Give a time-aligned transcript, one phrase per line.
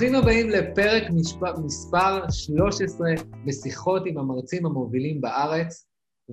[0.00, 1.42] ברוכים הבאים לפרק משפ...
[1.64, 3.08] מספר 13
[3.46, 5.86] בשיחות עם המרצים המובילים בארץ,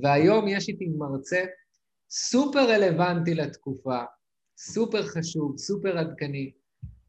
[0.03, 1.45] והיום יש איתי מרצה
[2.09, 3.99] סופר רלוונטי לתקופה,
[4.57, 6.51] סופר חשוב, סופר עדכני.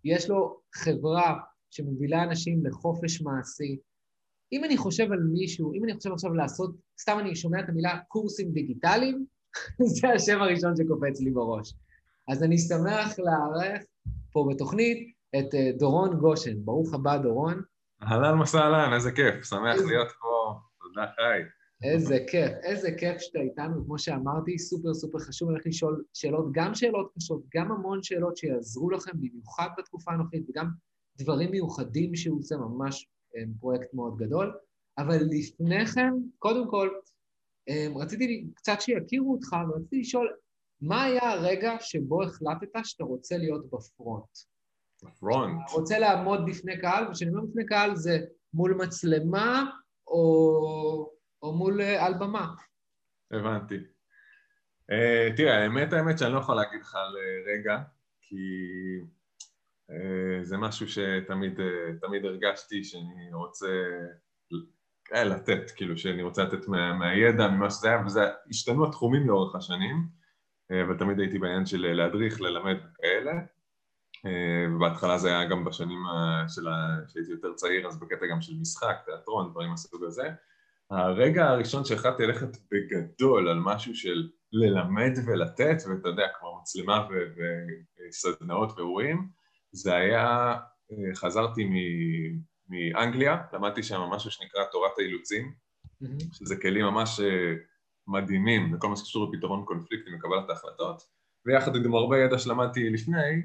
[0.05, 1.35] יש לו חברה
[1.71, 3.79] שמובילה אנשים לחופש מעשי.
[4.53, 7.99] אם אני חושב על מישהו, אם אני חושב עכשיו לעשות, סתם אני שומע את המילה
[8.09, 9.25] קורסים דיגיטליים,
[10.01, 11.75] זה השם הראשון שקופץ לי בראש.
[12.29, 13.83] אז אני שמח לארח
[14.33, 16.65] פה בתוכנית את אה, דורון גושן.
[16.65, 17.63] ברוך הבא, דורון.
[18.03, 19.87] אהלן וסהלן, איזה כיף, שמח איזה...
[19.87, 21.41] להיות פה, תודה חי.
[21.83, 26.75] איזה כיף, איזה כיף שאתה איתנו, כמו שאמרתי, סופר סופר חשוב, הולך לשאול שאלות, גם
[26.75, 30.67] שאלות קשות, גם המון שאלות שיעזרו לכם, במיוחד בתקופה הנוכחית, וגם
[31.19, 34.57] דברים מיוחדים שהוא עושה, ממש אה, פרויקט מאוד גדול.
[34.99, 36.89] אבל לפני כן, קודם כל,
[37.69, 40.29] אה, רציתי קצת שיכירו אותך, ורציתי לשאול,
[40.81, 44.39] מה היה הרגע שבו החלטת שאתה רוצה להיות בפרונט?
[45.03, 45.61] בפרונט.
[45.67, 48.19] אתה רוצה לעמוד בפני קהל, וכשאני אומר בפני קהל זה
[48.55, 49.71] מול מצלמה
[50.07, 51.13] או,
[51.43, 52.55] או מול אה, על במה.
[53.31, 53.77] הבנתי.
[54.93, 57.15] Uh, תראה, האמת האמת שאני לא יכול להגיד לך על
[57.47, 57.79] רגע,
[58.23, 58.37] כי
[59.91, 63.67] uh, זה משהו שתמיד uh, הרגשתי שאני רוצה
[65.13, 68.21] לתת, כאילו שאני רוצה לתת מה, מהידע, ממה שזה היה, וזה
[68.51, 70.09] השתנו התחומים לאורך השנים,
[70.71, 73.33] אבל תמיד הייתי בעניין של להדריך, ללמד וכאלה.
[74.27, 75.99] אה, ובהתחלה זה היה גם בשנים
[76.49, 76.99] של ה...
[77.09, 80.31] שהייתי יותר צעיר, אז בקטע גם של משחק, תיאטרון, דברים מהסוג הזה.
[80.91, 87.09] הרגע הראשון שהחלטתי ללכת בגדול על משהו של ללמד ולתת, ואתה יודע, כמו מצלמה
[88.09, 89.29] וסדנאות ואירועים,
[89.73, 90.57] זה היה,
[90.93, 91.73] אה, חזרתי מ...
[92.69, 95.53] מאנגליה, למדתי שם משהו שנקרא תורת האילוצים,
[96.03, 96.25] mm-hmm.
[96.33, 97.55] שזה כלים ממש אה,
[98.09, 101.03] מדהימים בכל מה שקשור לפתרון קונפליקטים וקבלת ההחלטות,
[101.47, 103.43] ויחד עם הרבה ידע שלמדתי לפני,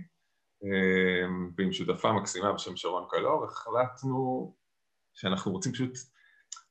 [0.63, 4.53] אמ, ועם שותפה מקסימה בשם שרון קלור, החלטנו
[5.13, 5.97] שאנחנו רוצים פשוט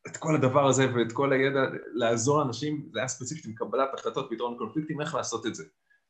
[0.06, 1.60] את כל הדבר הזה ואת כל הידע
[1.94, 5.64] לעזור לאנשים, זה היה ספציפית עם קבלת החלטות, פתרון קונפליקטים, איך לעשות את זה.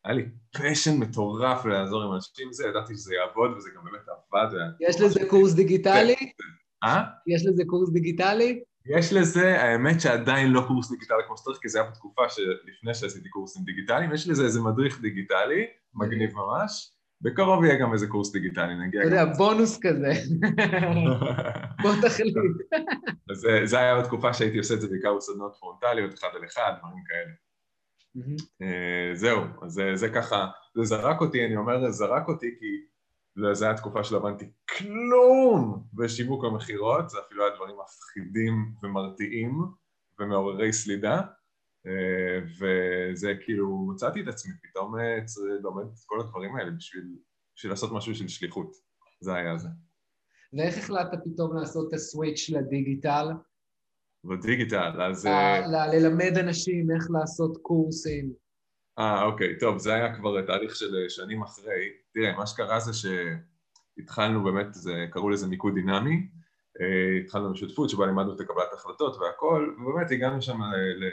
[0.04, 4.56] היה לי פשן מטורף לעזור עם אנשים זה, ידעתי שזה יעבוד וזה גם באמת עבד.
[4.81, 6.32] יש לזה קורס דיגיטלי?
[6.84, 7.03] אה?
[7.26, 8.62] יש לזה קורס דיגיטלי?
[8.87, 13.28] יש לזה, האמת שעדיין לא קורס דיגיטלי כמו שצריך, כי זה היה בתקופה שלפני שעשיתי
[13.28, 18.75] קורסים דיגיטליים, יש לזה איזה מדריך דיגיטלי, מגניב ממש, בקרוב יהיה גם איזה קורס דיגיטלי,
[18.87, 20.12] נגיע אתה יודע, בונוס כזה.
[21.82, 22.34] בוא תחליט.
[23.65, 27.32] זה היה בתקופה שהייתי עושה את זה בעיקר בסדנות פרונטליות, אחד על אחד, דברים כאלה.
[28.62, 32.66] אה, זהו, אז זה ככה, זה זרק אותי, אני אומר, זרק אותי כי
[33.37, 39.65] זו הייתה תקופה שלא הבנתי כלום בשיווק המכירות, זה אפילו היה דברים מפחידים ומרתיעים
[40.19, 41.20] ומעוררי סלידה.
[41.87, 45.19] אה, וזה כאילו, מצאתי את עצמי פתאום אה,
[45.62, 47.04] לומד את כל הדברים האלה בשביל,
[47.56, 48.72] בשביל לעשות משהו של שליחות,
[49.20, 49.69] זה היה זה.
[50.53, 53.28] ואיך החלטת פתאום לעשות את הסוויץ' לדיגיטל?
[54.25, 55.26] בדיגיטל, אז...
[55.26, 55.60] אה,
[55.93, 58.41] ללמד אנשים איך לעשות קורסים.
[58.98, 61.92] אה, אוקיי, טוב, זה היה כבר תהליך של שנים אחרי.
[62.14, 66.28] תראה, מה שקרה זה שהתחלנו באמת, זה, קראו לזה מיקוד דינמי,
[67.25, 71.04] התחלנו בשותפות שבה לימדנו את קבלת החלטות והכל, ובאמת הגענו שם ל...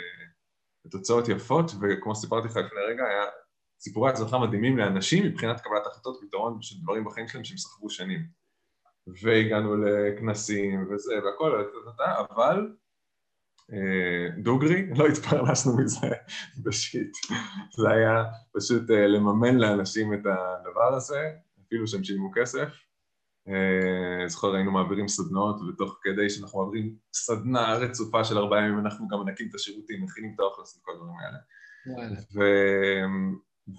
[0.85, 3.23] ותוצאות יפות, וכמו שסיפרתי לך לפני רגע, היה
[3.79, 8.19] סיפורי הצלחה מדהימים לאנשים מבחינת קבלת החלטות ופתרון של דברים בחיים שלהם שהם סחבו שנים.
[9.23, 11.66] והגענו לכנסים וזה והכל,
[12.29, 12.73] אבל אה,
[14.38, 16.07] דוגרי, לא התפרנסנו מזה
[16.66, 17.18] בשיט.
[17.78, 18.24] זה היה
[18.57, 21.31] פשוט אה, לממן לאנשים את הדבר הזה,
[21.68, 22.68] אפילו שהם שילמו כסף,
[23.47, 29.07] אה, זוכר היינו מעבירים סדנאות ותוך כדי שאנחנו מעבירים סדנה רצופה של ארבעה ימים אנחנו
[29.07, 31.38] גם מנקים את השירותים, מכינים את האוכל, עושים כל הדברים האלה.
[32.36, 32.40] ו...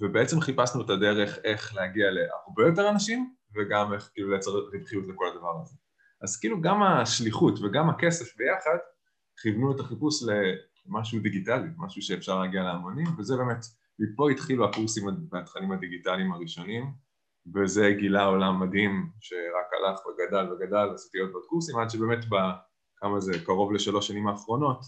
[0.01, 5.25] ובעצם חיפשנו את הדרך איך להגיע להרבה יותר אנשים וגם איך כאילו לייצר רווחיות לכל
[5.34, 5.77] הדבר הזה.
[6.22, 8.77] אז כאילו גם השליחות וגם הכסף ביחד
[9.43, 10.23] כיוונו את החיפוש
[10.87, 13.65] למשהו דיגיטלי, משהו שאפשר להגיע להמונים וזה באמת,
[13.99, 16.92] מפה התחילו הקורסים והתכנים הדיגיטליים הראשונים
[17.54, 23.33] וזה גילה עולם מדהים שרק הלך וגדל וגדל, עשיתי עוד קורסים עד שבאמת בכמה זה,
[23.45, 24.81] קרוב לשלוש שנים האחרונות,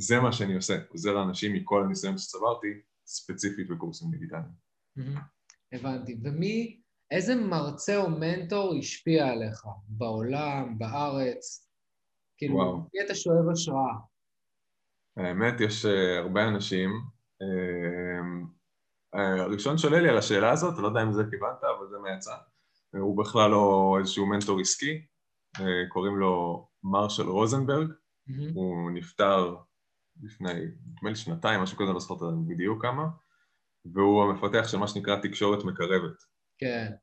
[0.00, 2.68] זה מה שאני עושה, עוזר לאנשים מכל הניסיון שצברתי,
[3.06, 4.68] ספציפית בקורסים דיגיטליים.
[5.72, 6.20] הבנתי.
[6.22, 11.67] ומי, איזה מרצה או מנטור השפיע עליך בעולם, בארץ?
[12.38, 12.76] כאילו.
[12.94, 13.94] מי אתה שואב השראה?
[15.16, 16.90] האמת, יש אה, הרבה אנשים.
[17.42, 18.20] אה,
[19.42, 22.34] הראשון שעולה לי על השאלה הזאת, לא יודע אם זה כיוונת, אבל זה מהיצא.
[22.92, 25.06] הוא בכלל לא איזשהו מנטור עסקי,
[25.88, 28.52] קוראים לו מרשל רוזנברג, mm-hmm.
[28.54, 29.56] הוא נפטר
[30.22, 30.52] לפני,
[30.86, 33.08] נדמה לי שנתיים, משהו כזה, לא זוכר בדיוק כמה.
[33.94, 36.16] והוא המפתח של מה שנקרא תקשורת מקרבת.
[36.58, 36.66] כן.
[36.66, 36.96] אה,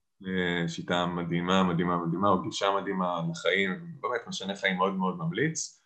[0.67, 5.81] שיטה מדהימה, מדהימה, מדהימה, או גישה מדהימה לחיים, באמת משנה חיים מאוד מאוד ממליץ.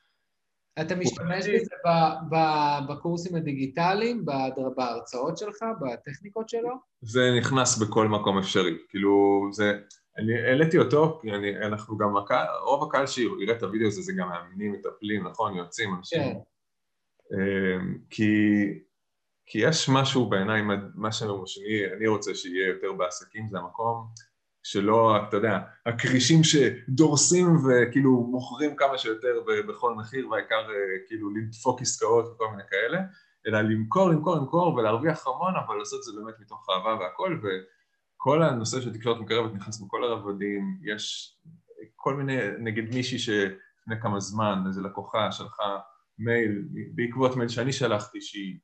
[0.82, 4.26] אתה משתמש בזה ב- ב- בקורסים הדיגיטליים,
[4.76, 6.70] בהרצאות שלך, בטכניקות שלו?
[7.02, 9.80] זה נכנס בכל מקום אפשרי, כאילו זה,
[10.18, 14.14] אני העליתי אותו, כי אני, אנחנו גם, הקהל, רוב הקהל שיראה את הוידאו הזה זה
[14.18, 16.38] גם מאמינים, מטפלים, נכון, יועצים, אנשים, כן.
[17.34, 18.26] אמ, כי,
[19.50, 20.62] כי יש משהו בעיניי,
[20.96, 24.08] מה שאני, אני רוצה שיהיה יותר בעסקים, זה המקום
[24.64, 31.82] שלא, אתה יודע, הכרישים שדורסים וכאילו מוכרים כמה שיותר בכל מחיר, והעיקר אה, כאילו לדפוק
[31.82, 33.02] עסקאות וכל מיני כאלה,
[33.48, 38.44] אלא למכור, למכור, למכור ולהרוויח המון, אבל לעשות את זה באמת מתוך אהבה והכל, וכל
[38.44, 41.36] הנושא של תקשורת מקרבת נכנס בכל הרבדים, יש
[41.96, 45.80] כל מיני, נגיד מישהי שלפני כמה זמן, איזה לקוחה שלחה
[46.20, 46.64] מייל,
[46.96, 48.58] בעקבות מייל שאני שלחתי, שהיא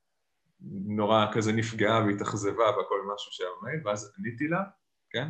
[0.86, 4.63] נורא כזה נפגעה והתאכזבה בכל משהו שהיה במייל, ואז עניתי לה,
[5.10, 5.28] כן?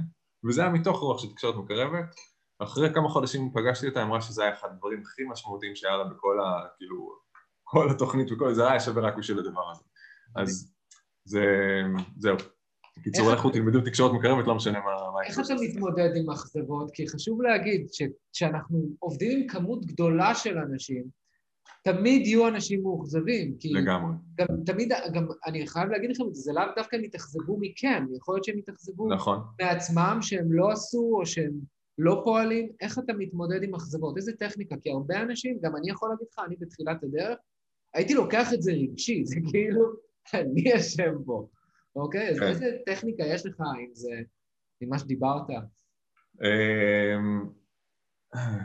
[0.48, 2.16] וזה היה מתוך רוח של תקשורת מקרבת.
[2.60, 6.40] אחרי כמה חודשים פגשתי אותה, אמרה שזה היה אחד הדברים הכי משמעותיים שהיה לה בכל
[6.40, 6.68] ה...
[6.78, 7.16] כאילו,
[7.64, 9.84] כל התוכנית וכל זה, היה שווה רק בשביל הדבר הזה.
[10.36, 10.74] אז
[11.26, 11.46] זה...
[12.18, 12.36] זהו.
[12.98, 14.92] בקיצור, לכו תלמדו תקשורת מקרבת, לא משנה מה...
[15.26, 15.54] איך אתה.
[15.62, 16.92] מתמודד עם אכזבות?
[16.94, 21.04] כי חשוב להגיד שכשאנחנו עובדים עם כמות גדולה של אנשים,
[21.86, 24.16] תמיד יהיו אנשים מאוכזבים, כי לגמרי.
[24.36, 28.06] גם תמיד, גם אני חייב להגיד לכם את זה, זה לאו דווקא הם יתאכזבו מכם,
[28.18, 29.40] יכול להיות שהם יתאכזבו נכון.
[29.62, 31.52] מעצמם, שהם לא עשו או שהם
[31.98, 34.18] לא פועלים, איך אתה מתמודד עם אכזבות?
[34.18, 34.76] איזה טכניקה?
[34.82, 37.38] כי הרבה אנשים, גם אני יכול להגיד לך, אני בתחילת הדרך,
[37.94, 39.86] הייתי לוקח את זה רגשי, זה כאילו,
[40.34, 41.48] אני אשם פה,
[41.96, 42.30] אוקיי?
[42.30, 42.48] אז כן.
[42.48, 44.22] איזה טכניקה יש לך עם זה,
[44.82, 45.48] עם מה שדיברת?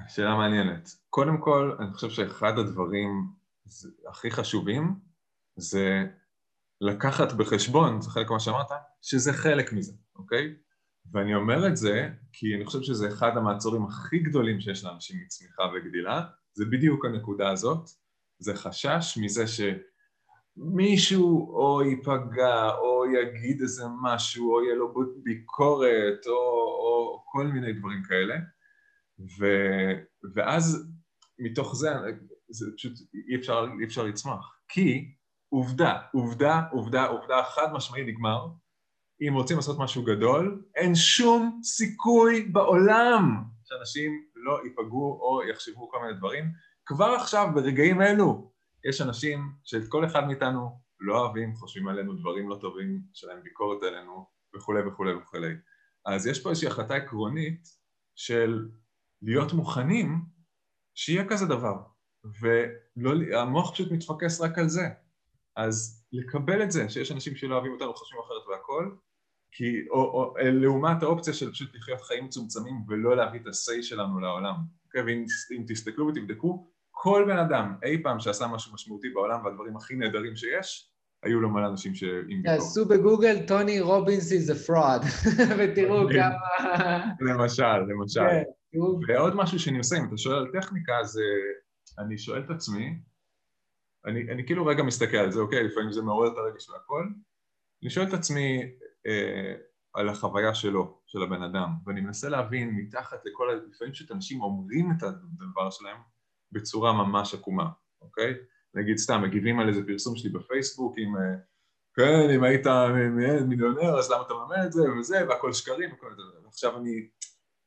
[0.09, 0.89] שאלה מעניינת.
[1.11, 3.27] קודם כל, אני חושב שאחד הדברים
[4.09, 4.95] הכי חשובים
[5.57, 6.05] זה
[6.81, 8.67] לקחת בחשבון, זה חלק ממה שאמרת,
[9.03, 10.55] שזה חלק מזה, אוקיי?
[11.13, 15.63] ואני אומר את זה כי אני חושב שזה אחד המעצורים הכי גדולים שיש לאנשים מצמיחה
[15.63, 16.23] וגדילה,
[16.55, 17.91] זה בדיוק הנקודה הזאת,
[18.39, 19.45] זה חשש מזה
[20.57, 27.73] שמישהו או ייפגע או יגיד איזה משהו או יהיה לו ביקורת או, או כל מיני
[27.73, 28.35] דברים כאלה
[29.39, 29.47] ו,
[30.35, 30.93] ואז
[31.39, 31.91] מתוך זה,
[32.49, 32.93] זה פשוט
[33.29, 35.15] אי אפשר, אי אפשר לצמוח כי
[35.49, 38.47] עובדה, עובדה, עובדה, עובדה חד משמעי נגמר
[39.23, 45.99] אם רוצים לעשות משהו גדול, אין שום סיכוי בעולם שאנשים לא ייפגעו או יחשבו כל
[46.03, 46.45] מיני דברים.
[46.87, 48.53] כבר עכשיו, ברגעים אלו,
[48.89, 53.43] יש אנשים שאת כל אחד מאיתנו לא אוהבים, חושבים עלינו דברים לא טובים, יש להם
[53.43, 54.27] ביקורת עלינו
[54.57, 55.55] וכולי וכולי וכולי.
[56.07, 57.69] אז יש פה איזושהי החלטה עקרונית
[58.15, 58.69] של
[59.23, 60.23] להיות מוכנים
[60.95, 61.77] שיהיה כזה דבר,
[62.41, 64.89] והמוח פשוט מתפקס רק על זה.
[65.57, 68.91] אז לקבל את זה, שיש אנשים שלא אוהבים אותנו, חושבים אחרת והכל,
[69.53, 74.21] כי, או, או לעומת האופציה של פשוט לחיות חיים מצומצמים ולא להביא את ה-say שלנו
[74.21, 74.55] לעולם.
[74.87, 75.03] אוקיי?
[75.03, 75.25] ואם
[75.57, 80.37] אם תסתכלו ותבדקו, כל בן אדם אי פעם שעשה משהו משמעותי בעולם והדברים הכי נהדרים
[80.37, 80.91] שיש,
[81.23, 82.59] היו לו מלא אנשים שעם ביקורת.
[82.59, 85.07] תעשו בגוגל, טוני רובינס is a fraud,
[85.59, 86.09] ותראו.
[86.15, 87.05] כמה...
[87.21, 88.21] למשל, למשל.
[89.09, 91.21] ועוד משהו שאני עושה, אם אתה שואל על טכניקה, אז
[91.99, 92.99] אני שואל את עצמי,
[94.07, 97.07] אני, אני כאילו רגע מסתכל על זה, אוקיי, לפעמים זה מעורר את הרגש והכל,
[97.83, 98.63] אני שואל את עצמי
[99.07, 99.55] אה,
[99.95, 104.43] על החוויה שלו, של הבן אדם, ואני מנסה להבין מתחת לכל, ה- לפעמים פשוט אנשים
[104.43, 105.97] אומרים את הדבר שלהם
[106.53, 107.69] בצורה ממש עקומה,
[108.03, 108.35] אוקיי?
[108.75, 111.23] נגיד סתם, מגיבים על איזה פרסום שלי בפייסבוק עם אה,
[111.95, 112.67] כן, אם היית
[113.47, 116.23] מיליונר, אז למה אתה מממן את זה וזה, והכל שקרים וכל זה.
[116.45, 117.09] ועכשיו אני,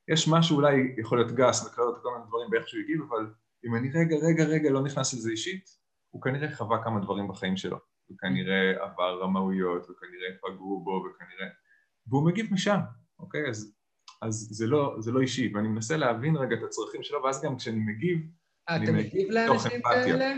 [0.07, 3.33] יש משהו אולי יכול להיות גס, נקרא את כל מיני דברים באיך שהוא הגיב, אבל
[3.65, 5.65] אם אני רגע, רגע, רגע לא נכנס לזה אישית,
[6.10, 7.77] הוא כנראה חווה כמה דברים בחיים שלו.
[8.05, 11.48] הוא כנראה עבר רמאויות, וכנראה פגעו בו, וכנראה...
[12.07, 12.79] והוא מגיב משם,
[13.19, 13.50] אוקיי?
[13.50, 13.75] אז,
[14.22, 17.57] אז זה, לא, זה לא אישי, ואני מנסה להבין רגע את הצרכים שלו, ואז גם
[17.57, 18.19] כשאני מגיב,
[18.69, 20.03] אה, אני אתה מגיב מתוך לאנשים אמפתיה.
[20.03, 20.36] כאלה?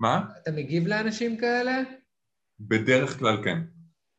[0.00, 0.24] מה?
[0.42, 1.82] אתה מגיב לאנשים כאלה?
[2.60, 3.58] בדרך כלל כן.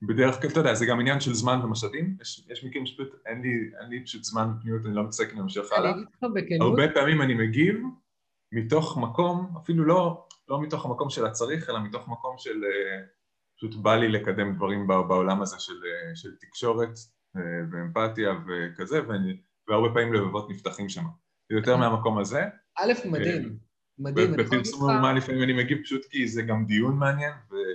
[0.07, 3.41] בדרך כלל, אתה יודע, זה גם עניין של זמן ומשאבים, יש, יש מקרים שפשוט אין
[3.41, 3.49] לי,
[3.81, 5.91] אין לי פשוט זמן ופניות, אני לא מתעסק עם המשך אני הלאה.
[5.97, 7.81] לך בכנות, הרבה פעמים אני מגיב
[8.51, 13.03] מתוך מקום, אפילו לא, לא מתוך המקום של הצריך, אלא מתוך מקום של אה,
[13.57, 16.89] פשוט בא לי לקדם דברים בע- בעולם הזה של, אה, של תקשורת
[17.37, 17.41] אה,
[17.71, 21.03] ואמפתיה וכזה, ואני, והרבה פעמים לבבות נפתחים שם.
[21.51, 22.43] זה יותר מהמקום הזה.
[22.77, 23.57] א', מדהים,
[23.99, 24.31] מדהים.
[24.37, 27.33] בפרסום אומן לפעמים אני מגיב פשוט כי זה גם דיון מעניין,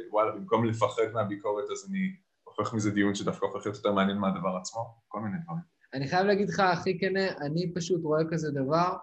[0.09, 2.13] ווואלה, במקום לפחד מהביקורת אז אני
[2.45, 5.63] הופך מזה דיון שדווקא הופך להיות יותר מעניין מהדבר עצמו, כל מיני דברים.
[5.95, 8.97] אני חייב להגיד לך, הכי כנה, אני פשוט רואה כזה דבר,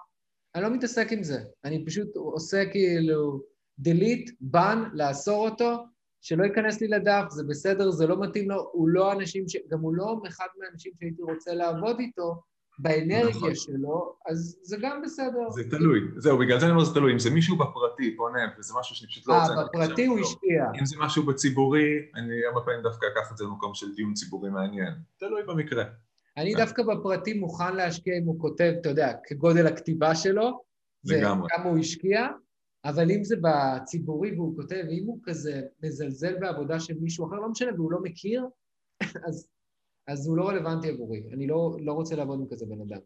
[0.55, 1.43] אני לא מתעסק עם זה.
[1.63, 3.41] אני פשוט עושה כאילו
[3.81, 5.85] delete, ban, לאסור אותו,
[6.21, 9.55] שלא ייכנס לי לדף, זה בסדר, זה לא מתאים לו, הוא לא אנשים ש...
[9.71, 12.41] גם הוא לא אחד מהאנשים שהייתי רוצה לעבוד איתו,
[12.79, 13.55] באנרגיה נכון.
[13.55, 15.49] שלו, אז זה גם בסדר.
[15.49, 18.73] זה תלוי, זהו, בגלל זה אני אומר זה תלוי, אם זה מישהו בפרטי פונה וזה
[18.79, 19.53] משהו שאני פשוט לא רוצה...
[19.53, 20.65] אה, בפרטי הוא השקיע.
[20.79, 24.49] אם זה משהו בציבורי, אני הרבה פעמים דווקא אקח את זה למקום של דיון ציבורי
[24.49, 25.83] מעניין, תלוי במקרה.
[26.37, 26.59] אני כן.
[26.59, 30.61] דווקא בפרטי מוכן להשקיע אם הוא כותב, אתה יודע, כגודל הכתיבה שלו,
[31.05, 31.49] לגמרי.
[31.49, 32.27] כמה הוא השקיע,
[32.85, 37.49] אבל אם זה בציבורי והוא כותב, אם הוא כזה מזלזל בעבודה של מישהו אחר, לא
[37.49, 38.45] משנה, והוא לא מכיר,
[39.27, 39.47] אז
[40.07, 41.23] אז הוא לא רלוונטי עבורי.
[41.33, 43.01] אני לא, לא רוצה לעבוד עם כזה בן אדם.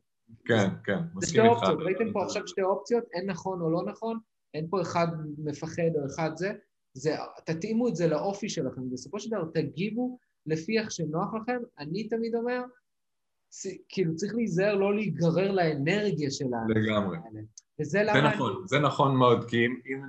[0.45, 1.53] כן, כן, מסכים איתך.
[1.53, 4.19] אופציות, ראיתם פה עכשיו שתי אופציות, אין נכון או לא נכון,
[4.53, 6.51] אין פה אחד מפחד או אחד זה,
[6.93, 7.15] זה,
[7.45, 11.57] תתאימו את זה לאופי שלכם, בסופו של דבר תגיבו לפי איך שנוח לכם.
[11.79, 12.61] אני תמיד אומר,
[13.89, 17.17] כאילו צריך להיזהר לא להיגרר לאנרגיה של האנשים לגמרי.
[17.81, 18.13] וזה למה...
[18.13, 18.67] זה נכון, אני...
[18.67, 20.01] זה נכון מאוד, כי אם, אם,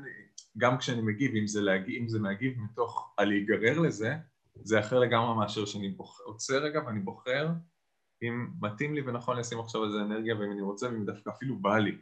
[0.59, 4.15] גם כשאני מגיב, אם זה, להגיב, אם זה להגיב מתוך הלהיגרר לזה,
[4.55, 6.21] זה אחר לגמרי מאשר שאני בוח...
[6.21, 7.49] עוצר רגע ואני בוחר
[8.23, 11.59] אם מתאים לי ונכון לשים עכשיו על זה אנרגיה ואם אני רוצה ואם דווקא אפילו
[11.59, 11.99] בא לי.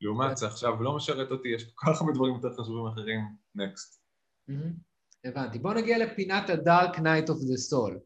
[0.00, 3.20] לעומת זה עכשיו לא משרת אותי, יש כל כך הרבה דברים יותר חשובים אחרים,
[3.54, 4.02] נקסט.
[5.24, 5.58] הבנתי.
[5.58, 7.98] בואו נגיע לפינת ה-Dark Night of the Soul.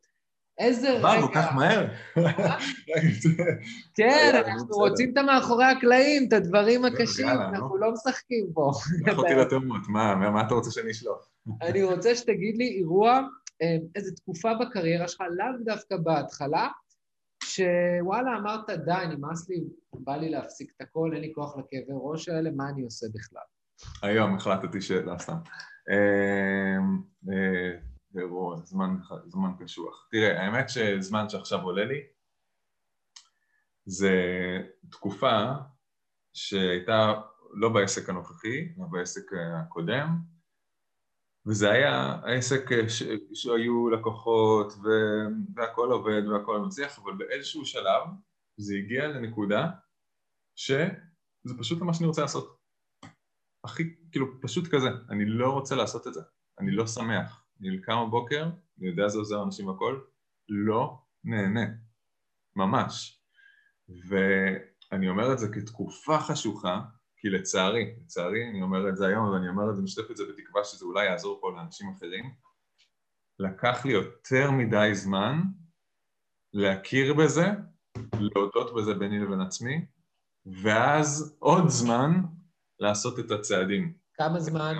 [0.59, 1.03] איזה רגע...
[1.03, 1.87] מה, כל כך מהר?
[3.97, 8.71] כן, אנחנו רוצים את המאחורי הקלעים, את הדברים הקשים, אנחנו לא משחקים פה.
[9.17, 11.29] אותי לתאומות, מה אתה רוצה שאני אשלוף?
[11.62, 13.21] אני רוצה שתגיד לי אירוע
[13.94, 16.68] איזו תקופה בקריירה שלך, לאו דווקא בהתחלה,
[17.44, 22.28] שוואלה, אמרת, די, נמאס לי, בא לי להפסיק את הכל, אין לי כוח לכאבי ראש
[22.28, 23.42] האלה, מה אני עושה בכלל?
[24.02, 24.90] היום החלטתי ש...
[24.90, 25.36] לא, סתם.
[25.90, 26.76] אה,
[27.32, 27.78] אה,
[28.64, 28.96] זמן,
[29.26, 30.08] זמן קשוח.
[30.10, 32.00] תראה, האמת שזמן שעכשיו עולה לי
[33.84, 34.12] זה
[34.90, 35.52] תקופה
[36.32, 37.14] שהייתה
[37.52, 40.18] לא בעסק הנוכחי, אלא בעסק הקודם,
[41.47, 42.88] וזה היה עסק אה.
[43.35, 44.88] שהיו לקוחות ו...
[45.55, 48.03] והכל עובד והכל מצליח, אבל באיזשהו שלב
[48.57, 49.71] זה הגיע לנקודה
[50.57, 52.57] שזה פשוט מה שאני רוצה לעשות.
[53.65, 56.21] הכי, כאילו, פשוט כזה, אני לא רוצה לעשות את זה,
[56.61, 57.47] אני לא שמח.
[57.61, 58.49] אני קם בבוקר,
[58.79, 60.00] אני יודע זה עוזר אנשים והכל,
[60.49, 61.67] לא נהנה,
[62.57, 63.21] ממש.
[64.09, 66.81] ואני אומר את זה כתקופה חשוכה,
[67.26, 70.25] כי לצערי, לצערי, אני אומר את זה היום, ואני אומר את זה, משתף את זה
[70.25, 72.35] בתקווה שזה אולי יעזור פה לאנשים אחרים,
[73.38, 75.42] לקח לי יותר מדי זמן
[76.52, 77.47] להכיר בזה,
[78.21, 79.87] להודות בזה ביני לבין עצמי,
[80.62, 82.11] ואז עוד זמן
[82.78, 83.92] לעשות את הצעדים.
[84.14, 84.75] כמה זמן?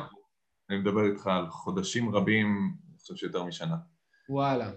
[0.71, 3.77] אני מדבר איתך על חודשים רבים, אני חושב שיותר משנה.
[4.29, 4.71] וואלה.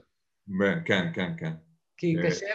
[0.85, 1.53] כן, כן, כן.
[1.97, 2.45] כי אה, קשה,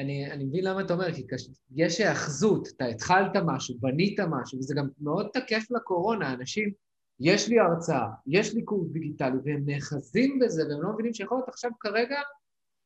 [0.00, 1.48] אני, אני מבין למה אתה אומר, כי קש...
[1.76, 6.72] יש היאחזות, אתה התחלת משהו, בנית משהו, וזה גם מאוד תקף לקורונה, אנשים,
[7.20, 11.48] יש לי הרצאה, יש לי קורס דיגיטלי, והם נאחזים בזה, והם לא מבינים שיכול להיות
[11.48, 12.20] עכשיו כרגע,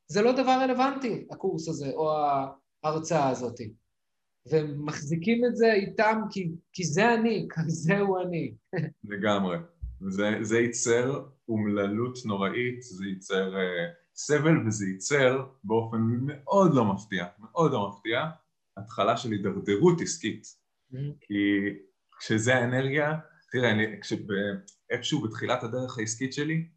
[0.06, 2.10] זה לא דבר רלוונטי, הקורס הזה, או
[2.84, 3.60] ההרצאה הזאת.
[4.46, 7.48] והם מחזיקים את זה איתם כי, כי זה אני,
[7.84, 8.54] זהו אני.
[9.04, 9.56] לגמרי.
[10.08, 13.54] זה, זה ייצר אומללות נוראית, זה ייצר...
[13.54, 14.03] Uh...
[14.14, 18.24] סבל וזה ייצר באופן מאוד לא מפתיע, מאוד לא מפתיע,
[18.76, 20.42] התחלה של הידרדרות עסקית.
[20.44, 20.96] Mm-hmm.
[21.20, 21.34] כי
[22.18, 23.18] כשזה האנרגיה,
[23.52, 26.68] תראה, אני, כשאיפשהו בתחילת הדרך העסקית שלי,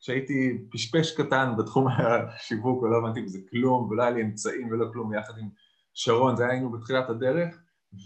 [0.00, 5.14] כשהייתי פשפש קטן בתחום השיווק ולא הבנתי בזה כלום ולא היה לי אמצעים ולא כלום
[5.14, 5.48] יחד עם
[5.94, 7.56] שרון, זה היינו בתחילת הדרך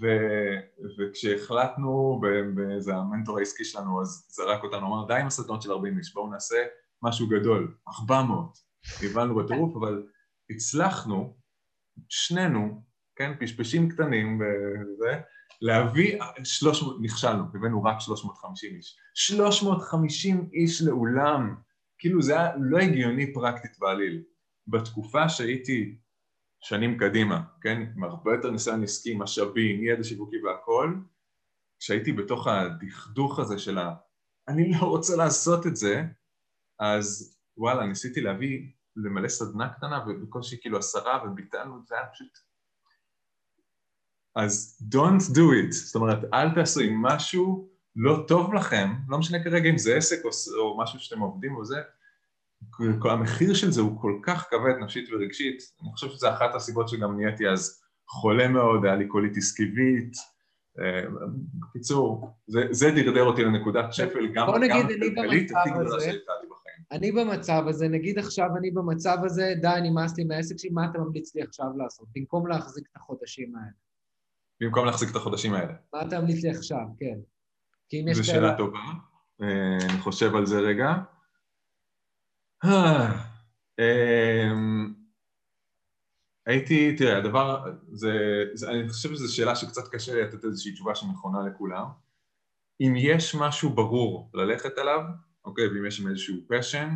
[0.01, 0.07] ו,
[0.99, 2.21] וכשהחלטנו,
[2.55, 6.31] באיזה המנטור העסקי שלנו אז זרק אותנו, אמר די עם הסדנות של 40 איש, בואו
[6.31, 6.57] נעשה
[7.03, 8.70] משהו גדול, 400
[9.03, 10.07] הבנו בטירוף, אבל
[10.51, 11.37] הצלחנו,
[12.09, 12.83] שנינו,
[13.17, 15.21] כן, פשפשים קטנים וזה,
[15.61, 18.97] להביא 300, נכשלנו, הבאנו רק 350 איש.
[19.15, 21.55] 350 איש לאולם,
[21.99, 24.23] כאילו זה היה לא הגיוני פרקטית בעליל.
[24.67, 25.99] בתקופה שהייתי
[26.61, 30.95] שנים קדימה, כן, עם הרבה יותר ניסיון עסקי, משאבים, ידע שיווקי והכל,
[31.79, 33.95] כשהייתי בתוך הדכדוך הזה של ה...
[34.49, 36.03] אני לא רוצה לעשות את זה,
[36.79, 42.39] אז וואלה, ניסיתי להביא, למלא סדנה קטנה ובקושי כאילו עשרה וביטלנו את זה, היה פשוט...
[44.37, 49.45] אז don't do it, זאת אומרת, אל תעשו אם משהו לא טוב לכם, לא משנה
[49.45, 51.77] כרגע אם זה עסק או, או משהו שאתם עובדים או זה,
[52.99, 56.89] כל המחיר של זה הוא כל כך כבד נפשית ורגשית, אני חושב שזו אחת הסיבות
[56.89, 60.13] שגם נהייתי אז חולה מאוד, היה לי קוליטיס כיבית,
[60.81, 61.03] אה,
[61.61, 66.50] בקיצור, זה, זה דרדר אותי לנקודת שפל גם כלכלית הכי גדולה שהייתה לי.
[66.93, 70.99] אני במצב הזה, נגיד עכשיו אני במצב הזה, די, נמאס לי מהעסק שלי, מה אתה
[70.99, 73.71] ממליץ לי עכשיו לעשות, במקום להחזיק את החודשים האלה?
[74.61, 75.73] במקום להחזיק את החודשים האלה.
[75.93, 77.19] מה אתה ממליץ לי עכשיו, כן.
[78.13, 78.79] זו שאלה טובה,
[79.43, 80.95] אה, אני חושב על זה רגע.
[83.81, 84.95] אמ,
[86.47, 88.13] הייתי, תראה, הדבר, זה,
[88.55, 91.85] זה, אני חושב שזו שאלה שקצת קשה לתת איזושהי תשובה שנכונה לכולם.
[92.81, 95.01] אם יש משהו ברור ללכת אליו,
[95.45, 96.91] אוקיי, ואם יש שם איזשהו passion,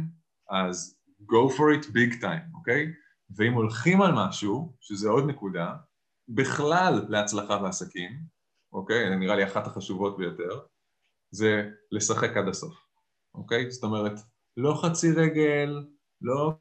[0.50, 2.92] אז go for it big time, אוקיי?
[3.36, 5.74] ואם הולכים על משהו, שזה עוד נקודה,
[6.28, 8.10] בכלל להצלחה בעסקים,
[8.72, 9.08] אוקיי?
[9.10, 10.60] זה נראה לי אחת החשובות ביותר,
[11.30, 12.74] זה לשחק עד הסוף,
[13.34, 13.70] אוקיי?
[13.70, 14.12] זאת אומרת,
[14.56, 15.84] לא חצי רגל,
[16.20, 16.52] לא...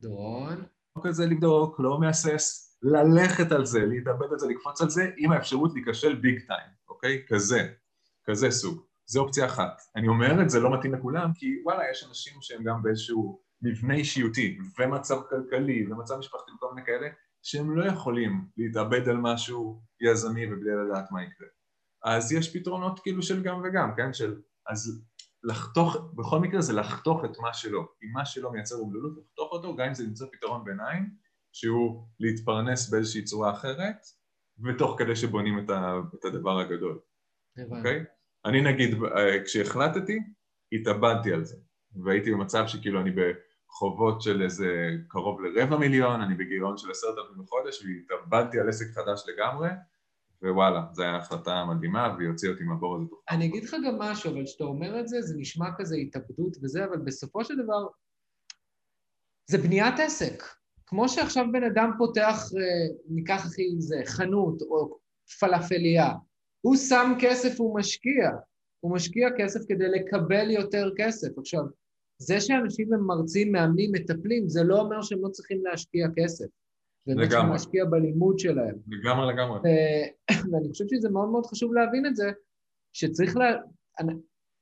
[0.00, 0.64] דורון?
[0.96, 5.32] לא כזה לבדוק, לא מהסס, ללכת על זה, להתאבד על זה, לקפוץ על זה, עם
[5.32, 7.24] האפשרות להיכשל ביג טיים, אוקיי?
[7.28, 7.74] כזה,
[8.24, 8.93] כזה סוג.
[9.06, 9.80] זה אופציה אחת.
[9.96, 13.94] אני אומר את זה לא מתאים לכולם, כי וואלה, יש אנשים שהם גם באיזשהו מבנה
[13.94, 17.08] אישיותי, ומצב כלכלי, ומצב משפחתי וכל מיני כאלה,
[17.42, 21.48] שהם לא יכולים להתאבד על משהו יזמי ובלי לדעת מה יקרה.
[22.04, 24.12] אז יש פתרונות כאילו של גם וגם, כן?
[24.12, 24.40] של...
[24.68, 25.04] אז
[25.44, 27.88] לחתוך, בכל מקרה זה לחתוך את מה שלא.
[28.02, 31.10] אם מה שלא מייצר אומללות, לחתוך אותו, גם אם זה למצוא פתרון ביניים,
[31.52, 33.96] שהוא להתפרנס באיזושהי צורה אחרת,
[34.64, 37.00] ותוך כדי שבונים את, ה, את הדבר הגדול.
[37.56, 37.76] הבנתי.
[37.78, 38.00] אוקיי?
[38.00, 38.04] Okay?
[38.44, 40.18] אני נגיד, אה, כשהחלטתי,
[40.72, 41.56] התאבדתי על זה.
[42.04, 47.44] והייתי במצב שכאילו אני בחובות של איזה קרוב לרבע מיליון, אני בגירעון של עשרת אלפים
[47.44, 49.68] בחודש, והתאבדתי על עסק חדש לגמרי,
[50.42, 54.32] ווואלה, זו הייתה החלטה מדהימה, והיא הוציאה אותי מהבור הזה אני אגיד לך גם משהו,
[54.32, 57.86] אבל כשאתה אומר את זה, זה נשמע כזה התאבדות וזה, אבל בסופו של דבר,
[59.50, 60.42] זה בניית עסק.
[60.86, 64.98] כמו שעכשיו בן אדם פותח, אה, ניקח הכי זה, חנות או
[65.40, 66.10] פלאפליה,
[66.64, 68.30] הוא שם כסף, הוא משקיע.
[68.80, 71.38] הוא משקיע כסף כדי לקבל יותר כסף.
[71.38, 71.62] עכשיו,
[72.18, 76.44] זה שאנשים הם מרצים, מאמנים, מטפלים, זה לא אומר שהם לא צריכים להשקיע כסף.
[77.06, 77.28] לגמרי.
[77.28, 78.74] זה להשקיע בלימוד שלהם.
[78.88, 79.58] לגמרי לגמרי.
[80.52, 82.30] ואני חושב שזה מאוד מאוד חשוב להבין את זה,
[82.92, 83.46] שצריך לה...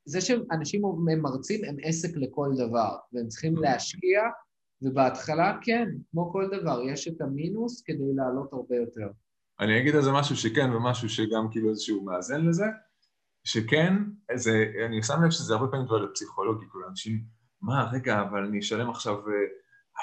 [0.05, 4.21] זה שאנשים הם מרצים הם עסק לכל דבר, והם צריכים להשקיע,
[4.81, 9.07] ובהתחלה כן, כמו כל דבר, יש את המינוס כדי לעלות הרבה יותר.
[9.59, 12.65] אני אגיד על זה משהו שכן ומשהו שגם כאילו איזשהו מאזן לזה,
[13.43, 13.93] שכן,
[14.35, 17.23] זה, אני שם לב שזה הרבה פעמים דבר פסיכולוגי, כאילו אנשים,
[17.61, 19.33] מה, רגע, אבל אני אשלם עכשיו אה,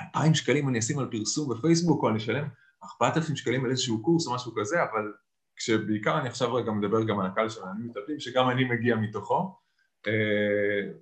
[0.02, 2.48] אלפיים שקלים אני אשים על פרסום בפייסבוק, או אני אשלם
[2.84, 5.12] ארבעת אלפים שקלים על איזשהו קורס או משהו כזה, אבל
[5.56, 9.56] כשבעיקר אני עכשיו רגע מדבר גם על הקהל של העניינים מטפלים, שגם אני מגיע מתוכו,
[10.06, 10.92] אה,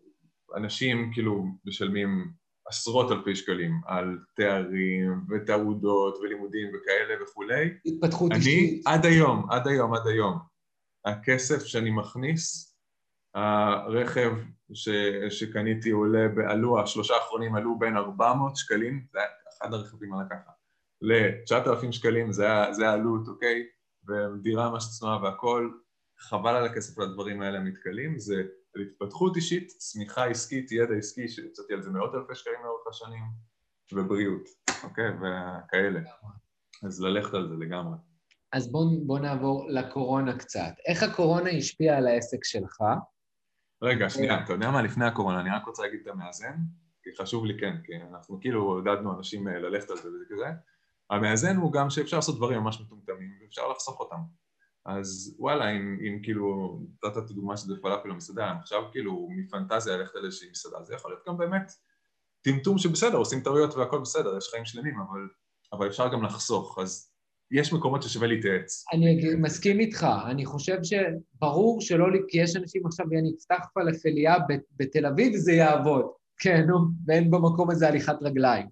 [0.57, 2.33] אנשים כאילו משלמים
[2.69, 7.71] עשרות אלפי שקלים על תארים ותעודות ולימודים וכאלה וכולי.
[7.87, 8.87] התפתחות אישית.
[8.87, 10.39] אני עד היום, עד היום, עד היום,
[11.05, 12.75] הכסף שאני מכניס,
[13.35, 14.33] הרכב
[14.73, 14.89] ש,
[15.31, 19.29] שקניתי עולה, עלו, השלושה האחרונים עלו בין 400 שקלים, זה היה
[19.59, 20.51] אחד הרכבים על הככה,
[21.03, 23.63] ל-9,000 שקלים, זה, זה העלות, אוקיי?
[24.09, 25.71] ודירה ממש צנועה והכל,
[26.19, 28.43] חבל על הכסף לדברים האלה המתכלים, זה
[28.75, 33.25] על התפתחות אישית, צמיחה עסקית, ידע עסקי, שיצאתי על זה מאות אלפי שקלים לאורך השנים,
[33.93, 34.49] ובריאות,
[34.85, 35.05] אוקיי?
[35.11, 36.01] וכאלה.
[36.85, 37.97] אז ללכת על זה לגמרי.
[38.53, 40.73] אז בואו בוא נעבור לקורונה קצת.
[40.87, 42.83] איך הקורונה השפיעה על העסק שלך?
[43.83, 44.83] רגע, שנייה, אתה יודע מה?
[44.83, 46.55] לפני הקורונה, אני רק רוצה להגיד את המאזן,
[47.03, 50.47] כי חשוב לי כן, כי אנחנו כאילו עודדנו אנשים אה, ללכת על זה וזה כזה.
[51.11, 54.17] המאזן הוא גם שאפשר לעשות דברים ממש מטומטמים, ואפשר לחסוך אותם.
[54.89, 59.97] אז וואלה, אם, אם כאילו, נתת את הדוגמה שזה פלאפל או מסעדה, עכשיו כאילו מפנטזיה
[59.97, 61.73] ללכת על איזושהי מסעדה, זה יכול להיות גם באמת
[62.41, 65.21] טמטום שבסדר, עושים טעויות והכל בסדר, יש חיים שלמים, אבל,
[65.73, 67.13] אבל אפשר גם לחסוך, אז
[67.51, 68.85] יש מקומות ששווה להתייעץ.
[68.93, 74.35] אני מסכים איתך, אני חושב שברור שלא, כי יש אנשים עכשיו, אני אפתח פלאפליה
[74.77, 76.07] בתל אביב וזה יעבוד,
[76.39, 76.67] כן,
[77.07, 78.67] ואין במקום הזה הליכת רגליים.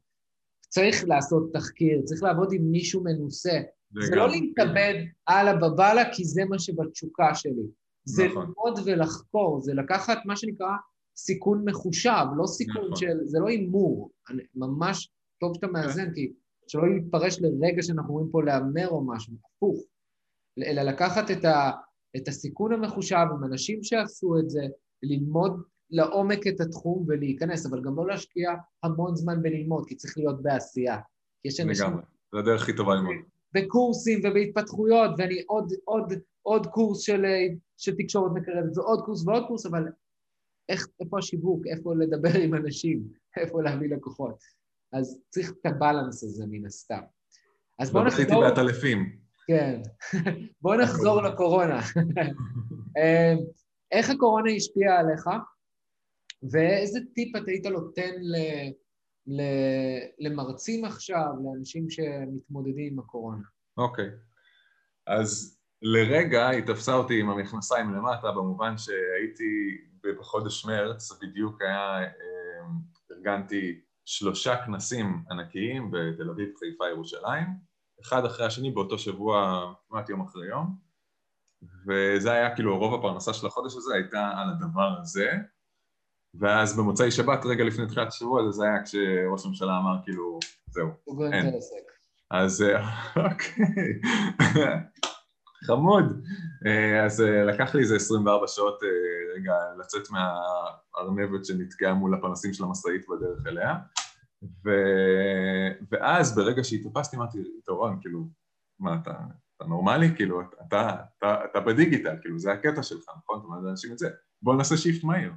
[0.69, 3.61] צריך לעשות תחקיר, צריך לעבוד עם מישהו מנוסה.
[3.95, 4.95] זה לא להתאבד
[5.29, 7.67] הלאה בבאללה, כי זה מה שבתשוקה שלי.
[8.05, 8.43] זה נכון.
[8.43, 10.71] ללמוד ולחקור, זה לקחת מה שנקרא
[11.17, 12.97] סיכון מחושב, לא סיכון נכון.
[12.97, 13.19] של...
[13.25, 14.11] זה לא הימור.
[14.55, 16.33] ממש טוב שאתה מאזן, כי
[16.69, 19.83] שלא יתפרש לרגע שאנחנו רואים פה להמר או משהו, הפוך.
[20.59, 21.71] אלא לקחת את, ה,
[22.17, 24.67] את הסיכון המחושב עם אנשים שעשו את זה,
[25.03, 28.51] ללמוד לעומק את התחום ולהיכנס, אבל גם לא להשקיע
[28.83, 30.99] המון זמן בללמוד, כי צריך להיות בעשייה.
[31.45, 31.87] יש אנשים...
[31.87, 33.15] לגמרי, זו הדרך הכי טובה ללמוד.
[33.57, 37.25] בקורסים ובהתפתחויות, ואני עוד, עוד, עוד קורס של,
[37.77, 39.85] של תקשורת מקרבת, ועוד קורס ועוד קורס, אבל
[40.69, 43.03] איך, איפה השיווק, איפה לדבר עם אנשים,
[43.41, 44.39] איפה להביא לקוחות.
[44.93, 47.01] אז צריך את הבלנס הזה מן הסתם.
[47.79, 48.41] אז בואו נחזור...
[48.41, 49.17] לא הייתי בעטלפים.
[49.47, 49.81] כן.
[50.63, 51.81] בואו נחזור לקורונה.
[52.99, 53.39] אמ,
[53.93, 55.29] איך הקורונה השפיעה עליך,
[56.53, 58.13] ואיזה טיפ אתה היית נותן.
[58.21, 58.37] ל...
[60.19, 63.43] למרצים עכשיו, לאנשים שמתמודדים עם הקורונה?
[63.77, 64.07] אוקיי.
[64.07, 64.27] Okay.
[65.07, 69.79] אז לרגע היא תפסה אותי עם המכנסיים למטה, במובן שהייתי
[70.19, 72.67] בחודש מרץ, בדיוק היה אה,
[73.13, 77.47] ארגנתי שלושה כנסים ענקיים בתל אביב, חיפה, ירושלים,
[78.03, 80.77] אחד אחרי השני באותו שבוע, כמעט יום אחרי יום,
[81.87, 85.33] וזה היה כאילו רוב הפרנסה של החודש הזה הייתה על הדבר הזה,
[86.39, 90.39] ואז במוצאי שבת, רגע לפני תחילת השבוע, זה היה כשראש הממשלה אמר כאילו,
[90.71, 90.89] זהו,
[91.33, 91.55] אין.
[92.31, 92.65] אז
[93.17, 94.01] אוקיי,
[95.67, 96.23] חמוד.
[97.05, 98.81] אז לקח לי איזה 24 שעות
[99.37, 103.75] רגע לצאת מהארנבת שנתקעה מול הפנסים של המשאית בדרך אליה.
[104.65, 104.71] ו...
[105.91, 108.29] ואז ברגע שהתאפסתי אמרתי, דורון, כאילו,
[108.81, 109.15] מה אתה,
[109.57, 110.17] אתה נורמלי?
[110.17, 113.39] כאילו, אתה, אתה, אתה בדיגיטל, כאילו, זה הקטע שלך, נכון?
[113.39, 114.09] אתה אומר לאנשים את זה,
[114.43, 115.33] בוא נעשה shift מהיר.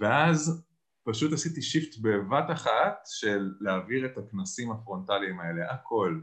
[0.00, 0.64] ואז
[1.08, 6.20] פשוט עשיתי shift בבת אחת של להעביר את הכנסים הפרונטליים האלה, הכל,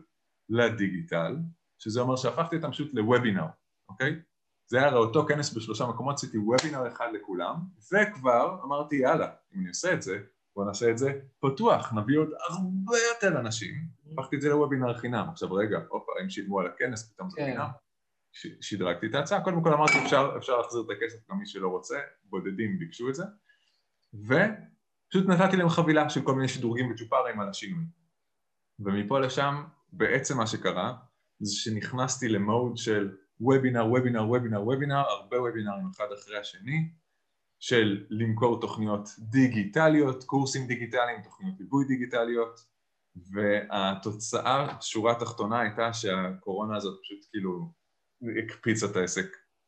[0.49, 1.37] לדיגיטל,
[1.79, 3.45] שזה אומר שהפכתי אותם פשוט לוובינר,
[3.89, 4.19] אוקיי?
[4.69, 7.55] זה היה אותו כנס בשלושה מקומות, עשיתי וובינר אחד לכולם,
[7.93, 10.19] וכבר אמרתי יאללה, אם אני עושה את זה,
[10.55, 13.73] בוא נעשה את זה פתוח, נביא עוד הרבה יותר אנשים,
[14.11, 17.45] הפכתי את זה לוובינר חינם, עכשיו רגע, הופה, הם שילמו על הכנס, פתאום זה כן.
[17.45, 17.67] חינם,
[18.61, 21.99] שדרגתי את ההצעה, קודם כל אמרתי אפשר, אפשר להחזיר את הכסף גם מי שלא רוצה,
[22.23, 23.23] בודדים ביקשו את זה,
[24.13, 27.83] ופשוט נתתי להם חבילה של כל מיני שדרוגים וצ'ופרים על השינוי.
[28.79, 30.97] ומפה לשם, בעצם מה שקרה,
[31.39, 36.89] זה שנכנסתי למוד של וובינר, וובינר, וובינר, וובינר, הרבה וובינרים אחד אחרי השני,
[37.59, 42.59] של למכור תוכניות דיגיטליות, קורסים דיגיטליים, תוכניות ליווי דיגיטליות,
[43.31, 47.73] והתוצאה, שורה תחתונה, הייתה שהקורונה הזאת פשוט כאילו
[48.43, 49.25] הקפיצה את העסק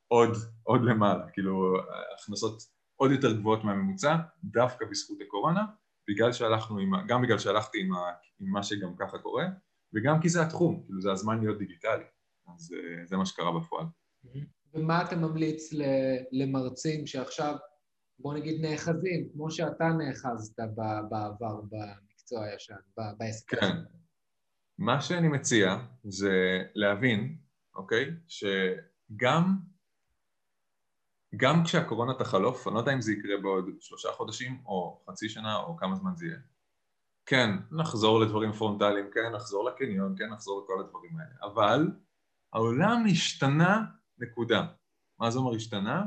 [0.08, 0.30] עוד,
[0.64, 1.74] עוד למעלה, כאילו
[2.18, 5.66] הכנסות עוד יותר גבוהות מהממוצע, דווקא בזכות הקורונה,
[6.10, 8.00] בגלל שהלכנו עם, גם בגלל שהלכתי עם, ה,
[8.40, 9.46] עם מה שגם ככה קורה,
[9.94, 12.04] וגם כי זה התחום, כאילו זה הזמן להיות דיגיטלי,
[12.56, 13.86] אז אה, זה מה שקרה בפועל.
[14.74, 15.74] ומה אתה ממליץ
[16.32, 17.56] למרצים שעכשיו,
[18.20, 20.60] בוא נגיד, נאחזים, כמו שאתה נאחזת
[21.10, 22.76] בעבר במקצוע הישן,
[23.18, 23.76] בעסק כן.
[24.78, 27.38] מה שאני מציע זה להבין,
[27.76, 29.58] אוקיי, שגם
[31.36, 35.56] גם כשהקורונה תחלוף, אני לא יודע אם זה יקרה בעוד שלושה חודשים או חצי שנה
[35.58, 36.38] או כמה זמן זה יהיה.
[37.26, 41.88] כן, נחזור לדברים פרונטליים, כן, נחזור לקניון, כן, נחזור לכל הדברים האלה, אבל
[42.54, 43.84] העולם השתנה,
[44.18, 44.66] נקודה.
[45.20, 46.04] מה זה אומר השתנה?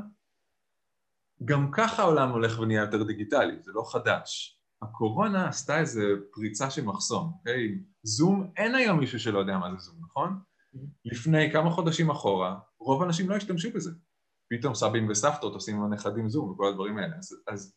[1.45, 4.59] גם ככה העולם הולך ונהיה יותר דיגיטלי, זה לא חדש.
[4.81, 7.79] הקורונה עשתה איזה פריצה של מחסום, אוקיי?
[8.03, 10.39] זום, אין היום מישהו שלא יודע מה זה זום, נכון?
[10.39, 10.77] Mm-hmm.
[11.05, 13.91] לפני כמה חודשים אחורה, רוב האנשים לא השתמשו בזה.
[14.49, 17.17] פתאום סבים וסבתות עושים עם הנכדים זום וכל הדברים האלה.
[17.17, 17.75] אז, אז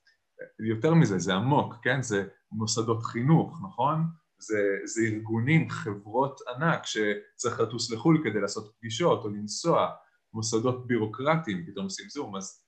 [0.69, 2.03] יותר מזה, זה עמוק, כן?
[2.03, 4.05] זה מוסדות חינוך, נכון?
[4.39, 9.91] זה, זה ארגונים, חברות ענק שצריך לטוס לחו"ל כדי לעשות פגישות או לנסוע,
[10.35, 12.63] מוסדות בירוקרטיים פתאום עושים זום, אז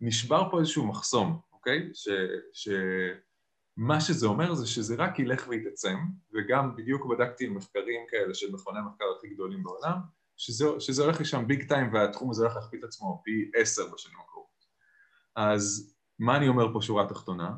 [0.00, 1.90] נשבר פה איזשהו מחסום, אוקיי?
[1.94, 2.08] ש,
[2.52, 5.96] שמה שזה אומר זה שזה רק ילך ויתעצם,
[6.34, 9.98] וגם בדיוק בדקתי עם מחקרים כאלה של מכוני המחקר הכי גדולים בעולם,
[10.36, 14.18] שזה, שזה הולך לשם big time והתחום הזה הולך להכפיל את עצמו פי עשר בשנים
[14.20, 14.64] הקרובות.
[15.36, 17.56] אז מה אני אומר פה שורה תחתונה?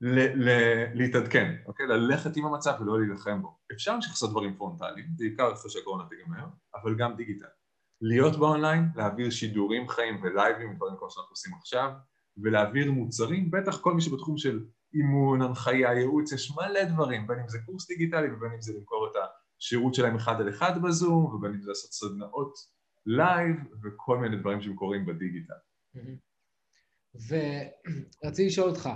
[0.00, 1.86] ל- ל- להתעדכן, אוקיי?
[1.86, 3.58] ללכת עם המצב ולא להילחם בו.
[3.72, 7.46] אפשר להמשיך לעשות דברים פרונטליים, בעיקר אחרי שהקורונה תיגמר, אבל גם דיגיטל.
[8.00, 11.90] להיות באונליין, להעביר שידורים חיים ולייבים, דברים כמו שאנחנו עושים עכשיו,
[12.42, 17.48] ולהעביר מוצרים, בטח כל מי שבתחום של אימון, הנחיה, ייעוץ, יש מלא דברים, בין אם
[17.48, 19.20] זה קורס דיגיטלי ובין אם זה למכור את ה...
[19.64, 22.52] שירות שלהם אחד על אחד בזום, ובין אם זה לעשות סדנאות
[23.06, 25.54] live, וכל מיני דברים שהם קורים בדיגיטל.
[27.28, 28.88] ורציתי לשאול אותך,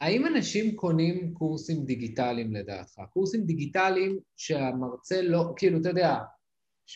[0.00, 3.00] האם אנשים קונים קורסים דיגיטליים לדעתך?
[3.12, 6.18] קורסים דיגיטליים שהמרצה לא, כאילו, אתה יודע,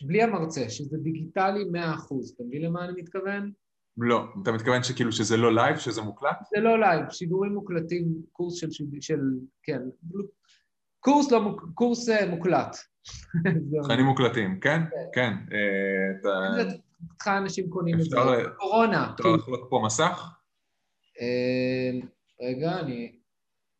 [0.07, 1.65] בלי המרצה, שזה דיגיטלי 100%,
[2.35, 3.51] אתה מבין למה אני מתכוון?
[3.97, 6.37] לא, אתה מתכוון שכאילו שזה לא live, שזה מוקלט?
[6.55, 8.67] זה לא live, שידורים מוקלטים, קורס של,
[9.01, 9.19] של
[9.63, 9.81] כן,
[10.99, 12.77] קורס, לא, קורס אה, מוקלט.
[13.83, 14.81] תכנים מוקלטים, כן?
[15.13, 15.33] כן.
[17.11, 18.17] אותך אה, אנשים קונים את זה.
[18.57, 19.13] קורונה.
[19.13, 20.29] אפשר לחלוק פה מסך?
[21.21, 22.07] אה,
[22.41, 23.19] רגע, אני...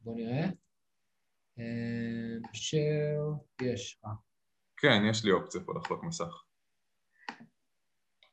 [0.01, 0.47] בוא נראה.
[2.54, 2.78] share,
[3.62, 4.01] יש.
[4.77, 6.43] כן, יש לי אופציה פה לחלוק מסך.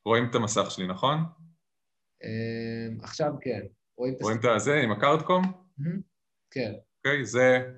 [0.05, 1.17] רואים את המסך שלי, נכון?
[3.03, 3.59] עכשיו כן.
[3.97, 5.43] רואים את זה עם הקארדקום?
[6.51, 6.73] כן.
[6.97, 7.71] אוקיי, זה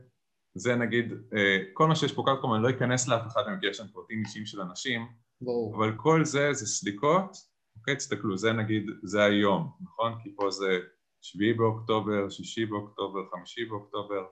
[0.55, 3.67] זה נגיד, אה, כל מה שיש פה קלקום, אני לא אכנס לאף אחד מהם כי
[3.67, 5.07] יש שם פרטים אישיים של אנשים,
[5.41, 5.75] ברור.
[5.75, 7.37] אבל כל זה זה סליקות,
[7.77, 10.13] אוקיי, תסתכלו, זה נגיד, זה היום, נכון?
[10.23, 10.79] כי פה זה
[11.21, 14.25] שביעי באוקטובר, שישי באוקטובר, חמישי באוקטובר,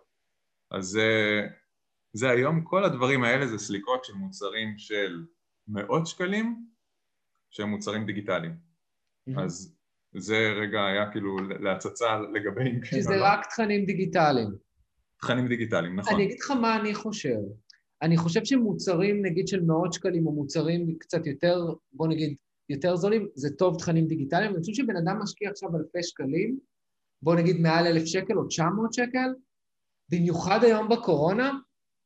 [0.72, 1.42] אז זה,
[2.14, 5.26] זה היום, כל הדברים האלה זה סליקות של מוצרים של
[5.68, 6.66] מאות שקלים,
[7.50, 8.56] שהם מוצרים דיגיטליים.
[8.56, 9.42] Mm-hmm.
[9.42, 9.78] אז
[10.16, 12.80] זה רגע היה כאילו להצצה לגבי...
[12.84, 14.67] שזה רק תכנים דיגיטליים.
[15.22, 16.14] תכנים דיגיטליים, נכון.
[16.16, 17.38] אני אגיד לך מה אני חושב.
[18.02, 22.36] אני חושב שמוצרים, נגיד, של מאות שקלים, או מוצרים קצת יותר, בוא נגיד,
[22.70, 24.52] יותר זולים, זה טוב תכנים דיגיטליים.
[24.52, 26.60] אני חושב שבן אדם משקיע עכשיו אלפי שקלים,
[27.22, 29.30] בוא נגיד מעל אלף שקל או תשע מאות שקל,
[30.12, 31.52] במיוחד היום בקורונה,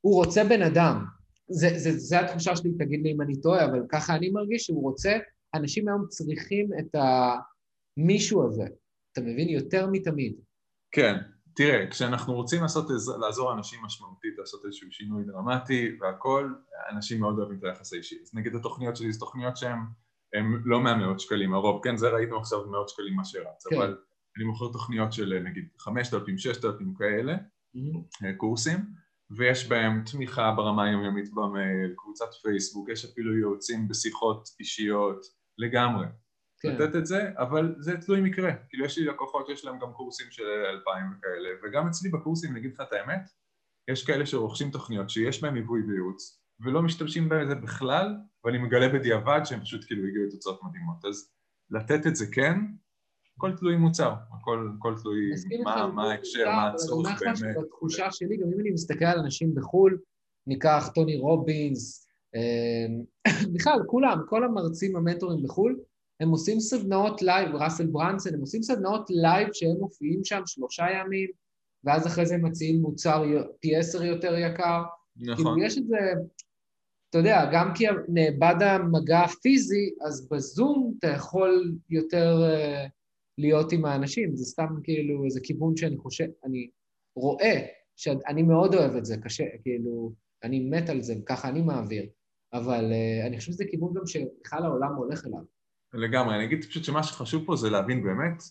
[0.02, 1.06] הוא רוצה בן אדם.
[1.50, 4.82] זה, זה, זה התחושה שלי, תגיד לי אם אני טועה, אבל ככה אני מרגיש שהוא
[4.84, 5.18] רוצה,
[5.56, 6.96] אנשים היום צריכים את
[7.98, 8.64] המישהו הזה,
[9.12, 9.50] אתה מבין?
[9.50, 10.36] יותר מתמיד.
[10.92, 11.16] כן,
[11.62, 12.86] תראה, כשאנחנו רוצים לעשות,
[13.22, 16.54] לעזור לאנשים משמעותית, לעשות איזשהו שינוי דרמטי והכל,
[16.92, 18.16] אנשים מאוד אוהבים את היחס האישי.
[18.24, 19.80] אז נגיד התוכניות שלי זה תוכניות שהן
[20.66, 23.76] לא מהמאות שקלים, הרוב, כן, זה ראיתם עכשיו מאות שקלים מה שרץ, כן.
[23.76, 23.98] אבל
[24.38, 28.38] אני מוכר תוכניות של נגיד חמשת אלפים, ששת אלפים כאלה, mm-hmm.
[28.38, 28.78] קורסים,
[29.38, 35.26] ויש בהם תמיכה ברמה היומיומית במייל, קבוצת פייסבוק, יש אפילו יועצים בשיחות אישיות
[35.58, 36.06] לגמרי.
[36.62, 36.76] כן.
[36.76, 38.52] לתת את זה, אבל זה תלוי מקרה.
[38.70, 42.60] כאילו יש לי לקוחות שיש להם גם קורסים של אלפיים וכאלה, וגם אצלי בקורסים, אני
[42.60, 43.22] אגיד לך את האמת,
[43.92, 49.42] יש כאלה שרוכשים תוכניות שיש בהם ליווי וייעוץ, ולא משתמשים בזה בכלל, ואני מגלה בדיעבד
[49.44, 51.06] שהם פשוט כאילו הגיעו לתוצאות מדהימות.
[51.06, 51.32] אז
[51.70, 52.58] לתת את זה כן,
[53.38, 55.32] הכל תלוי מוצר, הכל, הכל תלוי
[55.64, 57.22] מה, ההקשר, מה הצורך באמת.
[57.22, 60.00] אני אומר לך שבתחושה שלי, גם אם אני מסתכל על אנשים בחו"ל,
[60.48, 65.80] ניקח טוני רובינס, אה, בכלל, כולם, כל המרצים המנטורים בחו"ל,
[66.22, 71.30] הם עושים סדנאות live, ראסל ברנסון, הם עושים סדנאות live שהם מופיעים שם שלושה ימים,
[71.84, 73.24] ואז אחרי זה הם מציעים מוצר
[73.60, 74.84] פי עשר יותר יקר.
[75.18, 75.36] נכון.
[75.36, 75.98] כאילו יש את זה,
[77.10, 82.90] אתה יודע, גם כי נאבד המגע הפיזי, אז בזום אתה יכול יותר uh,
[83.38, 86.70] להיות עם האנשים, זה סתם כאילו איזה כיוון שאני חושב, אני
[87.16, 90.12] רואה, שאני מאוד אוהב את זה, קשה, כאילו,
[90.44, 92.06] אני מת על זה, ככה אני מעביר,
[92.54, 95.61] אבל uh, אני חושב שזה כיוון גם שבכלל העולם הולך אליו.
[95.94, 98.44] לגמרי, אני אגיד פשוט שמה שחשוב פה זה להבין באמת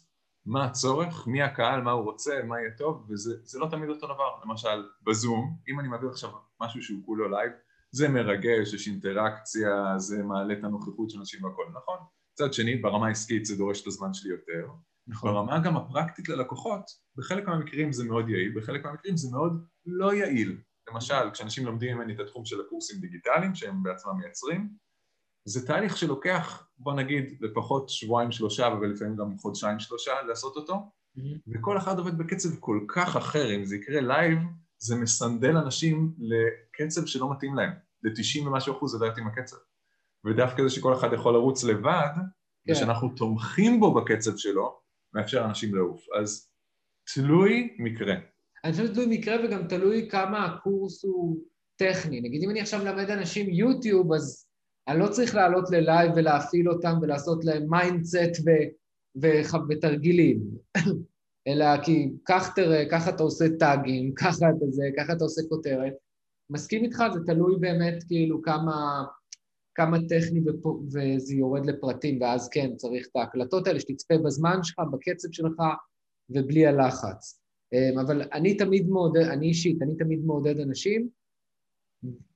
[0.47, 4.41] מה הצורך, מי הקהל, מה הוא רוצה, מה יהיה טוב, וזה לא תמיד אותו דבר.
[4.45, 7.53] למשל, בזום, אם אני מעביר עכשיו משהו שהוא כולו live,
[7.91, 11.99] זה מרגש, יש אינטראקציה, זה מעלה את הנוכחות של אנשים והכל, נכון?
[12.33, 14.69] מצד שני, ברמה העסקית זה דורש את הזמן שלי יותר.
[15.07, 15.33] נכון.
[15.33, 16.85] ברמה גם הפרקטית ללקוחות,
[17.17, 20.61] בחלק מהמקרים זה מאוד יעיל, בחלק מהמקרים זה מאוד לא יעיל.
[20.91, 24.71] למשל, כשאנשים לומדים ממני את התחום של הקורסים דיגיטליים שהם בעצמם מייצרים,
[25.45, 31.21] זה תהליך שלוקח, בוא נגיד, לפחות שבועיים שלושה, ולפעמים גם חודשיים שלושה לעשות אותו, mm-hmm.
[31.49, 34.39] וכל אחד עובד בקצב כל כך אחר, אם זה יקרה live,
[34.79, 37.71] זה מסנדל אנשים לקצב שלא מתאים להם,
[38.03, 39.57] ל-90 ומשהו אחוז זה לא יתאים הקצב.
[40.25, 42.15] ודווקא זה שכל אחד יכול לרוץ לבד,
[42.67, 42.73] כן.
[42.73, 44.81] ושאנחנו תומכים בו בקצב שלו,
[45.15, 46.07] מאפשר אנשים לעוף.
[46.21, 46.51] אז
[47.15, 48.15] תלוי מקרה.
[48.65, 51.45] אני חושב שתלוי מקרה וגם תלוי כמה הקורס הוא
[51.77, 52.21] טכני.
[52.21, 54.50] נגיד אם אני עכשיו מלמד אנשים יוטיוב, אז
[54.89, 58.45] אני לא צריך לעלות ללייב ולהפעיל אותם ולעשות להם mindset
[59.69, 60.41] ותרגילים,
[61.49, 65.93] אלא כי כך תראה, ככה אתה עושה טאגים, ככה אתה זה, ככה אתה עושה כותרת.
[66.51, 69.05] מסכים איתך, זה תלוי באמת כאילו כמה,
[69.75, 74.79] כמה טכני בפו, וזה יורד לפרטים, ואז כן, צריך את ההקלטות האלה, שתצפה בזמן שלך,
[74.93, 75.63] בקצב שלך,
[76.31, 77.41] ובלי הלחץ.
[77.73, 81.09] אמ, אבל אני תמיד מעודד, אני אישית, אני תמיד מעודד אנשים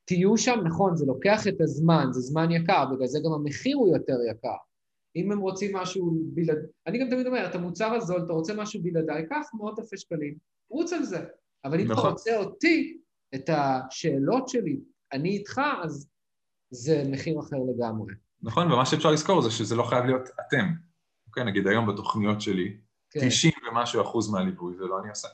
[0.05, 3.97] תהיו שם, נכון, זה לוקח את הזמן, זה זמן יקר, בגלל זה גם המחיר הוא
[3.97, 4.57] יותר יקר.
[5.17, 8.83] אם הם רוצים משהו בלעדי, אני גם תמיד אומר, את המוצר הזול, אתה רוצה משהו
[8.83, 10.35] בלעדיי, קח מאות אלפי שקלים,
[10.71, 11.25] רוץ על זה.
[11.65, 12.03] אבל אם נכון.
[12.03, 12.99] אתה רוצה אותי,
[13.35, 14.81] את השאלות שלי,
[15.13, 16.09] אני איתך, אז
[16.71, 18.15] זה מחיר אחר לגמרי.
[18.43, 20.67] נכון, ומה שאפשר לזכור זה שזה לא חייב להיות אתם.
[21.27, 22.77] אוקיי, נגיד היום בתוכניות שלי,
[23.11, 23.29] כן.
[23.29, 25.29] 90 ומשהו אחוז מהליווי זה לא אני עושה.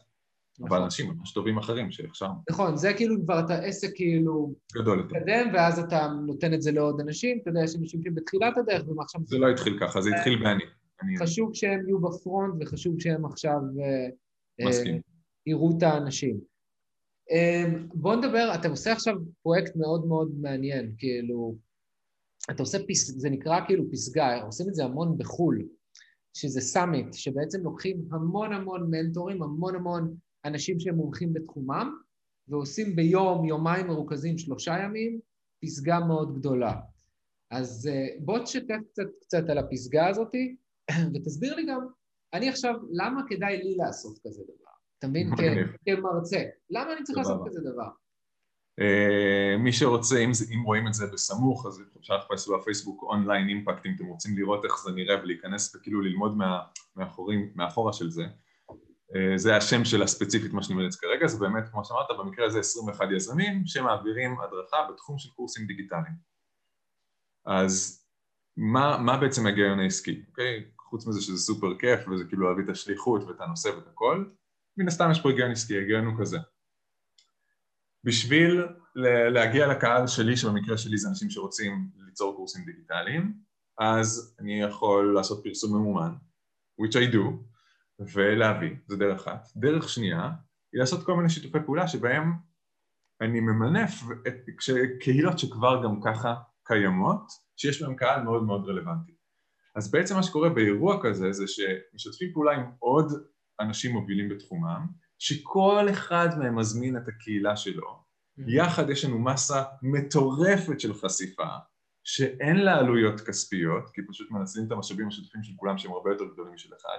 [0.61, 0.83] אבל נכון.
[0.83, 2.35] אנשים ממש טובים אחרים שהכשרנו.
[2.51, 4.55] נכון, זה כאילו כבר אתה עסק כאילו...
[4.75, 5.21] גדול יותר.
[5.21, 9.21] קדם, ואז אתה נותן את זה לעוד אנשים, אתה יודע, יש אנשים שבתחילת הדרך, ומעכשיו...
[9.25, 10.65] זה לא התחיל ככה, זה התחיל באני.
[11.19, 13.59] חשוב שהם יהיו ב front, וחשוב שהם עכשיו...
[13.83, 14.95] אה, מסכים.
[14.95, 15.01] אה,
[15.47, 16.41] יראו את האנשים.
[17.31, 21.57] אה, בוא נדבר, אתה עושה עכשיו פרויקט מאוד מאוד מעניין, כאילו,
[22.51, 25.63] אתה עושה, פס, זה נקרא כאילו פסגה, עושים את זה המון בחו"ל,
[26.35, 31.97] שזה summit, שבעצם לוקחים המון המון מנטורים, המון המון אנשים שהם מומחים בתחומם,
[32.49, 35.21] ועושים ביום, יומיים מרוכזים, שלושה ימים,
[35.65, 36.81] פסגה מאוד גדולה.
[37.51, 40.33] אז אה, בוא תשתף קצת, קצת על הפסגה הזאת,
[41.15, 41.81] ותסביר לי גם,
[42.35, 44.71] אני עכשיו, למה כדאי לי לעשות כזה דבר?
[44.99, 45.31] אתה מבין?
[45.85, 47.89] כמרצה, למה אני צריך לעשות כזה דבר?
[48.81, 53.87] Uh, מי שרוצה, אם, אם רואים את זה בסמוך, אז אפשר לחפש בפייסבוק אונליין אימפקט,
[53.87, 56.61] אם אתם רוצים לראות איך זה נראה ולהיכנס וכאילו ללמוד מה,
[56.97, 58.23] מאחורים, מאחורה של זה.
[59.17, 62.59] אה, זה השם של הספציפית מה שאני מריץ כרגע, זה באמת כמו שאמרת במקרה הזה
[62.59, 66.15] 21 יזמים שמעבירים הדרכה בתחום של קורסים דיגיטליים.
[67.47, 68.05] אז
[68.57, 70.25] מה, מה בעצם ההיגיון העסקי?
[70.29, 70.65] אוקיי?
[70.79, 74.25] חוץ מזה שזה סופר כיף וזה כאילו להביא את השליחות ואת הנושא ואת הכל,
[74.77, 76.39] מן הסתם יש פה היגיון עסקי, היגיון הוא כזה.
[78.05, 78.67] בשביל
[79.35, 83.35] להגיע לקהל שלי, שבמקרה שלי זה אנשים שרוצים ליצור קורסים דיגיטליים,
[83.79, 86.13] אז אני יכול לעשות פרסום ממומן,
[86.81, 87.25] which I do,
[88.13, 89.49] ולהביא, זו דרך אחת.
[89.57, 90.31] דרך שנייה,
[90.73, 92.33] היא לעשות כל מיני שיתופי פעולה שבהם
[93.21, 94.35] אני ממנף את
[95.01, 96.35] קהילות שכבר גם ככה
[96.65, 99.13] קיימות, שיש בהן קהל מאוד מאוד רלוונטי.
[99.77, 103.13] אז בעצם מה שקורה באירוע כזה זה שמשתפים פעולה עם עוד
[103.61, 104.87] אנשים מובילים בתחומם,
[105.19, 108.43] שכל אחד מהם מזמין את הקהילה שלו, mm-hmm.
[108.47, 111.49] יחד יש לנו מסה מטורפת של חשיפה,
[112.05, 116.25] שאין לה עלויות כספיות, כי פשוט מנצלים את המשאבים המשותפים של כולם שהם הרבה יותר
[116.33, 116.99] גדולים משל אחד,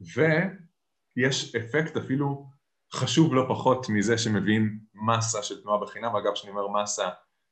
[0.00, 2.46] ויש אפקט אפילו
[2.94, 7.08] חשוב לא פחות מזה שמבין מסה של תנועה בחינם, אגב כשאני אומר מסה,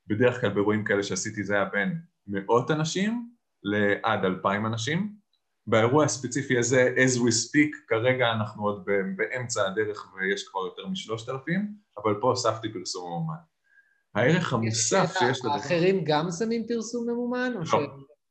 [0.07, 3.29] בדרך כלל באירועים כאלה שעשיתי זה היה בין מאות אנשים
[3.63, 5.13] לעד אלפיים אנשים,
[5.67, 11.29] באירוע הספציפי הזה, as we speak, כרגע אנחנו עוד באמצע הדרך ויש כבר יותר משלושת
[11.29, 13.35] אלפים, אבל פה הוספתי פרסום ממומן.
[14.15, 15.53] הערך המוסף שיש לדבר...
[15.53, 17.51] האחרים גם שמים פרסום ממומן?
[17.53, 17.65] לא.
[17.65, 17.73] ש...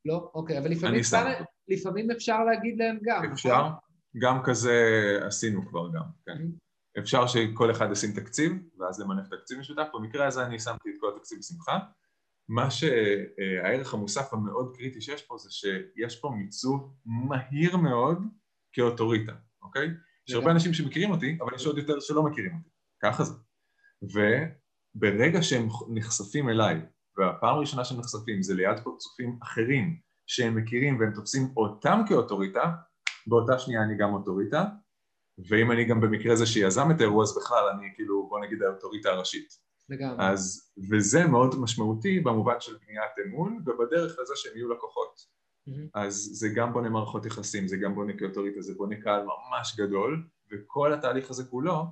[0.04, 0.30] לא?
[0.34, 1.24] אוקיי, אבל לפעמים אפשר,
[1.68, 3.18] לפעמים אפשר להגיד להם גם.
[3.18, 3.32] נכון?
[3.32, 3.68] אפשר,
[4.18, 4.78] גם כזה
[5.22, 6.32] עשינו כבר גם, כן.
[6.32, 6.98] Mm-hmm.
[6.98, 11.12] אפשר שכל אחד ישים תקציב, ואז למנף תקציב משותף, במקרה הזה אני שמתי את כל
[11.16, 11.78] התקציב בשמחה.
[12.48, 18.18] מה שהערך המוסף המאוד קריטי שיש פה זה שיש פה מיצוב מהיר מאוד
[18.72, 19.88] כאוטוריטה, אוקיי?
[20.28, 22.68] יש הרבה אנשים שמכירים אותי, אבל יש עוד יותר שלא מכירים אותי,
[23.02, 23.34] ככה זה.
[24.02, 26.80] וברגע שהם נחשפים אליי,
[27.18, 32.72] והפעם הראשונה שהם נחשפים זה ליד פרצופים אחרים שהם מכירים והם תופסים אותם כאוטוריטה,
[33.26, 34.64] באותה שנייה אני גם אוטוריטה,
[35.48, 39.10] ואם אני גם במקרה הזה שיזם את האירוע אז בכלל אני כאילו בוא נגיד האוטוריטה
[39.10, 39.66] הראשית.
[39.88, 40.24] לגמרי.
[40.24, 45.20] אז, וזה מאוד משמעותי במובן של בניית אמון ובדרך לזה שהם יהיו לקוחות.
[45.68, 45.90] Mm-hmm.
[45.94, 50.26] אז זה גם בונה מערכות יחסים, זה גם בונה כאוטוריטה, זה בונה קהל ממש גדול,
[50.52, 51.84] וכל התהליך הזה כולו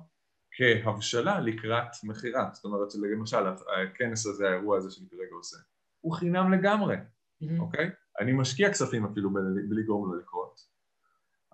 [0.51, 2.49] כהבשלה לקראת מכירה.
[2.53, 5.57] זאת אומרת שלמשל הכנס הזה, האירוע הזה שאני כרגע עושה,
[6.01, 7.59] הוא חינם לגמרי, mm-hmm.
[7.59, 7.89] אוקיי?
[8.19, 10.44] אני משקיע כספים אפילו בשביל לגרום לו לקרות,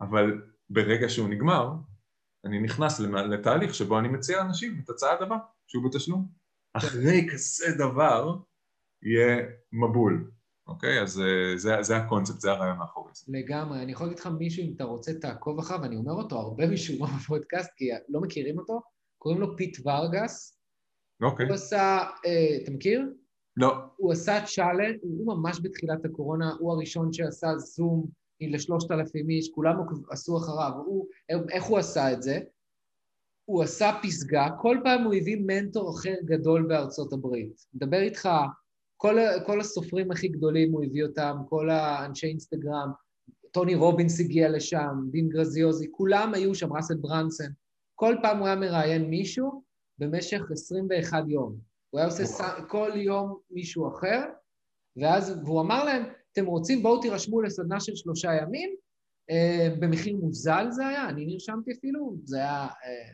[0.02, 1.72] אבל ברגע שהוא נגמר,
[2.46, 5.38] אני נכנס לתהליך שבו אני מציע לאנשים את הצעד הבא.
[5.72, 6.28] שהוא בתשלום.
[6.74, 8.38] אחרי כזה דבר
[9.04, 9.38] יהיה
[9.72, 10.32] מבול,
[10.68, 11.02] אוקיי?
[11.02, 13.26] אז אה, זה, זה הקונספט, זה הרעיון מאחורי זה.
[13.28, 13.82] לגמרי.
[13.82, 17.00] אני יכול להגיד לך מישהו, אם אתה רוצה, תעקוב אחריו, ואני אומר אותו הרבה משום
[17.00, 18.82] מה בפודקאסט, כי לא מכירים אותו,
[19.18, 20.58] קוראים לו פיט ורגס.
[21.22, 21.46] אוקיי.
[21.46, 23.14] הוא עשה, אה, אתה מכיר?
[23.58, 23.76] לא.
[23.98, 28.08] הוא עשה challenge, הוא ממש בתחילת הקורונה, הוא הראשון שעשה זום
[28.50, 29.76] לשלושת אלפים איש, כולם
[30.10, 30.72] עשו אחריו.
[30.86, 32.40] הוא, איך הוא עשה את זה?
[33.46, 37.66] הוא עשה פסגה, כל פעם הוא הביא מנטור אחר גדול בארצות הברית.
[37.74, 38.30] מדבר איתך,
[38.98, 42.92] כל, כל הסופרים הכי גדולים הוא הביא אותם, כל האנשי אינסטגרם,
[43.52, 47.52] טוני רובינס הגיע לשם, דין גרזיוזי, כולם היו שם, ראסל ברנסון.
[47.96, 49.64] כל פעם הוא היה מראיין מישהו
[49.98, 51.56] במשך 21 יום.
[51.90, 52.42] הוא היה עושה ס...
[52.68, 54.22] כל יום מישהו אחר,
[54.98, 58.76] ואז, והוא אמר להם, אתם רוצים, בואו תירשמו לסדנה של שלושה ימים,
[59.30, 63.14] אה, במחיר מוזל זה היה, אני נרשמתי אפילו, זה היה אה,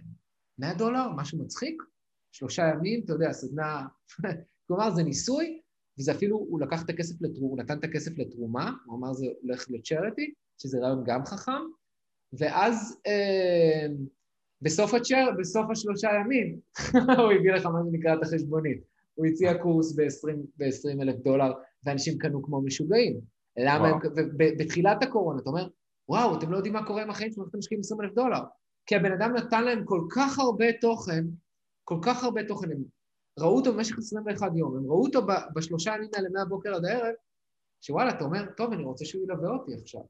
[0.60, 1.84] 100 דולר, משהו מצחיק,
[2.32, 3.86] שלושה ימים, אתה יודע, סדנה,
[4.68, 5.62] כלומר זה ניסוי,
[6.00, 9.26] וזה אפילו, הוא לקח את הכסף לתרומה, הוא נתן את הכסף לתרומה, הוא אמר זה
[9.42, 11.62] הולך לצ'רטי, שזה רעיון גם חכם,
[12.34, 13.88] ואז אה,
[14.62, 16.60] בסוף, הצ'ר, בסוף השלושה ימים
[17.18, 18.82] הוא הביא לך מה שנקרא את החשבונית.
[19.16, 21.52] הוא הציע קורס ב-20 אלף דולר,
[21.84, 23.20] ואנשים קנו כמו משוגעים.
[23.58, 24.00] למה הם...
[24.38, 25.68] בתחילת הקורונה, אתה אומר,
[26.10, 28.40] וואו, אתם לא יודעים מה קורה עם החיים שלכם, אתם משקיעים 20 אלף דולר.
[28.86, 31.24] כי הבן אדם נתן להם כל כך הרבה תוכן,
[31.84, 32.84] כל כך הרבה תוכן, הם
[33.40, 35.22] ראו אותו במשך 21 יום, הם ראו אותו
[35.56, 37.14] בשלושה ימים האלה מהבוקר עד הערב,
[37.82, 40.02] שוואלה, אתה אומר, טוב, אני רוצה שהוא ילווה אותי עכשיו.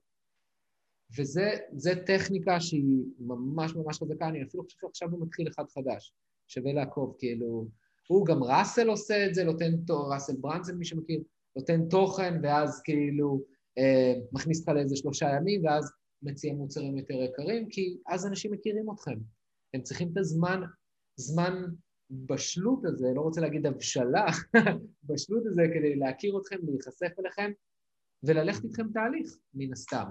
[1.17, 6.13] וזה טכניקה שהיא ממש ממש חזקה, אני אפילו חושב שעכשיו הוא מתחיל אחד חדש,
[6.47, 7.67] שווה לעקוב, כאילו,
[8.07, 11.21] הוא גם ראסל עושה את זה, נותן, ראסל ברנסן, מי שמכיר,
[11.57, 13.43] נותן תוכן, ואז כאילו
[13.77, 15.91] אה, מכניס אותך לאיזה שלושה ימים, ואז
[16.23, 19.19] מציע מוצרים יותר יקרים, כי אז אנשים מכירים אתכם.
[19.73, 20.61] הם צריכים את הזמן,
[21.15, 21.63] זמן
[22.09, 24.25] בשלות הזה, לא רוצה להגיד הבשלה,
[25.09, 27.51] בשלות הזה כדי להכיר אתכם, להיחשף אליכם
[28.23, 30.05] וללכת איתכם תהליך, מן הסתם.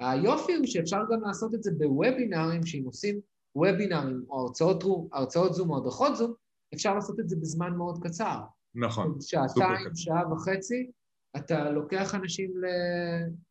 [0.00, 3.20] היופי הוא שאפשר גם לעשות את זה בוובינארים, שאם עושים
[3.56, 6.34] וובינארים או הרצאות, הרצאות זום או הדרכות זום,
[6.74, 8.40] אפשר לעשות את זה בזמן מאוד קצר.
[8.74, 9.16] נכון.
[9.20, 10.90] שעתיים, שעה וחצי,
[11.36, 12.66] אתה לוקח אנשים ל...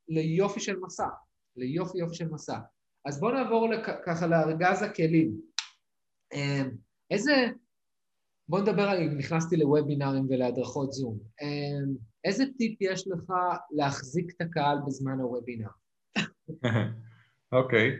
[0.07, 1.07] ליופי של מסע.
[1.55, 2.59] ליופי יופי של מסע.
[3.05, 5.31] אז בואו נעבור לכ, ככה לארגז הכלים.
[6.33, 6.69] אמ,
[7.11, 7.31] איזה...
[8.49, 11.19] בואו נדבר על אם נכנסתי לוובינארים ולהדרכות זום.
[11.41, 13.33] אמ, איזה טיפ יש לך
[13.71, 15.69] להחזיק את הקהל בזמן הוובינאר?
[17.51, 17.91] אוקיי.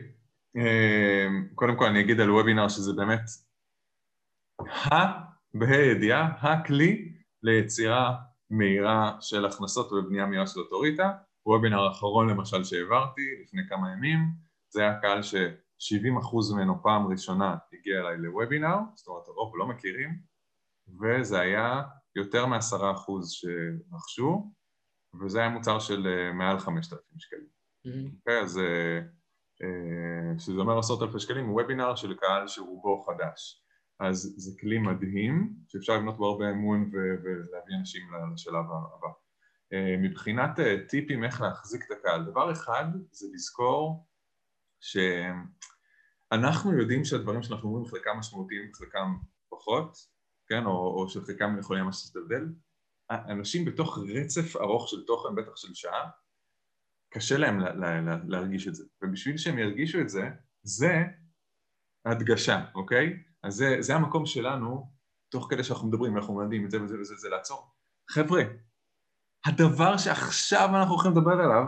[0.56, 3.20] אמ, קודם כל אני אגיד על וובינר שזה באמת
[4.60, 4.94] ה,
[5.54, 7.09] בה"א הידיעה, הכלי
[7.42, 8.16] ליצירה
[8.50, 11.12] מהירה של הכנסות ובנייה מהירה של אוטוריטה.
[11.46, 14.18] וובינר האחרון למשל שהעברתי לפני כמה ימים,
[14.68, 20.18] זה היה קהל ש-70% ממנו פעם ראשונה הגיע אליי לוובינר, זאת אומרת הרוב לא מכירים,
[21.00, 21.82] וזה היה
[22.16, 24.52] יותר מעשרה אחוז שרכשו,
[25.20, 27.46] וזה היה מוצר של אה, מעל 5,000 שקלים.
[27.86, 28.28] Mm-hmm.
[28.28, 29.00] Okay, אז אה,
[29.62, 33.64] אה, שזה אומר עשרות אלפי שקלים, הוא וובינר של קהל שרובו חדש.
[34.00, 38.02] אז זה כלי מדהים, שאפשר לבנות בו הרבה אמון ולהביא אנשים
[38.34, 39.08] לשלב הבא.
[39.98, 40.50] מבחינת
[40.88, 44.06] טיפים איך להחזיק את הקהל, דבר אחד זה לזכור
[44.80, 49.16] שאנחנו יודעים שהדברים שאנחנו אומרים חלקם משמעותיים וחלקם
[49.48, 49.96] פחות,
[50.46, 52.46] כן, או, או שחלקם יכולים ממש להסתדל,
[53.10, 56.10] אנשים בתוך רצף ארוך של תוכן, בטח של שעה,
[57.10, 60.30] קשה להם לה, לה, לה, להרגיש את זה, ובשביל שהם ירגישו את זה,
[60.62, 61.02] זה
[62.04, 63.29] הדגשה, אוקיי?
[63.42, 64.90] אז זה, זה המקום שלנו,
[65.28, 67.70] תוך כדי שאנחנו מדברים, אנחנו מלמדים את זה וזה וזה, זה לעצור.
[68.10, 68.42] חבר'ה,
[69.46, 71.64] הדבר שעכשיו אנחנו הולכים לדבר עליו,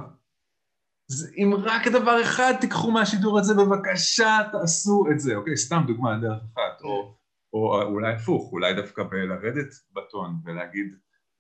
[1.07, 5.57] זה אם רק דבר אחד תיקחו מהשידור הזה, בבקשה תעשו את זה, אוקיי?
[5.57, 7.17] סתם דוגמה, דרך אחת, או,
[7.53, 10.97] או אולי הפוך, אולי דווקא בלרדת בטון ולהגיד,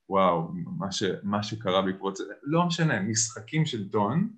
[0.08, 4.30] וואו, מה, ש, מה שקרה בעקבות זה, לא משנה, משחקים של טון,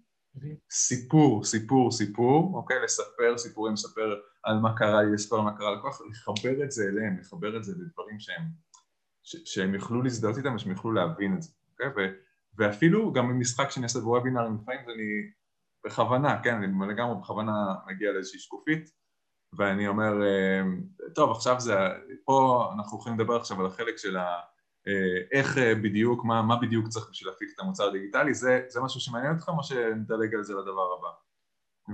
[0.71, 2.77] סיפור, סיפור, סיפור, אוקיי?
[2.85, 7.19] לספר סיפורים, לספר על מה קרה לי, לספר מה קרה לכוח, לחבר את זה אליהם,
[7.21, 8.43] לחבר את זה לדברים שהם,
[9.23, 11.89] ש, שהם יוכלו להזדהות איתם ושהם יוכלו להבין את זה, אוקיי?
[11.89, 12.13] ו,
[12.59, 15.31] ואפילו גם במשחק שאני עושה בוובינארים, לפעמים אני
[15.85, 18.91] בכוונה, כן, אני לגמרי בכוונה מגיע לאיזושהי שקופית,
[19.53, 20.63] ואני אומר, אה,
[21.15, 21.75] טוב, עכשיו זה,
[22.25, 24.41] פה אנחנו הולכים לדבר עכשיו על החלק של ה...
[24.89, 28.81] אה, איך אה, בדיוק, מה, מה בדיוק צריך בשביל להפיק את המוצר הדיגיטלי, זה, זה
[28.81, 31.09] משהו שמעניין אתכם או שנדלג על זה לדבר הבא?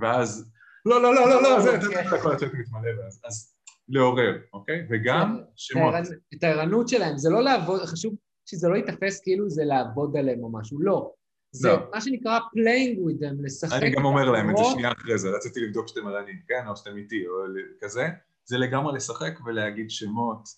[0.00, 0.50] ואז,
[0.86, 3.54] לא, לא, לא, לא, לא, זה, זה הכל הצ'ק מתמלא, ואז, אז
[3.88, 4.86] לעורר, אוקיי?
[4.90, 5.94] וגם כן, שמות.
[6.34, 8.14] את הערנות שלהם, זה לא לעבוד, חשוב
[8.46, 11.12] שזה לא ייתפס כאילו זה לעבוד עליהם או משהו, לא.
[11.52, 11.76] זה לא.
[11.94, 13.72] מה שנקרא playing with them, לשחק.
[13.72, 16.68] אני גם אומר להם את זה שנייה אחרי זה, רציתי לבדוק שאתם ערניים, כן?
[16.68, 17.32] או שאתם איתי, או
[17.80, 18.08] כזה.
[18.44, 20.48] זה לגמרי לשחק ולהגיד שמות,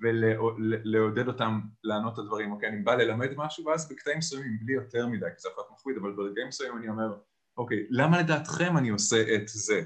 [0.00, 5.06] ולעודד אותם לענות את הדברים, אוקיי, אני בא ללמד משהו ואז בקטעים מסוימים, בלי יותר
[5.06, 7.18] מדי, כי זה להיות מכביד, אבל ברגעים מסוימים אני אומר,
[7.56, 9.82] אוקיי, למה לדעתכם אני עושה את זה?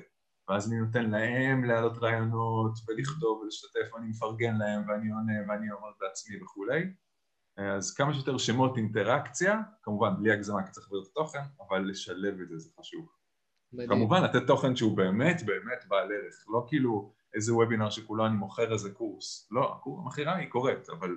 [0.48, 5.88] ואז אני נותן להם להעלות רעיונות ולכתוב ולהשתתף ואני מפרגן להם ואני עונה ואני אומר
[6.00, 6.82] בעצמי וכולי
[7.58, 11.38] אז כמה שיותר שמות אינטראקציה, כמובן בלי הגזמה כי צריך לבוא את התוכן,
[11.68, 13.08] אבל לשלב את זה זה חשוב.
[13.72, 13.88] מדהים.
[13.88, 18.72] כמובן לתת תוכן שהוא באמת באמת בעל ערך, לא כאילו איזה וובינר שכולו אני מוכר
[18.72, 19.48] איזה קורס.
[19.50, 21.10] לא, המכירה היא קורית, אבל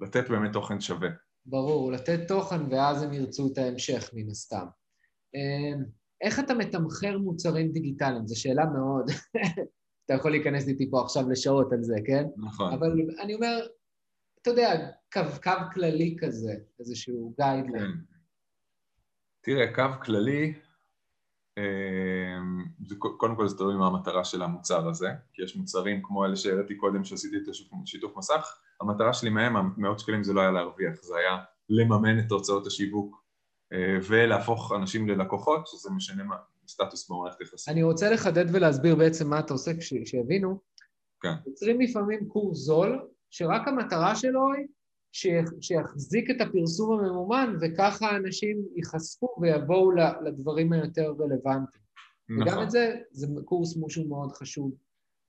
[0.00, 1.08] לתת באמת תוכן שווה.
[1.46, 4.66] ברור, לתת תוכן ואז הם ירצו את ההמשך מן הסתם.
[5.34, 5.84] אמ,
[6.20, 8.26] איך אתה מתמחר מוצרים דיגיטליים?
[8.26, 9.10] זו שאלה מאוד...
[10.06, 12.24] אתה יכול להיכנס איתי פה עכשיו לשעות על זה, כן?
[12.36, 12.72] נכון.
[12.72, 13.66] אבל אני אומר,
[14.42, 17.84] אתה יודע, קו, קו כללי כזה, איזשהו גיידליין.
[17.84, 18.16] כן.
[19.40, 20.54] תראה, קו כללי,
[22.98, 26.74] קודם כל זה תלוי מה המטרה של המוצר הזה, כי יש מוצרים כמו אלה שהראיתי
[26.74, 27.48] קודם שעשיתי את
[27.82, 31.38] השיתוף מסך, המטרה שלי מהם, מאות שקלים זה לא היה להרוויח, זה היה
[31.68, 33.24] לממן את הוצאות השיווק
[33.72, 36.36] אה, ולהפוך אנשים ללקוחות, שזה משנה מה,
[36.68, 37.72] סטטוס במערכת יחסים.
[37.72, 39.70] אני רוצה לחדד ולהסביר בעצם מה אתה עושה,
[40.04, 40.60] שיבינו.
[41.20, 41.32] כן.
[41.46, 44.66] יוצרים לפעמים קורס זול, שרק המטרה שלו היא
[45.60, 49.90] שיחזיק את הפרסום הממומן, וככה אנשים ייחשפו ויבואו
[50.24, 51.82] לדברים היותר רלוונטיים.
[52.28, 52.42] נכון.
[52.42, 54.72] וגם את זה, זה קורס משהו מאוד חשוב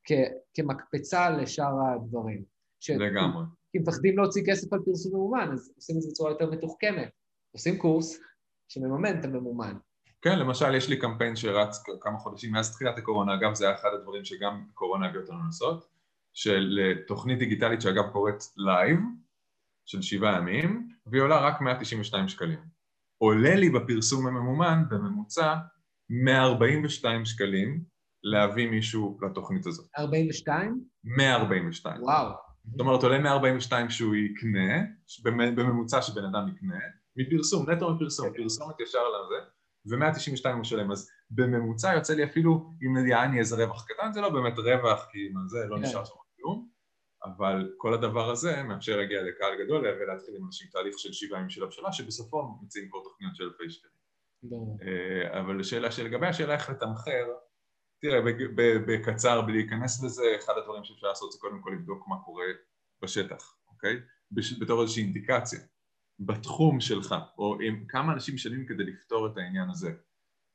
[0.07, 0.11] כ-
[0.53, 2.43] כמקפצה לשאר הדברים.
[2.79, 3.43] ש- לגמרי.
[3.71, 7.09] כי מפחדים להוציא כסף על פרסום ממומן, אז עושים את זה בצורה יותר מתוחכמת.
[7.51, 8.19] עושים קורס
[8.67, 9.77] שמממן את הממומן.
[10.21, 13.89] כן, למשל יש לי קמפיין שרץ כמה חודשים מאז תחילת הקורונה, אגב זה היה אחד
[13.93, 15.85] הדברים שגם קורונה הביאה אותנו לעשות,
[16.33, 18.99] של תוכנית דיגיטלית שאגב קורית לייב,
[19.85, 22.59] של שבעה ימים, והיא עולה רק 192 שקלים.
[23.17, 25.55] עולה לי בפרסום הממומן בממוצע
[26.09, 27.83] 142 שקלים
[28.23, 29.87] להביא מישהו לתוכנית הזאת.
[29.97, 30.83] 42?
[31.03, 32.03] 142.
[32.03, 32.31] וואו.
[32.71, 34.83] זאת אומרת, עולה 142 שהוא יקנה,
[35.55, 36.79] בממוצע שבן אדם יקנה,
[37.15, 38.43] מפרסום, נטו מפרסום, כן.
[38.43, 39.35] פרסומת ישר לזה,
[39.89, 44.29] ו-192 הוא משלם, אז בממוצע יוצא לי אפילו, אם יעני איזה רווח קטן, זה לא
[44.29, 45.81] באמת רווח, כי מה זה, לא כן.
[45.81, 46.67] נשאר שם כלום,
[47.23, 51.49] אבל כל הדבר הזה מאפשר להגיע לקהל גדול ולהתחיל עם איזשהו תהליך של שבעה ימים
[51.49, 54.01] של הבשלה שבסופו מציעים כבר תוכניות של אלפי שקלים.
[54.81, 57.27] אה, אבל השאלה שלגבי השאלה איך לתמחר,
[58.01, 58.19] תראה,
[58.87, 62.45] בקצר בלי להיכנס לזה, אחד הדברים שאפשר לעשות זה קודם כל לבדוק מה קורה
[63.01, 63.99] בשטח, אוקיי?
[64.59, 65.59] בתור איזושהי אינדיקציה.
[66.19, 69.93] בתחום שלך, או עם כמה אנשים משלמים כדי לפתור את העניין הזה.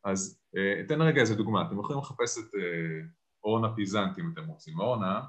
[0.04, 3.06] אז אה, אתן רגע איזה דוגמה, אתם יכולים לחפש את אה,
[3.44, 4.80] אורנה פיזנט אם אתם רוצים.
[4.80, 5.20] אורנה,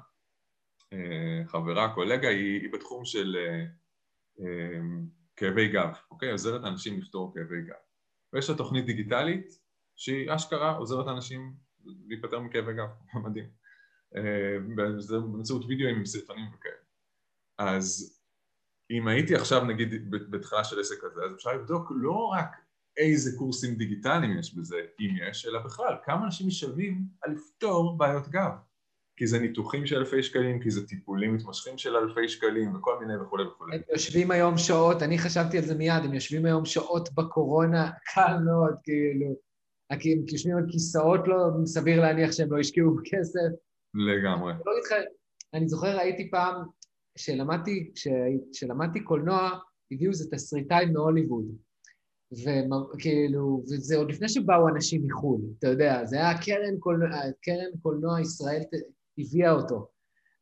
[1.46, 3.36] חברה, קולגה, היא, היא בתחום של
[5.36, 6.30] כאבי גב, אוקיי?
[6.30, 7.74] עוזרת לאנשים לפתור כאבי גב.
[8.32, 9.58] ויש לה תוכנית דיגיטלית
[9.96, 12.88] שהיא אשכרה עוזרת לאנשים להיפטר מכאבי גב,
[13.24, 13.48] מדהים.
[14.98, 16.74] זה באמצעות וידאו עם סרטונים וכאלה.
[17.58, 18.18] אז
[18.90, 22.56] אם הייתי עכשיו נגיד בתחילה של עסק כזה, אז אפשר לבדוק לא רק
[22.96, 28.28] איזה קורסים דיגיטליים יש בזה, אם יש, אלא בכלל, כמה אנשים משלמים על לפתור בעיות
[28.28, 28.52] גב.
[29.18, 33.16] כי זה ניתוחים של אלפי שקלים, כי זה טיפולים מתמשכים של אלפי שקלים, וכל מיני
[33.16, 33.76] וכולי וכולי.
[33.76, 38.36] הם יושבים היום שעות, אני חשבתי על זה מיד, הם יושבים היום שעות בקורונה, קל
[38.44, 39.36] מאוד, כאילו.
[39.90, 39.98] הם
[40.32, 43.48] יושבים על כיסאות לא, סביר להניח שהם לא השקיעו בכסף.
[43.94, 44.52] לגמרי.
[44.66, 44.72] לא
[45.54, 46.62] אני זוכר, הייתי פעם,
[47.14, 47.92] כשלמדתי,
[48.52, 49.50] כשלמדתי קולנוע,
[49.92, 51.44] הביאו איזה תסריטאי מהוליווד.
[52.32, 57.08] וכאילו, וזה עוד לפני שבאו אנשים מחו"ל, אתה יודע, זה היה קרן קולנוע,
[57.42, 58.60] קרן קולנוע ישראל
[59.18, 59.88] הביאה אותו.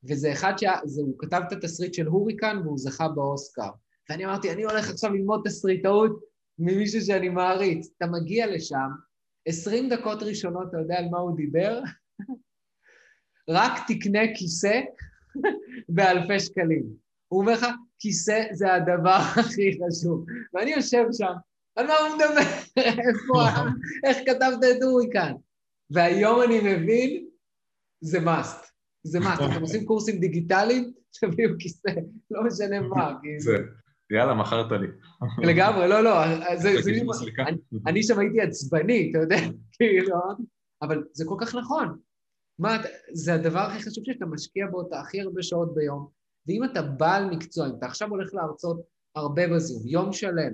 [0.04, 3.70] וזה אחד שהוא כתב את התסריט של הוריקן והוא זכה באוסקר.
[4.10, 6.20] ואני אמרתי, אני הולך עכשיו ללמוד תסריטאות
[6.58, 7.88] ממישהו שאני מעריץ.
[7.96, 8.88] אתה מגיע לשם,
[9.48, 11.80] עשרים דקות ראשונות, אתה יודע על מה הוא דיבר?
[13.48, 14.80] רק תקנה כיסא
[15.88, 16.84] באלפי שקלים.
[17.28, 17.66] הוא אומר לך,
[17.98, 20.24] כיסא זה הדבר הכי חשוב.
[20.54, 21.32] ואני יושב שם,
[21.76, 22.50] על מה הוא מדבר?
[22.76, 23.60] איפה,
[24.04, 25.32] איך כתבת את הוריקן?
[25.90, 27.28] והיום אני מבין,
[28.00, 28.66] זה מאסט.
[29.02, 29.42] זה מאסט.
[29.52, 31.90] אתם עושים קורסים דיגיטליים, תביאו כיסא,
[32.30, 33.12] לא משנה מה.
[34.10, 34.86] יאללה, מכרת לי.
[35.50, 36.24] לגמרי, לא, לא,
[37.86, 39.36] אני שם הייתי עצבני, אתה יודע,
[39.72, 40.16] כאילו,
[40.82, 41.98] אבל זה כל כך נכון.
[42.58, 42.76] מה,
[43.12, 46.08] זה הדבר הכי חשוב שאתה משקיע בו את הכי הרבה שעות ביום,
[46.46, 48.80] ואם אתה בעל מקצוע, אם אתה עכשיו הולך להרצות
[49.14, 50.52] הרבה בזום, יום שלם,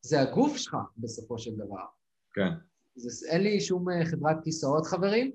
[0.00, 1.84] זה הגוף שלך בסופו של דבר.
[2.34, 2.48] כן.
[2.96, 5.32] זה, אין לי שום אה, חברת כיסאות, חברים.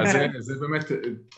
[0.00, 0.84] אז זה, זה באמת,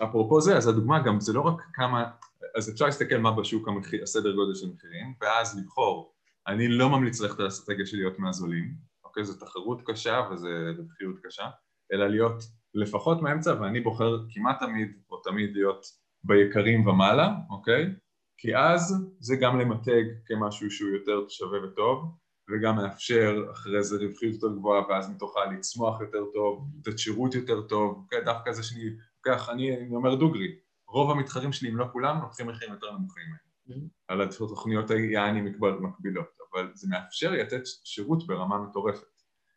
[0.04, 2.10] אפרופו זה, אז הדוגמה גם, זה לא רק כמה,
[2.56, 6.14] אז אפשר להסתכל מה בשוק המחיר, הסדר גודל של מחירים, ואז לבחור.
[6.46, 9.24] אני לא ממליץ ללכת על האסטרטגיה של להיות מהזולים, אוקיי?
[9.24, 10.48] זו תחרות קשה וזו
[10.78, 11.44] רווחיות קשה,
[11.92, 12.42] אלא להיות
[12.74, 15.86] לפחות מהאמצע, ואני בוחר כמעט תמיד, או תמיד להיות
[16.24, 17.94] ביקרים ומעלה, אוקיי?
[18.38, 22.14] כי אז זה גם למתג כמשהו שהוא יותר שווה וטוב,
[22.50, 27.62] וגם מאפשר אחרי זה רווחיות יותר גבוהה ואז מתוכה לצמוח יותר טוב, לתת שירות יותר
[27.62, 28.24] טוב, אוקיי?
[28.24, 28.84] דווקא זה שאני
[29.16, 30.56] לוקח, אני, אני אומר דוגרי,
[30.88, 33.24] רוב המתחרים שלי, אם לא כולם, לוקחים מחירים יותר נמוכים
[33.68, 33.74] mm-hmm.
[34.08, 35.40] על התוכניות היעני
[35.80, 39.06] מקבילות, אבל זה מאפשר לתת שירות ברמה מטורפת.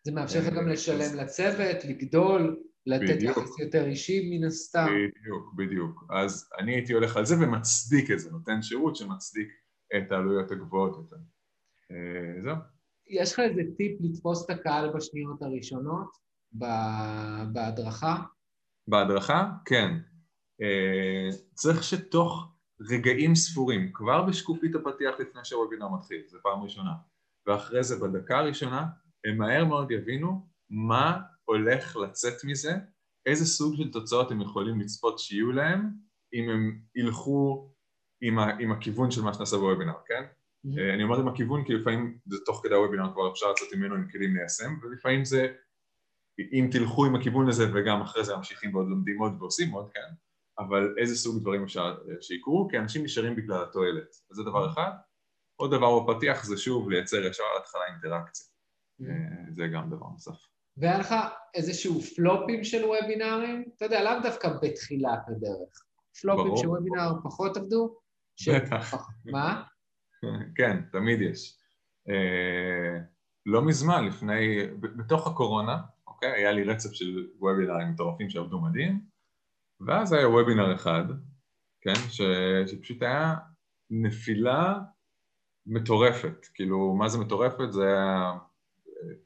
[0.05, 4.85] זה מאפשר לך גם לשלם לצוות, לגדול, לתת יחס יותר אישי מן הסתם.
[4.85, 6.03] בדיוק, בדיוק.
[6.09, 9.49] אז אני הייתי הולך על זה ומצדיק את זה, נותן שירות שמצדיק
[9.97, 11.15] את העלויות הגבוהות יותר.
[11.91, 12.76] אה, זהו.
[13.09, 16.17] יש לך איזה טיפ לתפוס את הקהל בשניות הראשונות
[17.53, 18.15] בהדרכה?
[18.87, 19.51] בהדרכה?
[19.65, 19.97] כן.
[20.61, 22.47] אה, צריך שתוך
[22.81, 26.91] רגעים ספורים, כבר בשקופית הפתיח לפני שהוובינר מתחיל, זו פעם ראשונה,
[27.47, 28.85] ואחרי זה בדקה הראשונה,
[29.25, 32.71] הם מהר מאוד יבינו מה הולך לצאת מזה,
[33.25, 35.89] איזה סוג של תוצאות הם יכולים לצפות שיהיו להם
[36.33, 37.71] אם הם ילכו
[38.21, 40.23] עם, ה, עם הכיוון של מה שנעשה בוובינר, כן?
[40.65, 40.93] Mm-hmm.
[40.93, 44.07] אני אומר עם הכיוון כי לפעמים זה תוך כדי הוובינר כבר אפשר לצאת ממנו עם
[44.11, 45.53] כלים ליישם ולפעמים זה
[46.39, 50.13] אם תלכו עם הכיוון הזה וגם אחרי זה ממשיכים ועוד לומדים עוד ועושים עוד, כן
[50.59, 54.73] אבל איזה סוג דברים אפשר אה, שיקרו כי אנשים נשארים בגלל התועלת אז זה דבר
[54.73, 54.91] אחד
[55.55, 58.47] עוד דבר בפתיח זה שוב לייצר ישר על התחלה אינטראקציה
[59.01, 59.53] mm-hmm.
[59.55, 60.47] זה גם דבר נוסף
[60.77, 61.15] והיה לך
[61.53, 63.65] איזשהו פלופים של וובינארים?
[63.75, 65.83] אתה יודע, לאו דווקא בתחילת הדרך.
[66.21, 67.95] פלופים של וובינאר פחות עבדו?
[68.47, 69.07] בטח.
[69.25, 69.63] מה?
[70.55, 71.57] כן, תמיד יש.
[72.09, 72.99] אה,
[73.45, 79.01] לא מזמן, לפני, בתוך הקורונה, אוקיי, היה לי רצף של וובינרים מטורפים שעבדו מדהים,
[79.79, 81.03] ואז היה וובינר אחד,
[81.81, 82.21] כן, ש,
[82.67, 83.35] שפשוט היה
[83.89, 84.79] נפילה
[85.65, 87.71] מטורפת, כאילו, מה זה מטורפת?
[87.71, 88.33] זה היה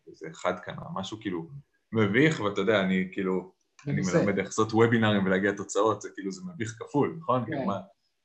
[0.07, 1.49] איזה אחד כאן, משהו כאילו
[1.91, 3.53] מביך, ואתה יודע, אני כאילו,
[3.87, 7.45] אני מלמד איך לעשות וובינרים ולהגיע לתוצאות, זה כאילו, זה מביך כפול, נכון?
[7.45, 7.79] כאילו, מה,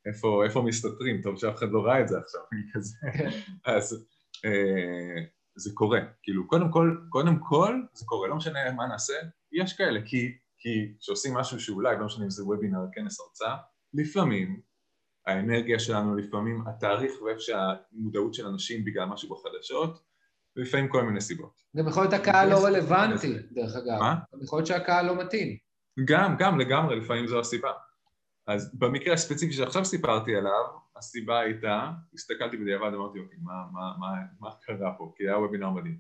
[0.09, 1.23] איפה, איפה מסתתרים?
[1.23, 2.41] טוב שאף אחד לא ראה את זה עכשיו,
[2.75, 2.97] כזה.
[3.19, 3.31] כן.
[3.65, 4.07] אז
[4.45, 5.23] אה,
[5.57, 9.15] זה קורה, כאילו, קודם כל, קודם כל זה קורה, לא משנה מה נעשה,
[9.53, 13.57] יש כאלה, כי, כי כשעושים משהו שאולי, לא משנה אם זה וובינר, כנס הרצאה,
[13.95, 14.61] לפעמים
[15.27, 20.03] האנרגיה שלנו, לפעמים התאריך ואיפה שהמודעות של אנשים בגלל משהו בחדשות,
[20.57, 21.53] ולפעמים כל מיני סיבות.
[21.77, 23.99] גם יכול להיות הקהל לא רלוונטי, דרך אגב.
[24.01, 24.15] מה?
[24.43, 25.57] יכול להיות שהקהל לא מתאים.
[26.05, 27.71] גם, גם לגמרי, לפעמים זו הסיבה.
[28.47, 30.65] אז במקרה הספציפי שעכשיו סיפרתי עליו,
[30.97, 34.07] הסיבה הייתה, הסתכלתי בדיעבד, אמרתי, אוקיי, מה, מה, מה,
[34.41, 35.13] מה קרה פה?
[35.17, 35.99] כי היה וובינר מדהים.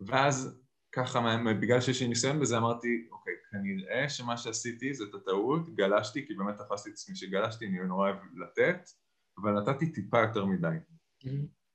[0.00, 6.26] ואז ככה, בגלל שיש לי ניסיון בזה, אמרתי, אוקיי, כנראה שמה שעשיתי זאת הטעות, גלשתי,
[6.26, 8.90] כי באמת תפסתי את עצמי שגלשתי, אני נורא אוהב לתת,
[9.42, 10.76] אבל נתתי טיפה יותר מדי.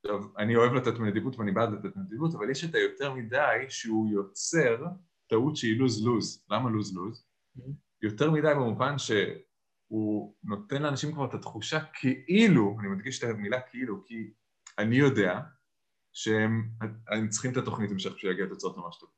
[0.05, 4.09] עכשיו, אני אוהב לתת מנדיבות ואני בעד לתת מנדיבות, אבל יש את היותר מדי שהוא
[4.09, 4.85] יוצר
[5.29, 6.45] טעות שהיא לוז-לוז.
[6.49, 7.25] למה לוז-לוז?
[8.01, 8.97] יותר מדי במובן
[9.93, 14.33] שהוא נותן לאנשים כבר את התחושה כאילו, אני מדגיש את המילה כאילו, כי
[14.79, 15.39] אני יודע
[16.13, 19.15] שהם צריכים את התוכנית המשך בשביל להגיע לתוצאות ממש טובות.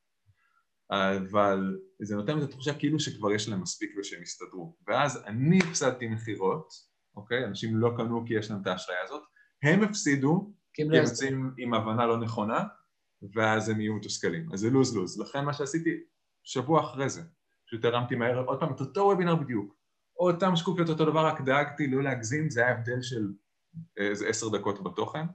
[0.92, 4.78] אבל זה נותן את התחושה כאילו שכבר יש להם מספיק ושהם יסתדרו.
[4.88, 6.74] ואז אני הפסדתי מכירות,
[7.16, 7.46] אוקיי?
[7.46, 9.24] אנשים לא קנו כי יש להם את האשליה הזאת,
[9.64, 12.64] הם הפסידו כי הם יוצאים עם הבנה לא נכונה,
[13.34, 14.54] ואז הם יהיו מתוסכלים.
[14.54, 15.20] אז זה לוז-לוז.
[15.20, 16.04] לכן מה שעשיתי,
[16.44, 17.22] שבוע אחרי זה,
[17.68, 19.85] פשוט הרמתי מהר עוד פעם את אותו וובינר בדיוק.
[20.20, 23.28] אותם שקופיות אותו דבר, רק דאגתי לא להגזים, זה היה הבדל של
[23.98, 25.26] איזה עשר דקות בתוכן.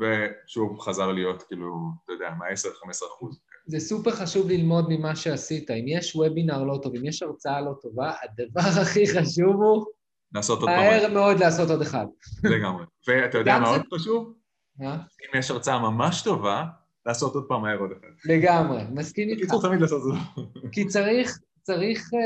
[0.00, 1.74] ושוב חזר להיות כאילו,
[2.04, 3.40] אתה יודע, מה-10-15 אחוז.
[3.66, 5.70] זה סופר חשוב ללמוד ממה שעשית.
[5.70, 9.86] אם יש וובינר לא טוב, אם יש הרצאה לא טובה, הדבר הכי חשוב הוא...
[10.34, 10.78] לעשות עוד פעם.
[10.78, 12.06] מהר מאוד לעשות עוד אחד.
[12.44, 12.84] לגמרי.
[13.08, 14.34] ואתה יודע מה עוד חשוב?
[14.78, 14.94] מה?
[14.94, 16.64] אם יש הרצאה ממש טובה,
[17.06, 18.32] לעשות עוד פעם מהר עוד אחד.
[18.32, 19.40] לגמרי, מסכים איתך.
[19.40, 20.42] בקיצור, תמיד לעשות את זה.
[20.72, 22.16] כי צריך, צריך uh,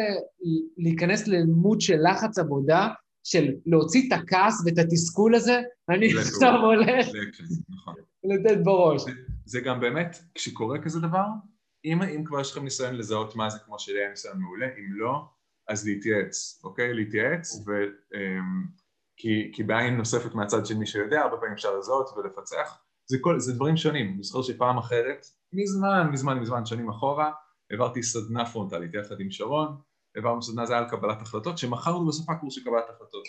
[0.76, 2.88] להיכנס ללימוד של לחץ עבודה,
[3.24, 7.06] של להוציא את הכעס ואת התסכול הזה, אני עכשיו הולך
[7.68, 7.94] נכון.
[8.24, 9.02] לתת בראש.
[9.44, 11.26] זה גם באמת, כשקורה כזה דבר,
[11.84, 14.92] אם, אם כבר יש לכם ניסיון לזהות מה זה כמו שלי היה ניסיון מעולה, אם
[14.92, 15.24] לא,
[15.68, 16.94] אז להתייעץ, אוקיי?
[16.94, 17.70] להתייעץ, ו,
[18.14, 18.16] um,
[19.16, 23.40] כי, כי בעין נוספת מהצד של מי שיודע, הרבה פעמים אפשר לזהות ולפצח, זה, כל,
[23.40, 27.32] זה דברים שונים, אני זוכר שפעם אחרת, מזמן, מזמן, מזמן, שנים אחורה,
[27.70, 29.76] העברתי סדנה פרונטלית יחד עם שרון,
[30.16, 33.24] העברנו סדנה, זה היה על קבלת החלטות, שמכרנו בסוף הקורס של קבלת החלטות.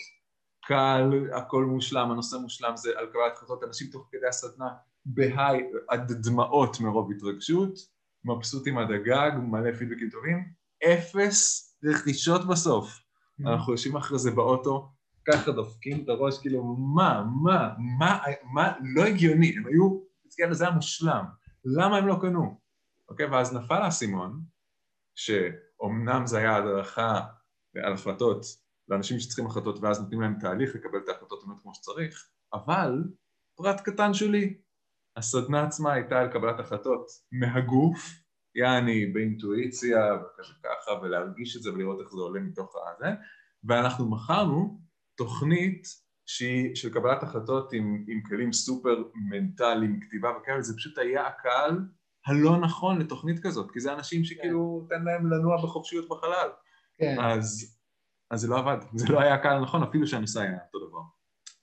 [0.64, 4.68] קל, הכל מושלם, הנושא מושלם, זה על קבלת החלטות, אנשים תוך כדי הסדנה
[5.06, 7.78] בהיי, עד דמעות מרוב התרגשות,
[8.24, 10.52] מבסוטים עד הגג, מלא פידבקים טובים,
[10.84, 12.88] אפס רכישות בסוף.
[12.88, 13.48] Mm.
[13.48, 14.88] אנחנו יושבים אחרי זה באוטו,
[15.32, 18.18] ככה דופקים את הראש, כאילו, מה, מה, מה,
[18.54, 20.00] מה, לא הגיוני, הם היו,
[20.50, 21.24] זה היה מושלם,
[21.64, 22.60] למה הם לא קנו?
[23.08, 24.40] אוקיי, ואז נפל האסימון,
[25.14, 27.20] שאומנם זה היה הדרכה
[27.84, 28.44] על החלטות
[28.88, 33.04] לאנשים שצריכים החלטות ואז נותנים להם תהליך לקבל את ההחלטות באמת כמו שצריך, אבל
[33.56, 34.58] פרט קטן שלי,
[35.16, 37.98] הסדנה עצמה הייתה על קבלת החלטות מהגוף,
[38.54, 43.10] יעני באינטואיציה וכזה ככה ולהרגיש את זה ולראות איך זה עולה מתוך הזה
[43.64, 44.80] ואנחנו מכרנו
[45.14, 45.86] תוכנית
[46.26, 51.78] שהיא של קבלת החלטות עם, עם כלים סופר מנטליים, כתיבה וכאלה, זה פשוט היה הקהל
[52.26, 54.96] הלא נכון לתוכנית כזאת, כי זה אנשים שכאילו כן.
[54.96, 56.48] תן להם לנוע בחופשיות בחלל.
[56.98, 57.16] כן.
[57.20, 57.76] אז,
[58.30, 61.00] אז זה לא עבד, זה לא היה הקהל הנכון, אפילו שהנושא היה אותו דבר.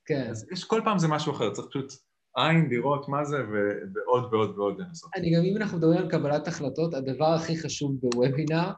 [0.05, 0.27] כן.
[0.29, 1.93] אז יש, כל פעם זה משהו אחר, צריך פשוט
[2.35, 5.11] עין, לראות מה זה, ו- ועוד ועוד ועוד לנסות.
[5.15, 8.71] אני גם, אם אנחנו מדברים על קבלת החלטות, הדבר הכי חשוב בוובינר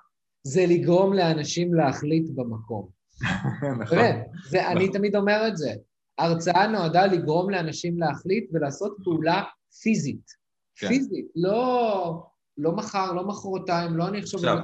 [0.43, 2.89] זה לגרום לאנשים להחליט במקום.
[3.81, 3.97] נכון.
[3.97, 4.97] באמת, זה, אני נכון.
[4.97, 5.73] תמיד אומר את זה.
[6.17, 9.43] הרצאה נועדה לגרום לאנשים להחליט ולעשות פעולה
[9.81, 10.36] פיזית.
[10.77, 10.87] כן.
[10.87, 12.23] פיזית, לא,
[12.57, 14.39] לא מחר, לא מחרתיים, לא אני עכשיו...
[14.39, 14.57] עכשיו.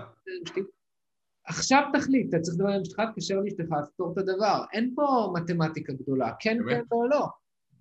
[1.45, 4.63] עכשיו תחליט, אתה צריך לדבר עם אשתך, תקשר לאשתך, תפתור את הדבר.
[4.73, 6.57] אין פה מתמטיקה גדולה, כן?
[6.69, 7.27] כן או לא.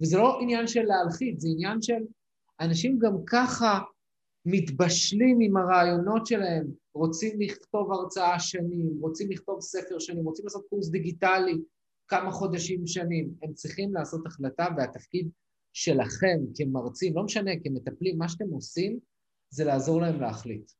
[0.00, 2.02] וזה לא עניין של להלחיץ, זה עניין של
[2.60, 3.80] אנשים גם ככה
[4.46, 10.88] מתבשלים עם הרעיונות שלהם, רוצים לכתוב הרצאה שנים, רוצים לכתוב ספר שנים, רוצים לעשות קורס
[10.88, 11.58] דיגיטלי
[12.08, 13.34] כמה חודשים שנים.
[13.42, 15.28] הם צריכים לעשות החלטה, והתפקיד
[15.72, 18.98] שלכם כמרצים, לא משנה, כמטפלים, מה שאתם עושים,
[19.50, 20.70] זה לעזור להם להחליט.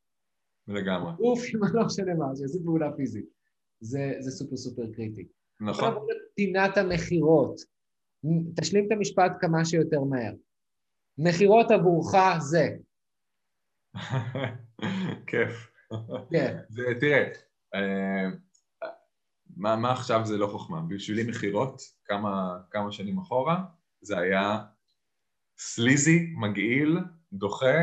[0.69, 1.13] לגמרי.
[1.21, 1.41] אוף,
[1.75, 3.27] לא משנה מה, שיעשו פעולה פיזית.
[3.81, 5.27] זה, זה סופר סופר קריטי.
[5.61, 5.95] נכון.
[6.35, 7.61] פינת המכירות.
[8.61, 10.33] תשלים את המשפט כמה שיותר מהר.
[11.19, 12.77] מכירות עבורך זה.
[15.27, 15.71] כיף.
[16.31, 16.59] כן.
[16.75, 17.29] זה, תראה,
[17.75, 18.31] אה,
[19.57, 20.81] מה, מה עכשיו זה לא חוכמה?
[20.89, 23.65] בשבילי מכירות, כמה, כמה שנים אחורה,
[24.01, 24.65] זה היה
[25.65, 26.99] סליזי, מגעיל,
[27.33, 27.77] דוחה,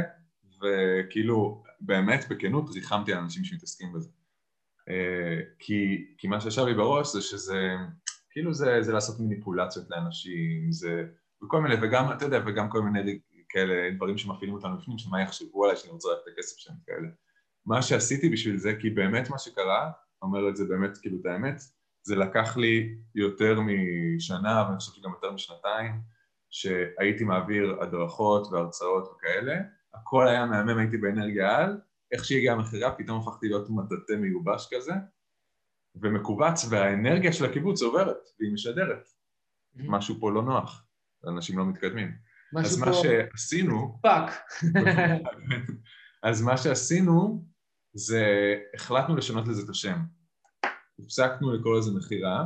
[0.61, 4.09] וכאילו, באמת, בכנות, ריחמתי על אנשים שמתעסקים בזה.
[4.89, 7.75] אה, כי, כי מה שישב לי בראש זה שזה,
[8.31, 11.05] כאילו זה, זה לעשות מניפולציות לאנשים, זה,
[11.43, 13.19] וכל מיני, וגם, אתה יודע, וגם כל מיני
[13.49, 17.07] כאלה דברים שמפעילים אותנו בפנים, שמה יחשבו עליי שאני רוצה לקחת את הכסף שלהם כאלה.
[17.65, 21.61] מה שעשיתי בשביל זה, כי באמת מה שקרה, אומר את זה באמת כאילו את האמת,
[22.03, 26.01] זה לקח לי יותר משנה, ואני חושב שגם יותר משנתיים,
[26.49, 29.55] שהייתי מעביר הדרכות והרצאות וכאלה,
[29.93, 31.77] הכל היה מהמם, הייתי באנרגיה על,
[32.11, 34.93] איך שהגיעה המכירה פתאום הפכתי להיות מטאטא מיובש כזה,
[35.95, 39.07] ומכווץ, והאנרגיה של הקיבוץ עוברת, והיא משדרת.
[39.07, 39.81] Mm-hmm.
[39.87, 40.85] משהו פה לא נוח,
[41.27, 42.11] אנשים לא מתקדמים.
[42.57, 43.99] אז מה שעשינו...
[44.01, 44.31] fuck.
[46.23, 47.45] אז מה שעשינו
[47.93, 49.97] זה החלטנו לשנות לזה את השם.
[50.99, 52.45] הפסקנו לקרוא לזה מכירה,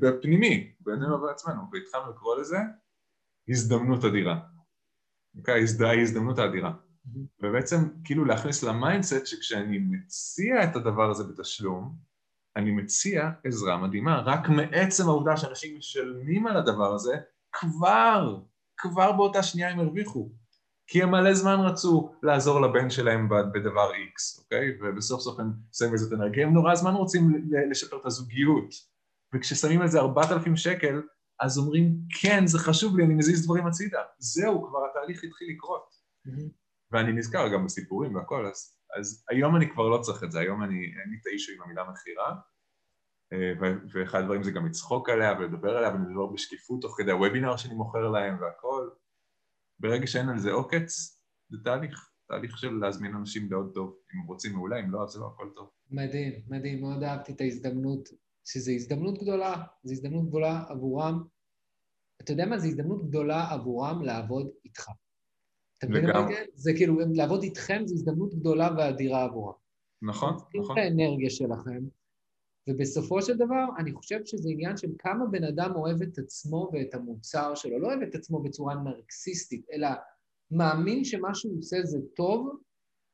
[0.00, 2.58] בפנימי, בינינו ובעצמנו, והתחלנו לקרוא לזה
[3.48, 4.40] הזדמנות אדירה.
[5.38, 5.64] אוקיי?
[5.86, 6.72] ההזדמנות האדירה.
[6.72, 7.18] Mm-hmm.
[7.42, 11.96] ובעצם כאילו להכניס ל mindset שכשאני מציע את הדבר הזה בתשלום,
[12.56, 14.20] אני מציע עזרה מדהימה.
[14.20, 17.16] רק מעצם העובדה שאנשים משלמים על הדבר הזה,
[17.52, 18.38] כבר,
[18.76, 20.30] כבר באותה שנייה הם הרוויחו.
[20.90, 24.78] כי הם מלא זמן רצו לעזור לבן שלהם בדבר X, אוקיי?
[24.80, 28.74] ובסוף סוף הם שמים את זה אנרגיה, הם נורא זמן רוצים לשפר את הזוגיות.
[29.34, 31.02] וכששמים על זה ארבעת אלפים שקל,
[31.40, 34.02] אז אומרים, כן, זה חשוב לי, אני מזיז דברים הצידה.
[34.18, 35.90] זהו, כבר התהליך התחיל לקרות.
[36.26, 36.52] Mm-hmm.
[36.90, 40.62] ואני נזכר גם בסיפורים והכל, אז, אז היום אני כבר לא צריך את זה, היום
[40.62, 42.34] אני, אין לי את האישו עם המילה מכירה,
[43.32, 43.52] אה,
[43.92, 48.08] ואחד הדברים זה גם לצחוק עליה ולדבר עליה ולדבר בשקיפות תוך כדי הוובינר שאני מוכר
[48.08, 48.88] להם והכל.
[49.80, 51.20] ברגע שאין על זה עוקץ,
[51.50, 53.96] זה תהליך, תהליך של להזמין אנשים לעוד טוב.
[54.14, 55.70] אם רוצים מעולה, אם לא, אז לא, הכל טוב.
[55.90, 58.08] מדהים, מדהים, מאוד אהבתי את ההזדמנות,
[58.44, 61.22] שזו הזדמנות גדולה, זו הזדמנות גדולה עבורם.
[62.22, 62.58] אתה יודע מה?
[62.58, 64.90] זו הזדמנות גדולה עבורם לעבוד איתך.
[65.78, 66.44] אתה מבין מה זה?
[66.54, 69.54] זה כאילו, לעבוד איתכם זו הזדמנות גדולה ואדירה עבורם.
[70.02, 70.78] נכון, נכון.
[70.78, 71.84] את האנרגיה שלכם,
[72.68, 76.94] ובסופו של דבר, אני חושב שזה עניין של כמה בן אדם אוהב את עצמו ואת
[76.94, 77.78] המוצר שלו.
[77.78, 79.88] לא אוהב את עצמו בצורה נרקסיסטית, אלא
[80.50, 82.56] מאמין שמה שהוא עושה זה טוב,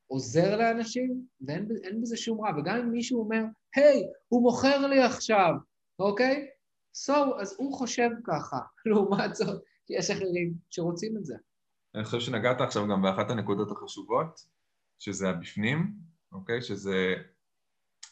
[0.06, 2.50] עוזר לאנשים, ואין בזה שום רע.
[2.58, 3.42] וגם אם מישהו אומר,
[3.76, 5.52] היי, הוא מוכר לי עכשיו,
[5.98, 6.46] אוקיי?
[7.06, 8.58] So, אז הוא חושב ככה.
[8.86, 11.34] לעומת זאת, יש אחרים שרוצים את זה.
[11.94, 14.46] אני חושב שנגעת עכשיו גם באחת הנקודות החשובות,
[14.98, 15.94] שזה הבפנים,
[16.32, 16.62] אוקיי?
[16.62, 17.14] שזה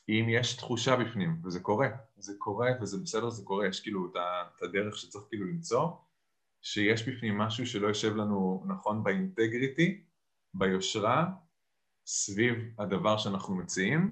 [0.09, 4.13] אם יש תחושה בפנים, וזה קורה, זה קורה וזה בסדר, זה קורה, יש כאילו
[4.57, 5.89] את הדרך שצריך כאילו למצוא,
[6.63, 10.05] שיש בפנים משהו שלא יושב לנו נכון באינטגריטי,
[10.55, 11.27] ביושרה,
[12.07, 14.11] סביב הדבר שאנחנו מציעים,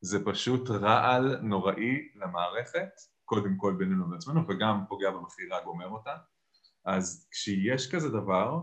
[0.00, 2.88] זה פשוט רעל נוראי למערכת,
[3.24, 6.16] קודם כל בינינו לעצמנו, וגם פוגע במכירה, גומר אותה.
[6.84, 8.60] אז כשיש כזה דבר,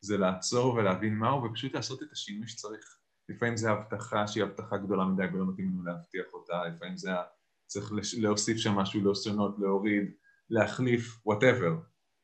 [0.00, 2.98] זה לעצור ולהבין מהו, ופשוט לעשות את השינוי שצריך.
[3.28, 7.10] לפעמים זה הבטחה שהיא הבטחה גדולה מדי ולא מתאים לנו להבטיח אותה, לפעמים זה
[7.66, 10.04] צריך להוסיף שם משהו, לשנות, להוריד,
[10.50, 11.76] להחליף, whatever.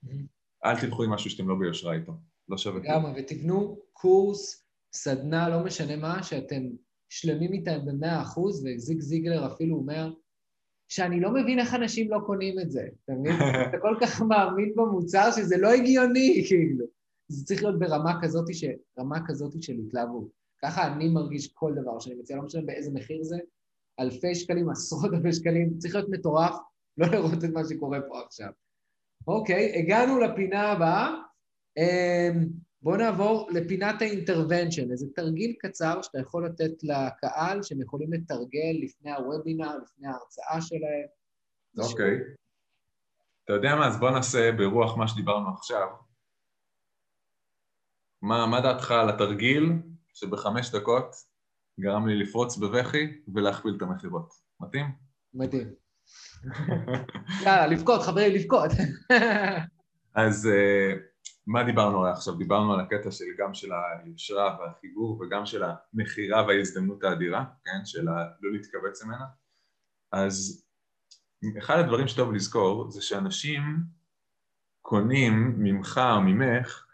[0.04, 0.26] Mm-hmm.
[0.64, 2.12] אל תלכו עם משהו שאתם לא ביושרה איתו,
[2.48, 2.80] לא שווה.
[2.80, 6.62] לגמרי, ותבנו קורס, סדנה, לא משנה מה, שאתם
[7.08, 10.12] שלמים איתם במאה אחוז, וזיג זיגלר אפילו אומר,
[10.88, 13.32] שאני לא מבין איך אנשים לא קונים את זה, אתה מבין?
[13.68, 16.86] אתה כל כך מאמין במוצר שזה לא הגיוני, כאילו.
[17.28, 18.64] זה צריך להיות ברמה כזאת, ש...
[18.98, 20.28] רמה כזאת של התלהבות.
[20.62, 23.38] ככה אני מרגיש כל דבר שאני מציע, לא משנה באיזה מחיר זה,
[24.00, 26.54] אלפי שקלים, עשרות אלפי שקלים, צריך להיות מטורף,
[26.98, 28.50] לא לראות את מה שקורה פה עכשיו.
[29.26, 31.22] אוקיי, הגענו לפינה הבאה.
[32.82, 39.12] בואו נעבור לפינת האינטרוונשן, איזה תרגיל קצר שאתה יכול לתת לקהל, שהם יכולים לתרגל לפני
[39.12, 41.06] הוובינר, לפני ההרצאה שלהם.
[41.78, 42.18] אוקיי.
[43.44, 45.88] אתה יודע מה, אז בוא נעשה ברוח מה שדיברנו עכשיו.
[48.22, 49.72] מה, מה דעתך על התרגיל
[50.14, 51.14] שבחמש דקות
[51.80, 54.34] גרם לי לפרוץ בבכי ולהכפיל את המכירות.
[54.60, 54.86] מתאים?
[55.34, 55.68] מתאים.
[57.44, 58.70] יאללה, לבכות, חברים, לבכות.
[60.14, 61.11] אז uh,
[61.46, 62.34] מה דיברנו עליו עכשיו?
[62.34, 67.84] דיברנו על הקטע של גם של היושרה והחיבור וגם של המכירה וההזדמנות האדירה, כן?
[67.84, 68.04] של
[68.40, 69.24] לא להתכווץ ממנה.
[70.12, 70.66] אז
[71.58, 73.62] אחד הדברים שטוב לזכור זה שאנשים
[74.82, 76.86] קונים ממך או ממך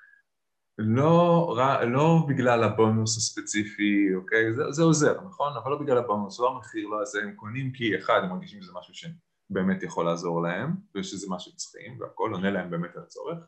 [0.78, 1.56] לא,
[1.92, 4.54] לא בגלל הבונוס הספציפי, אוקיי?
[4.54, 5.52] זה, זה עוזר, נכון?
[5.56, 8.72] אבל לא בגלל הבונוס, לא המחיר, לא הזה, הם קונים כי אחד, הם מרגישים שזה
[8.74, 13.38] משהו שבאמת יכול לעזור להם, ושזה מה שהם צריכים, והכל עונה להם באמת על הצורך,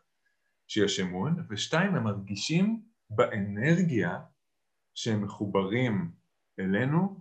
[0.70, 4.18] שיש אמון, ושתיים, הם מרגישים באנרגיה
[4.94, 6.10] שהם מחוברים
[6.60, 7.18] אלינו,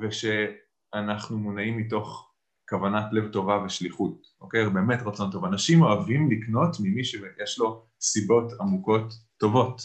[0.00, 2.32] ושאנחנו מונעים מתוך
[2.68, 4.70] כוונת לב טובה ושליחות, אוקיי?
[4.70, 5.44] באמת רצון טוב.
[5.44, 9.82] אנשים אוהבים לקנות ממי שיש לו סיבות עמוקות טובות,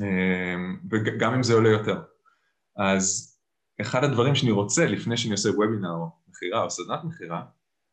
[0.00, 2.02] אמ, וגם אם זה עולה יותר.
[2.76, 3.36] אז
[3.80, 7.44] אחד הדברים שאני רוצה לפני שאני עושה וובינר או מכירה או סדנת מכירה,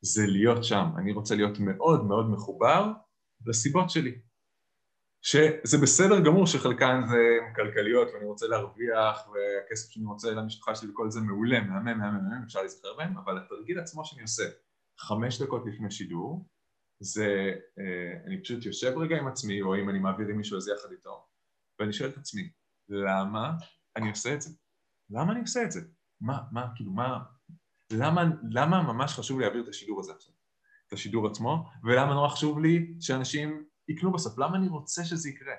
[0.01, 0.85] זה להיות שם.
[0.97, 2.91] אני רוצה להיות מאוד מאוד מחובר
[3.45, 4.19] לסיבות שלי.
[5.21, 7.17] שזה בסדר גמור שחלקן זה
[7.55, 12.43] כלכליות ואני רוצה להרוויח והכסף שאני רוצה למשפחה שלי וכל זה מעולה, מהמם, מהמם, מהמם,
[12.45, 14.43] אפשר להיזכר בהם, אבל התרגיל עצמו שאני עושה
[14.99, 16.45] חמש דקות לפני שידור,
[16.99, 20.67] זה אה, אני פשוט יושב רגע עם עצמי, או אם אני מעביר עם מישהו אז
[20.67, 21.27] יחד איתו,
[21.79, 22.49] ואני שואל את עצמי,
[22.89, 23.51] למה
[23.95, 24.49] אני עושה את זה?
[25.09, 25.81] למה אני עושה את זה?
[26.21, 27.19] מה, מה, כאילו, מה,
[27.93, 30.33] למה, למה ממש חשוב להעביר את השידור הזה עכשיו?
[30.89, 35.53] את השידור עצמו, ולמה נורא חשוב לי שאנשים יקנו בסוף, למה אני רוצה שזה יקרה?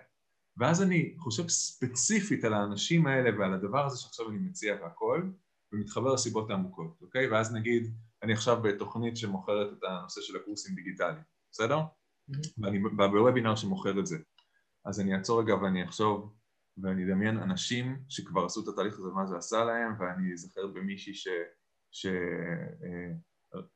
[0.57, 5.31] ואז אני חושב ספציפית על האנשים האלה ועל הדבר הזה שעכשיו אני מציע והכל,
[5.73, 7.31] ומתחבר לסיבות העמוקות, אוקיי?
[7.31, 11.23] ואז נגיד, אני עכשיו בתוכנית שמוכרת את הנושא של הקורסים דיגיטליים,
[11.53, 11.79] בסדר?
[11.79, 12.49] Mm-hmm.
[12.59, 14.19] ואני בוובינר שמוכר את זה.
[14.85, 16.35] אז אני אעצור רגע ואני אחשוב,
[16.83, 21.15] ואני אדמיין אנשים שכבר עשו את התהליך הזה ומה זה עשה להם, ואני אזכר במישהי
[21.15, 21.29] ש...
[21.91, 22.07] ש...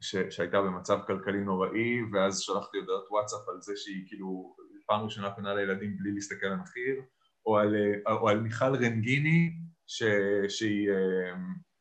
[0.01, 0.17] ש...
[0.31, 4.57] שהייתה במצב כלכלי נוראי, ואז שלחתי הודעות וואטסאפ על זה שהיא כאילו
[4.87, 7.03] פעם ראשונה פונה לילדים בלי להסתכל על המחיר,
[7.47, 7.75] או על,
[8.07, 9.53] או על מיכל רנגיני,
[9.87, 10.03] ש...
[10.49, 11.35] שהיא אה,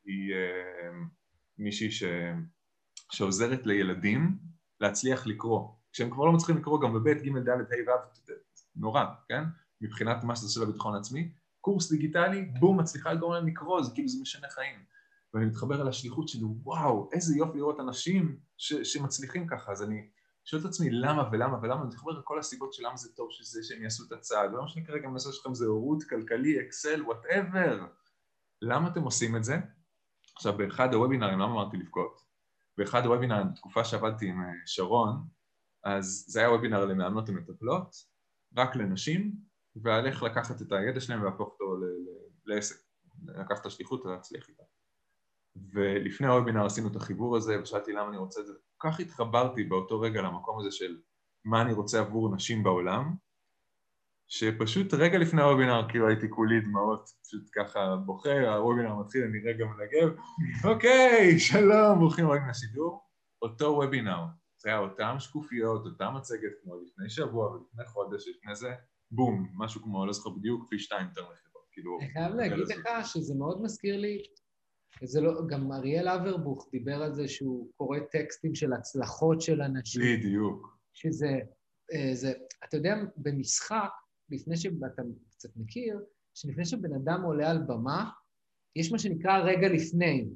[0.05, 0.91] היא, אה,
[1.57, 2.03] מישהי ש...
[3.11, 4.37] שעוזרת לילדים
[4.79, 5.69] להצליח לקרוא.
[5.91, 8.31] כשהם כבר לא מצליחים לקרוא גם בבית, ג', ד', ה', ו',
[8.75, 9.43] נורא, כן?
[9.81, 11.31] מבחינת מה שזה עושה לביטחון העצמי.
[11.61, 14.92] קורס דיגיטלי, בום, מצליחה לגרום להם לקרוא, זה כאילו זה משנה חיים.
[15.33, 20.09] ואני מתחבר על השליחות שלי, וואו, איזה יופי לראות אנשים ש, שמצליחים ככה, אז אני
[20.45, 23.63] שואל את עצמי למה ולמה ולמה, אני מתחבר לכל הסיבות של למה זה טוב שזה
[23.63, 27.85] שהם יעשו את הצעד, ולא משנה כרגע הנושא שלכם זה הורות, כלכלי, אקסל, whatever.
[28.61, 29.57] למה אתם עושים את זה?
[30.35, 32.21] עכשיו, באחד הוובינרים, למה אמרתי לבכות?
[32.77, 35.27] באחד הוובינרים, בתקופה שעבדתי עם אה, שרון,
[35.83, 37.95] אז זה היה וובינר למאמנות ומטפלות,
[38.57, 39.35] רק לנשים,
[39.75, 41.75] ועל איך לקחת את הידע שלהם ולהפוך אותו
[42.45, 42.75] לעסק,
[43.25, 44.62] לקחת את השליחות ולהצליח איתה.
[45.73, 49.63] ולפני הוובינר עשינו את החיבור הזה ושאלתי למה אני רוצה את זה, כל כך התחברתי
[49.63, 50.97] באותו רגע למקום הזה של
[51.45, 53.15] מה אני רוצה עבור נשים בעולם,
[54.27, 59.65] שפשוט רגע לפני הוובינר כאילו הייתי כולי דמעות, פשוט ככה בוכה, הוובינר מתחיל, אני רגע
[59.65, 60.15] מנגב,
[60.73, 63.01] אוקיי, שלום, ברוכים הבאים לשידור,
[63.41, 64.25] אותו וובינר,
[64.57, 68.73] זה היה אותם שקופיות, אותה מצגת כמו לפני שבוע ולפני חודש, לפני זה,
[69.11, 71.97] בום, משהו כמו, לא זוכר בדיוק, פי שתיים יותר מכירות, כאילו...
[72.01, 74.23] אני חייב להגיד לך שזה מאוד מזכיר לי,
[75.03, 80.01] זה לא, גם אריאל אברבוך דיבר על זה שהוא קורא טקסטים של הצלחות של אנשים.
[80.01, 80.77] בדיוק.
[80.93, 81.39] שזה,
[81.93, 82.33] אה, זה,
[82.63, 83.89] אתה יודע, במשחק,
[84.29, 85.99] לפני שאתה קצת מכיר,
[86.33, 88.09] שלפני שבן אדם עולה על במה,
[88.75, 90.29] יש מה שנקרא רגע לפני.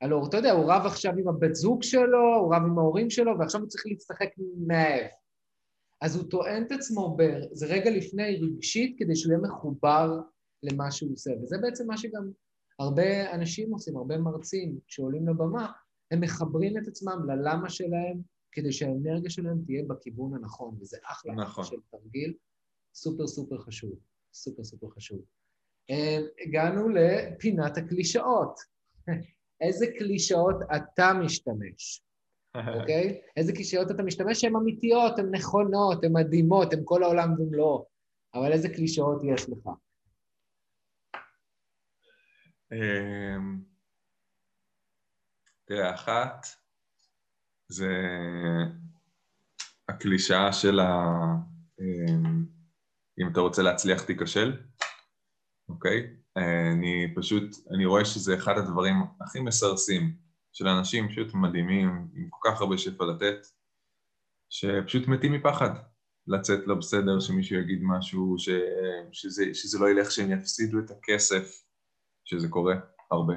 [0.00, 3.38] הלוא, אתה יודע, הוא רב עכשיו עם הבת זוג שלו, הוא רב עם ההורים שלו,
[3.38, 4.28] ועכשיו הוא צריך להצטחק
[4.66, 5.10] מהאב.
[6.00, 7.16] אז הוא טוען את עצמו,
[7.52, 10.20] זה רגע לפני רגשית, כדי שהוא יהיה מחובר
[10.62, 11.30] למה שהוא עושה.
[11.42, 12.30] וזה בעצם מה שגם
[12.78, 15.72] הרבה אנשים עושים, הרבה מרצים, כשעולים לבמה,
[16.10, 18.20] הם מחברים את עצמם ללמה שלהם,
[18.52, 21.64] כדי שהאנרגיה שלהם תהיה בכיוון הנכון, וזה אחלה נכון.
[21.64, 22.34] של תרגיל,
[22.94, 23.92] סופר סופר חשוב,
[24.32, 25.20] סופר סופר חשוב.
[25.90, 28.60] אה, הגענו לפינת הקלישאות.
[29.60, 32.02] איזה קלישאות אתה משתמש,
[32.80, 33.10] אוקיי?
[33.10, 33.30] okay?
[33.36, 37.86] איזה קלישאות אתה משתמש שהן אמיתיות, הן נכונות, הן מדהימות, הן כל העולם ומלואו,
[38.34, 39.68] אבל איזה קלישאות יש לך?
[42.74, 43.60] אמ,
[45.64, 46.46] תראה, אחת
[47.68, 47.92] זה
[49.88, 50.92] הקלישאה של ה...
[51.80, 52.44] אמ,
[53.18, 54.62] אם אתה רוצה להצליח תיכשל,
[55.68, 56.16] אוקיי?
[56.36, 57.42] אני פשוט,
[57.74, 60.16] אני רואה שזה אחד הדברים הכי מסרסים
[60.52, 63.46] של אנשים פשוט מדהימים, עם כל כך הרבה שפע לתת,
[64.50, 65.70] שפשוט מתים מפחד
[66.26, 68.48] לצאת לא בסדר, שמישהו יגיד משהו, ש,
[69.12, 71.63] שזה, שזה לא ילך, שהם יפסידו את הכסף,
[72.24, 72.74] שזה קורה
[73.10, 73.34] הרבה.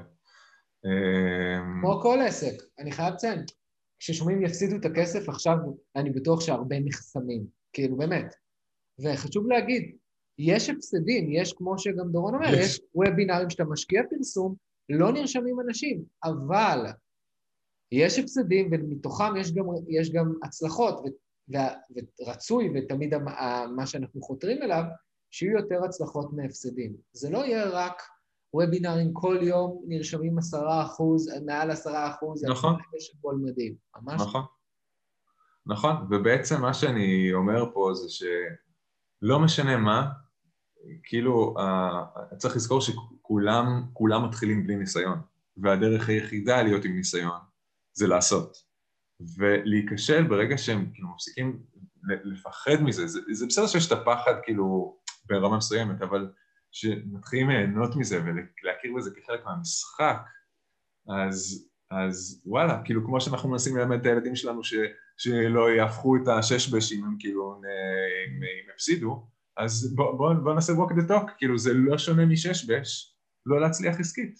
[0.85, 3.43] אמ, כמו כל עסק, אני חייב לציין,
[3.99, 5.57] כששומעים יפסידו את הכסף, עכשיו
[5.95, 8.35] אני בטוח שהרבה נחסמים, כאילו באמת.
[8.99, 9.95] וחשוב להגיד,
[10.39, 14.55] יש הפסדים, יש כמו שגם דורון אומר, יש, יש וובינארים שאתה משקיע פרסום,
[14.89, 16.85] לא נרשמים אנשים, אבל
[17.91, 21.07] יש הפסדים ומתוכם יש גם, יש גם הצלחות, ו,
[21.53, 21.57] ו,
[22.21, 23.13] ורצוי, ותמיד
[23.75, 24.83] מה שאנחנו חותרים אליו,
[25.31, 26.95] שיהיו יותר הצלחות מהפסדים.
[27.13, 28.01] זה לא יהיה רק
[28.53, 32.75] וובינארים כל יום נרשמים עשרה אחוז, מעל עשרה אחוז, נכון.
[32.97, 34.21] יש הכל מדהים, ממש.
[34.21, 34.43] נכון.
[35.65, 40.11] נכון, ובעצם מה שאני אומר פה זה שלא משנה מה,
[41.03, 45.19] כאילו, uh, צריך לזכור שכולם כולם מתחילים בלי ניסיון,
[45.57, 47.39] והדרך היחידה להיות עם ניסיון
[47.93, 48.57] זה לעשות.
[49.37, 51.63] ולהיכשל ברגע שהם כאילו מפסיקים
[52.23, 56.31] לפחד מזה, זה, זה בסדר שיש את הפחד כאילו ברמה מסוימת, אבל
[56.79, 60.17] שמתחילים ליהנות מזה ולהכיר בזה כחלק מהמשחק,
[61.07, 64.73] אז, אז וואלה, כאילו כמו שאנחנו מנסים ללמד את הילדים שלנו ש,
[65.17, 70.91] שלא יהפכו את השש אם הם כאילו אם, הפסידו, אז בואו בוא, בוא נעשה walk
[70.91, 73.15] the talk, כאילו זה לא שונה משש-בש,
[73.45, 74.39] לא להצליח עסקית,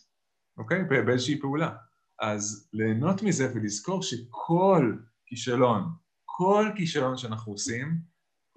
[0.57, 0.83] אוקיי?
[0.83, 1.75] באיזושהי פעולה.
[2.21, 5.89] אז ליהנות מזה ולזכור שכל כישלון,
[6.25, 7.97] כל כישלון שאנחנו עושים,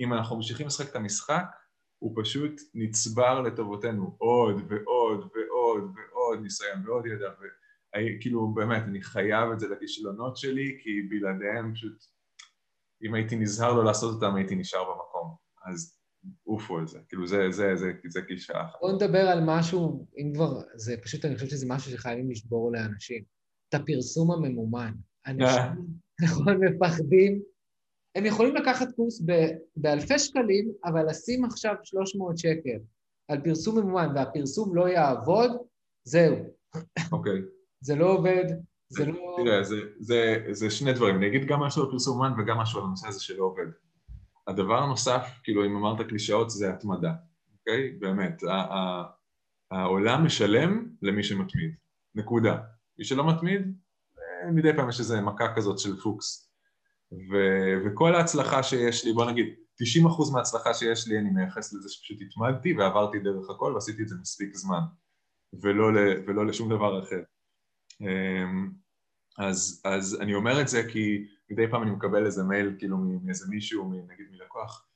[0.00, 1.44] אם אנחנו ממשיכים לשחק את המשחק,
[2.00, 9.50] הוא פשוט נצבר לטובתנו עוד ועוד ועוד ועוד ניסיון ועוד ידע וכאילו באמת אני חייב
[9.52, 12.04] את זה לכישלונות שלי כי בלעדיהם פשוט
[13.02, 15.36] אם הייתי נזהר לא לעשות אותם הייתי נשאר במקום
[15.66, 16.00] אז
[16.44, 18.78] עופו על זה, כאילו זה, זה, זה, זה קלישאה אחת.
[18.80, 23.24] בוא נדבר על משהו, אם כבר, זה פשוט, אני חושב שזה משהו שחייבים לשבור לאנשים.
[23.68, 24.92] את הפרסום הממומן.
[25.26, 25.62] אנשים
[26.24, 27.42] נכון מפחדים,
[28.14, 32.78] הם יכולים לקחת קורס ב- באלפי שקלים, אבל לשים עכשיו 300 שקל
[33.28, 35.50] על פרסום ממומן, והפרסום לא יעבוד,
[36.04, 36.36] זהו.
[37.12, 37.38] אוקיי.
[37.86, 38.44] זה לא עובד,
[38.88, 39.36] זה לא...
[39.44, 42.80] תראה, זה, זה, זה שני דברים, אני אגיד גם משהו על פרסום אומן וגם משהו
[42.80, 43.66] על הנושא הזה שלא עובד.
[44.46, 47.12] הדבר הנוסף, כאילו אם אמרת קלישאות, זה התמדה,
[47.58, 47.90] אוקיי?
[47.90, 49.04] באמת, ה- ה-
[49.70, 51.74] העולם משלם למי שמתמיד,
[52.14, 52.58] נקודה.
[52.98, 53.74] מי שלא מתמיד,
[54.18, 56.49] אה, מדי פעם יש איזו מכה כזאת של פוקס.
[57.12, 59.46] ו- וכל ההצלחה שיש לי, בוא נגיד,
[59.82, 64.14] 90% מההצלחה שיש לי אני מייחס לזה שפשוט התמדתי ועברתי דרך הכל ועשיתי את זה
[64.20, 64.80] מספיק זמן,
[65.62, 67.22] ולא, ל- ולא לשום דבר אחר.
[68.00, 68.70] אמ,
[69.38, 73.46] אז, אז אני אומר את זה כי מדי פעם אני מקבל איזה מייל כאילו מאיזה
[73.48, 74.86] מישהו, נגיד מלקוח,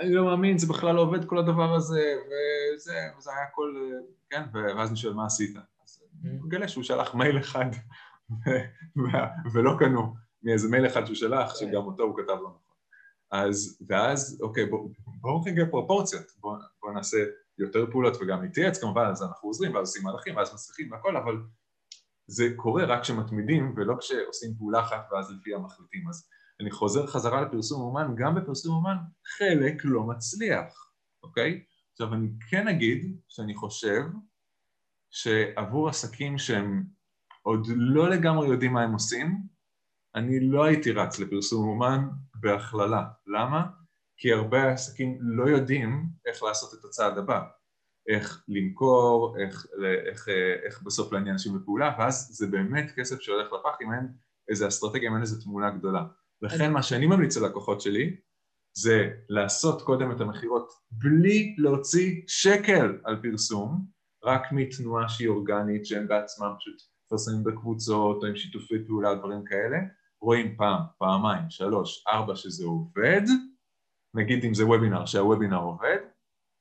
[0.00, 3.90] אני לא מאמין, זה בכלל לא עובד כל הדבר הזה, וזה, וזה היה הכל,
[4.30, 5.56] כן, ואז אני שואל מה עשית?
[5.84, 7.66] אז אני מגלה שהוא שלח מייל אחד
[9.52, 12.74] ולא קנו מאיזה מייל אחד שהוא שלח, שגם אותו הוא כתב לא נכון.
[13.30, 14.88] אז, ואז, אוקיי, בואו
[15.20, 17.16] בוא רגע פרופורציות, בואו בוא נעשה
[17.58, 21.36] יותר פעולות וגם נתייעץ כמובן, אז אנחנו עוזרים ואז עושים מהלכים ואז מצליחים והכל, אבל
[22.26, 26.08] זה קורה רק כשמתמידים ולא כשעושים פעולה אחת ואז לפי המחליטים.
[26.08, 26.28] אז
[26.60, 28.96] אני חוזר חזרה לפרסום אומן, גם בפרסום אומן
[29.38, 30.90] חלק לא מצליח,
[31.22, 31.64] אוקיי?
[31.92, 34.02] עכשיו אני כן אגיד שאני חושב
[35.10, 36.84] שעבור עסקים שהם
[37.42, 39.53] עוד לא לגמרי יודעים מה הם עושים,
[40.14, 43.04] אני לא הייתי רץ לפרסום אומן בהכללה.
[43.26, 43.66] למה?
[44.16, 47.40] כי הרבה עסקים לא יודעים איך לעשות את הצעד הבא.
[48.08, 49.66] איך למכור, איך,
[50.08, 50.28] איך,
[50.64, 54.08] איך בסוף להניע אנשים בפעולה, ואז זה באמת כסף שהולך לפח אם אין
[54.48, 56.04] איזה אסטרטגיה, אם אין איזה תמונה גדולה.
[56.42, 58.16] לכן מה שאני ממליץ ללקוחות שלי
[58.76, 63.86] זה לעשות קודם את המכירות בלי להוציא שקל על פרסום,
[64.24, 69.76] רק מתנועה שהיא אורגנית, שהם בעצמם פשוט מפרסמים בקבוצות או עם שיתופי פעולה, דברים כאלה,
[70.24, 73.22] רואים פעם, פעמיים, שלוש, ארבע שזה עובד,
[74.14, 75.98] נגיד אם זה וובינר, שהוובינר עובד,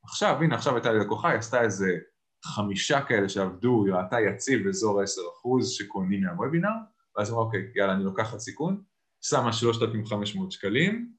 [0.03, 1.97] עכשיו, הנה, עכשיו הייתה לי לקוחה, היא עשתה איזה
[2.45, 6.69] חמישה כאלה שעבדו, היא ראתה יציב באזור ה-10% שקונים מהוובינר,
[7.17, 8.81] ואז אמרה, אוקיי, יאללה, אני לוקחת סיכון,
[9.21, 11.13] שמה 3,500 שקלים,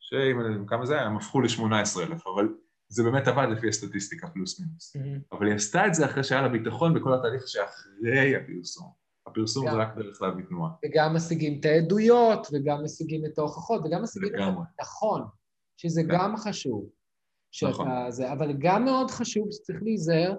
[0.00, 2.48] שאם אני יודע כמה זה היה, הם הפכו ל-18,000, אבל
[2.88, 4.96] זה באמת עבד לפי הסטטיסטיקה פלוס מינוס.
[4.96, 5.36] Mm-hmm.
[5.36, 9.01] אבל היא עשתה את זה אחרי שהיה לה ביטחון בכל התהליך שאחרי הפרסום.
[9.26, 9.76] הפרסום זה.
[9.76, 10.70] רק דרך להביא תנועה.
[10.84, 14.40] וגם משיגים את העדויות, וגם משיגים את ההוכחות, וגם משיגים את.
[14.40, 15.22] הביטחון,
[15.76, 16.08] שזה כן.
[16.12, 16.88] גם חשוב.
[17.50, 18.10] שאתה נכון.
[18.10, 20.34] זה, אבל גם מאוד חשוב שצריך להיזהר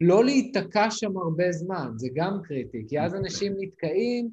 [0.00, 4.30] לא להיתקע שם הרבה זמן, זה גם קריטי, כי אז אנשים נתקעים,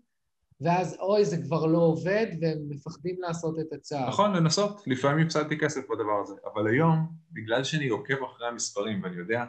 [0.62, 4.08] ואז אוי, זה כבר לא עובד, והם מפחדים לעשות את הצעד.
[4.08, 9.16] נכון, לנסות, לפעמים הפסדתי כסף בדבר הזה, אבל היום, בגלל שאני עוקב אחרי המספרים ואני
[9.16, 9.46] יודע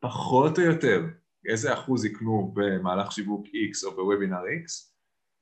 [0.00, 1.06] פחות או יותר
[1.48, 4.92] איזה אחוז יקנו במהלך שיווק X או בוובינר X,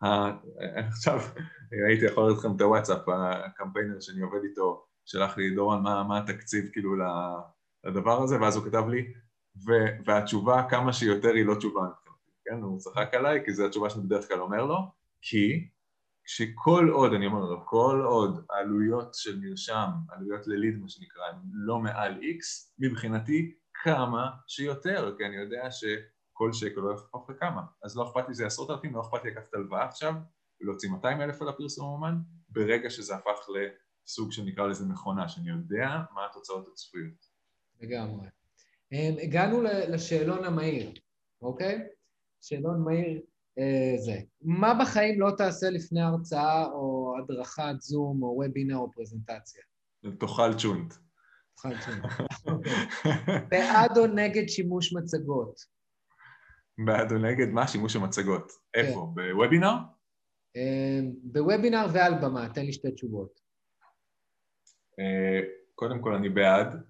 [0.05, 0.37] ה-
[0.89, 1.21] עכשיו
[1.89, 6.19] הייתי יכול להראות לכם את הוואטסאפ, הקמפיינר שאני עובד איתו שלח לי, דורון, מה, מה
[6.19, 6.95] התקציב כאילו
[7.85, 9.13] לדבר הזה, ואז הוא כתב לי,
[10.07, 11.83] והתשובה כמה שיותר היא לא תשובה
[12.47, 12.63] כן?
[12.63, 14.77] הוא צחק עליי, כי זו התשובה שאני בדרך כלל אומר לו,
[15.23, 15.69] כי
[16.27, 21.39] שכל עוד, אני אומר לו, כל עוד העלויות של מרשם, עלויות לליד מה שנקרא, הן
[21.53, 23.55] לא מעל X, מבחינתי
[23.85, 28.47] כמה שיותר, כי אני יודע שכל שקל לא יהפוך לכמה, אז לא אכפת לי זה
[28.47, 30.15] עשרות אלפים, לא אכפת לי לקחת הלוואה עכשיו
[30.61, 32.15] ולהוציא 200 אלף על הפרסום אומן,
[32.49, 33.47] ברגע שזה הפך
[34.05, 37.27] לסוג שנקרא לזה מכונה, שאני יודע מה התוצאות הצפויות.
[37.81, 38.27] לגמרי.
[38.93, 40.93] אמ, הגענו לשאלון המהיר,
[41.43, 41.89] אוקיי?
[42.41, 43.21] שאלון מהיר
[43.59, 44.21] אה, זה.
[44.43, 49.63] מה בחיים לא תעשה לפני הרצאה או הדרכת זום או וובינר או פרזנטציה?
[50.19, 50.95] תאכל צ'ונט.
[53.51, 55.61] בעד או נגד שימוש מצגות?
[56.87, 57.69] בעד או נגד מה?
[57.69, 58.53] שימוש המצגות.
[58.75, 59.13] איפה?
[59.15, 59.75] בוובינר?
[60.57, 63.41] אמ, בוובינר ועל במה, תן לי שתי תשובות.
[64.99, 65.41] אה,
[65.75, 66.83] קודם כל אני בעד.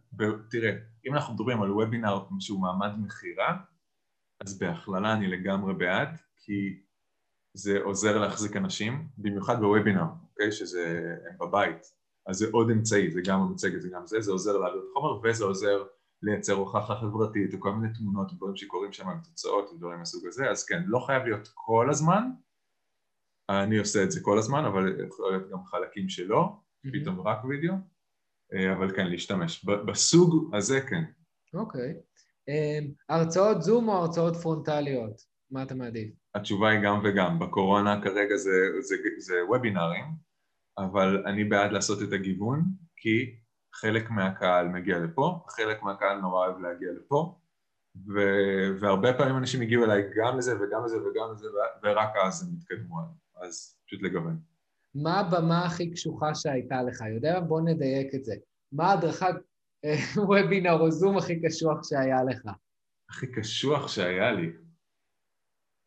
[0.50, 0.70] תראה,
[1.06, 3.56] אם אנחנו מדברים על וובינר שהוא מעמד מכירה,
[4.40, 6.82] אז בהכללה אני לגמרי בעד, כי
[7.54, 10.52] זה עוזר להחזיק אנשים, במיוחד בוובינר, אוקיי?
[10.52, 11.95] שזה הם בבית.
[12.26, 15.20] אז זה עוד אמצעי, זה גם המצגת, זה גם זה, זה עוזר להעביר את החומר,
[15.24, 15.84] וזה עוזר
[16.22, 20.82] לייצר הוכחה חברתית, וכל מיני תמונות, דברים שקורים שם, תוצאות ודברים מהסוג הזה, אז כן,
[20.86, 22.22] לא חייב להיות כל הזמן,
[23.48, 26.56] אני עושה את זה כל הזמן, אבל יכול להיות גם חלקים שלא,
[26.92, 27.74] פתאום רק וידאו,
[28.54, 29.64] אה, אבל כן, להשתמש.
[29.64, 31.04] בסוג הזה כן.
[31.54, 31.94] אוקיי.
[32.48, 35.20] אמ, הרצאות זום או הרצאות פרונטליות?
[35.50, 36.14] מה אתה מעדיף?
[36.34, 37.38] התשובה היא גם וגם.
[37.38, 38.50] בקורונה כרגע זה,
[38.80, 40.04] זה, זה וובינארים,
[40.78, 42.62] אבל אני בעד לעשות את הגיוון,
[42.96, 43.36] כי
[43.74, 47.38] חלק מהקהל מגיע לפה, חלק מהקהל נורא אוהב להגיע לפה,
[47.96, 48.20] ו...
[48.80, 51.46] והרבה פעמים אנשים הגיעו אליי גם לזה וגם לזה וגם לזה,
[51.82, 52.96] ורק אז הם התקדמו
[53.42, 54.40] אז פשוט לגוון.
[54.94, 57.00] מה הבמה הכי קשוחה שהייתה לך?
[57.14, 57.40] יודע מה?
[57.40, 58.34] בוא נדייק את זה.
[58.72, 59.34] מה הדרכת
[59.84, 59.96] אה,
[60.28, 62.42] וובינר או זום הכי קשוח שהיה לך?
[63.10, 64.52] הכי קשוח שהיה לי?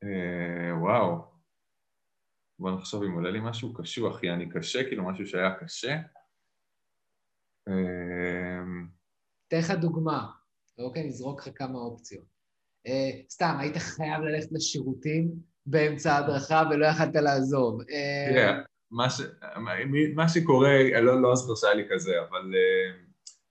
[0.04, 1.28] אה, וואו.
[2.60, 5.97] בוא נחשוב אם עולה לי משהו קשוח, יעני קשה, כאילו משהו שהיה קשה.
[7.68, 8.64] אה...
[9.47, 10.28] אתן לך דוגמה,
[10.80, 11.07] אוקיי?
[11.07, 12.26] נזרוק לך כמה אופציות.
[12.88, 15.32] אה, סתם, היית חייב ללכת לשירותים
[15.66, 17.82] באמצע ההדרכה ולא יכלת לעזוב.
[17.82, 18.34] אה...
[18.34, 18.62] תראה,
[20.16, 22.99] מה, שקורה, לא, לא זוכר שהיה לי כזה, אבל אה,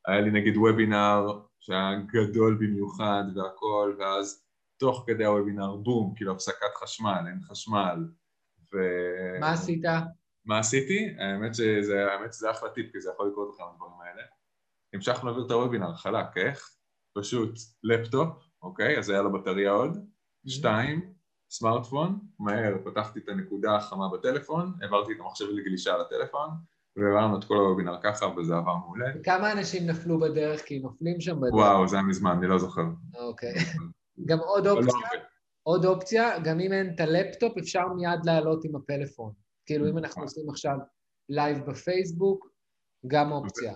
[0.07, 1.27] היה לי נגיד וובינר
[1.61, 4.45] שהיה גדול במיוחד והכל, ואז
[4.77, 8.05] תוך כדי הוובינר, בום, כאילו הפסקת חשמל, אין חשמל.
[8.75, 8.79] ו...
[9.41, 9.83] מה עשית?
[10.45, 11.15] מה עשיתי?
[11.19, 14.23] האמת שזה, האמת שזה אחלה טיפ, כי זה יכול לקרות לך הדברים האלה.
[14.95, 16.71] המשכנו להעביר את הוובינר חלק, איך?
[17.19, 18.29] פשוט לפטופ,
[18.63, 18.99] אוקיי?
[18.99, 19.95] אז היה לו בטריה עוד.
[19.95, 20.51] Mm-hmm.
[20.51, 21.13] שתיים,
[21.51, 26.49] סמארטפון, מהר פתחתי את הנקודה החמה בטלפון, העברתי את המחשב לגלישה על הטלפון,
[26.97, 29.07] והעברנו את כל הוובינר ככה, וזה עבר מעולה.
[29.25, 30.63] כמה אנשים נפלו בדרך?
[30.63, 31.55] כי נופלים שם בדרך.
[31.55, 32.83] וואו, זה היה מזמן, אני לא זוכר.
[33.15, 33.55] אוקיי.
[34.29, 35.21] גם עוד לא אופציה,
[35.69, 39.33] עוד אופציה, גם אם אין את הלפטופ, אפשר מיד לעלות עם הפלאפון.
[39.67, 40.77] כאילו, אם אנחנו עושים עכשיו
[41.29, 42.49] לייב בפייסבוק,
[43.07, 43.75] גם אופציה.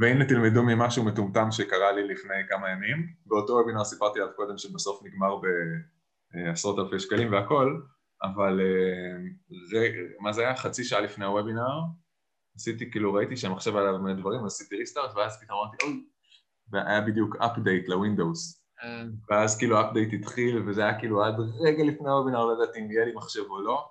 [0.00, 3.14] והנה תלמדו ממשהו מטומטם שקרה לי לפני כמה ימים.
[3.26, 7.80] באותו וובינר סיפרתי עליו קודם שבסוף נגמר בעשרות אלפי שקלים והכל,
[8.22, 9.80] אבל אה,
[10.20, 10.56] מה זה היה?
[10.56, 11.80] חצי שעה לפני הוובינר,
[12.56, 16.04] עשיתי, כאילו ראיתי שהמחשב היה הרבה דברים, עשיתי ריסטארט, ואז פתאום אמרתי, אוי,
[16.70, 18.63] והיה בדיוק אפדייט לווינדוס.
[18.84, 19.04] אה.
[19.30, 23.04] ואז כאילו אפדייט התחיל, וזה היה כאילו עד רגע לפני הוובינר, לא ידעתי אם יהיה
[23.04, 23.88] לי מחשב או לא,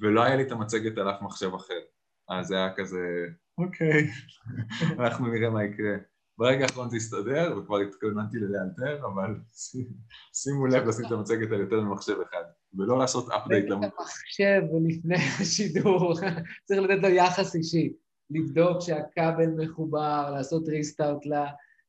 [0.00, 1.80] ולא היה לי את המצגת על אף מחשב אחר.
[2.28, 3.26] אז זה היה כזה,
[3.58, 4.10] אוקיי,
[5.00, 5.96] אנחנו נראה מה יקרה.
[6.38, 9.34] ברגע האחרון זה הסתדר, וכבר התכוננתי ללאלתר, אבל
[10.42, 12.42] שימו לב לשים את המצגת על יותר ממחשב אחד,
[12.78, 13.90] ולא לעשות אפדייט למחשב.
[13.98, 16.14] המחשב לפני השידור,
[16.66, 17.92] צריך לתת לו יחס אישי,
[18.30, 21.20] לבדוק שהכבל מחובר, לעשות ריסטארט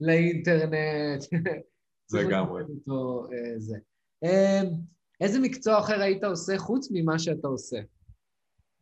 [0.02, 1.24] לאינטרנט.
[2.10, 2.64] זה לגמרי.
[2.64, 4.62] אה, אה,
[5.22, 7.78] איזה מקצוע אחר היית עושה חוץ ממה שאתה עושה?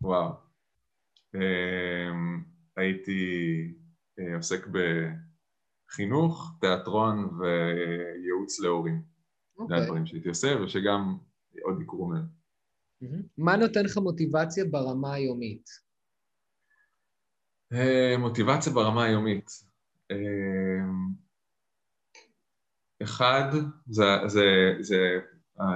[0.01, 0.31] וואו.
[1.35, 2.43] אמ,
[2.77, 3.21] הייתי
[4.19, 4.67] אה, עוסק
[5.87, 9.01] בחינוך, תיאטרון וייעוץ להורים.
[9.57, 9.81] זה אוקיי.
[9.81, 11.17] הדברים שהייתי עושה, ושגם
[11.63, 12.25] עוד יקרו מהם.
[13.37, 15.69] מה נותן לך מוטיבציה ברמה היומית?
[17.73, 19.49] אה, מוטיבציה ברמה היומית.
[23.03, 23.51] אחד,
[23.87, 25.19] זה, זה, זה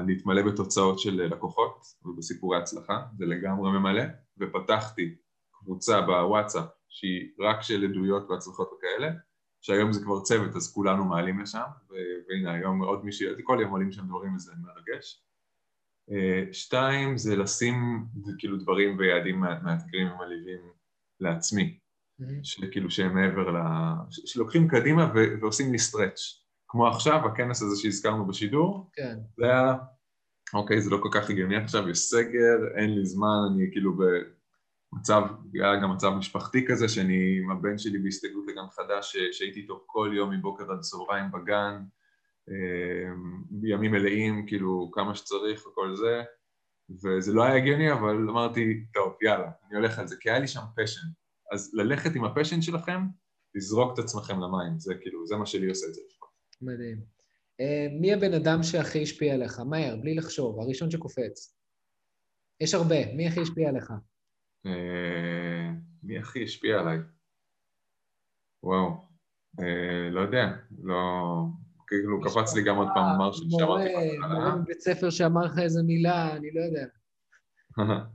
[0.07, 4.03] להתמלא בתוצאות של לקוחות ובסיפורי הצלחה, זה לגמרי ממלא,
[4.37, 5.15] ופתחתי
[5.51, 9.11] קבוצה בוואטסאפ שהיא רק של עדויות והצלחות וכאלה,
[9.61, 11.63] שהיום זה כבר צוות אז כולנו מעלים לשם,
[12.29, 15.23] והנה היום עוד מישהי, כל יום עולים שם דברים וזה מרגש.
[16.11, 18.05] אה, שתיים זה לשים
[18.37, 20.61] כאילו דברים ויעדים מאתגרים ומלהיבים
[21.19, 21.79] לעצמי,
[22.21, 22.25] mm-hmm.
[22.43, 23.57] שכאילו שהם מעבר ל...
[24.09, 26.40] שלוקחים קדימה ועושים לי סטרץ'.
[26.71, 29.17] כמו עכשיו, הכנס הזה שהזכרנו בשידור, כן.
[29.37, 29.75] זה היה,
[30.53, 35.21] אוקיי, זה לא כל כך הגיוני עכשיו, יש סגר, אין לי זמן, אני כאילו במצב,
[35.53, 40.11] היה גם מצב משפחתי כזה, שאני עם הבן שלי בהסתגלות לגן חדש, שהייתי איתו כל
[40.15, 41.83] יום מבוקר עד צהריים בגן,
[42.49, 46.23] אמ, בימים מלאים, כאילו, כמה שצריך וכל זה,
[47.03, 50.47] וזה לא היה הגיוני, אבל אמרתי, טוב, יאללה, אני הולך על זה, כי היה לי
[50.47, 51.07] שם passion.
[51.51, 53.01] אז ללכת עם ה passion שלכם,
[53.55, 56.01] לזרוק את עצמכם למים, זה כאילו, זה מה שלי עושה את זה.
[56.61, 56.97] מדהים.
[57.59, 59.59] אה, מי הבן אדם שהכי השפיע עליך?
[59.59, 61.55] מהר, בלי לחשוב, הראשון שקופץ.
[62.59, 63.93] יש הרבה, מי הכי השפיע עליך?
[64.65, 65.69] אה,
[66.03, 66.97] מי הכי השפיע עליי?
[68.63, 69.07] וואו,
[69.59, 70.45] אה, לא יודע,
[70.83, 71.03] לא...
[71.87, 74.33] כאילו קפץ לי גם עוד פעם מרשל שאמרתי בהתחלה.
[74.33, 76.85] מורה מבית ספר שאמר לך איזה מילה, אני לא יודע.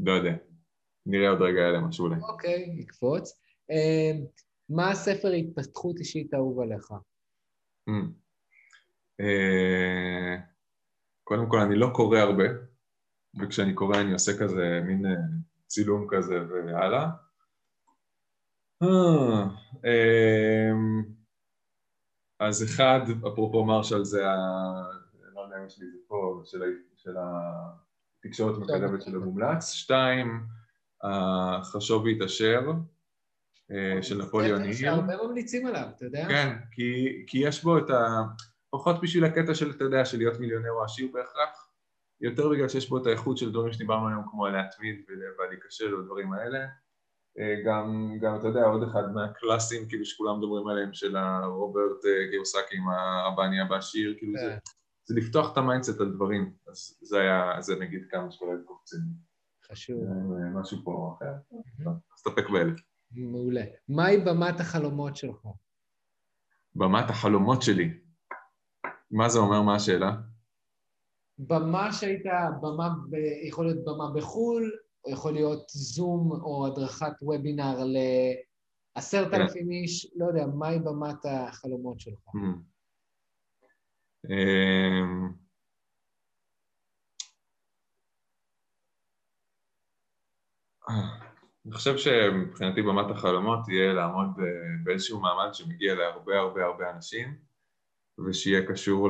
[0.00, 0.36] לא יודע.
[1.06, 2.20] נראה עוד רגע אלה משהו אולי.
[2.20, 3.40] אוקיי, נקפוץ.
[3.70, 4.24] אמ,
[4.68, 6.92] מה הספר התפתחות אישית אהוב עליך?
[7.88, 8.12] אמ,
[9.20, 10.36] אה,
[11.24, 12.44] קודם כל, אני לא קורא הרבה,
[13.40, 15.12] וכשאני קורא אני עושה כזה מין אה,
[15.66, 17.08] צילום כזה והלאה.
[18.82, 20.70] אה,
[22.38, 23.00] אז אחד,
[23.32, 24.36] אפרופו מרשל, זה ה...
[25.34, 26.42] לא יודע אם יש לי את זה פה,
[26.96, 29.72] של התקשורת המקדמת של המומלץ.
[29.72, 30.46] שתיים,
[31.02, 32.60] החשוב והתעשר
[33.70, 34.72] אה, של נפוליאון היל.
[34.72, 36.28] שהרבה ממליצים עליו, אתה יודע?
[36.28, 38.22] כן, כי, כי יש בו את ה...
[38.70, 41.68] פחות בשביל הקטע של, אתה יודע, של להיות מיליונר או עשיר בהכרח,
[42.20, 45.04] יותר בגלל שיש בו את האיכות של דברים שדיברנו היום, כמו להתמיד
[45.38, 46.58] ולהיכשל ודברים האלה.
[47.38, 52.30] אה, גם, גם, אתה יודע, עוד אחד מהקלאסים, כאילו, שכולם מדברים עליהם, של הרוברט אה,
[52.30, 52.88] גיוסקי עם
[53.32, 54.58] הבא נהיה בעשיר, כאילו, זה, כן.
[55.04, 56.52] זה לפתוח את המיינדסט על דברים.
[56.66, 59.00] אז זה היה, זה נגיד כמה שכולל קופצים.
[59.74, 60.04] חשוב.
[60.60, 61.32] משהו פה אחר,
[62.12, 62.72] נסתפק באלה.
[63.12, 63.64] מעולה.
[63.88, 65.46] מהי במת החלומות שלך?
[66.74, 68.00] במת החלומות שלי.
[69.10, 69.62] מה זה אומר?
[69.62, 70.16] מה השאלה?
[71.38, 72.26] במה שהיית,
[72.62, 73.14] במה, ב,
[73.48, 74.72] יכול להיות במה בחו"ל,
[75.04, 77.76] או יכול להיות זום או הדרכת וובינר
[78.96, 82.28] לעשרת אלפים איש, לא יודע, מהי במת החלומות שלך?
[82.28, 82.74] Hmm.
[84.30, 85.44] אמ,
[90.88, 94.26] אני חושב שמבחינתי במת החלומות תהיה לעמוד
[94.84, 97.38] באיזשהו מעמד שמגיע להרבה הרבה הרבה אנשים
[98.26, 99.08] ושיהיה קשור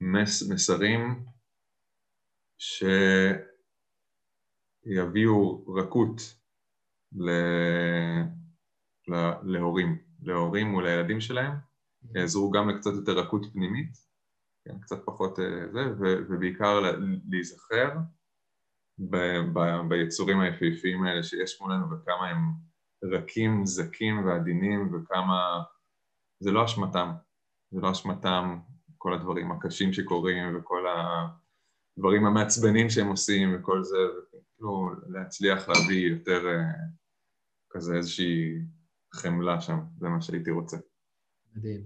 [0.00, 1.24] למסרים
[4.88, 6.20] שיביאו רכות
[7.12, 7.30] ל...
[9.42, 11.52] להורים, להורים ולילדים שלהם,
[12.14, 13.92] יעזרו גם לקצת יותר רכות פנימית,
[14.64, 15.80] כן, קצת פחות אה, זה,
[16.28, 16.80] ובעיקר
[17.30, 17.90] להיזכר
[18.98, 22.52] ב- ב- ביצורים היפהפיים האלה שיש מולנו וכמה הם
[23.04, 25.62] רכים, זכים ועדינים וכמה...
[26.40, 27.12] זה לא אשמתם,
[27.70, 28.58] זה לא אשמתם
[28.98, 36.46] כל הדברים הקשים שקורים וכל הדברים המעצבנים שהם עושים וכל זה, וכאילו להצליח להביא יותר
[36.46, 36.72] אה,
[37.70, 38.58] כזה איזושהי
[39.12, 40.76] חמלה שם, זה מה שהייתי רוצה.
[41.54, 41.80] מדהים.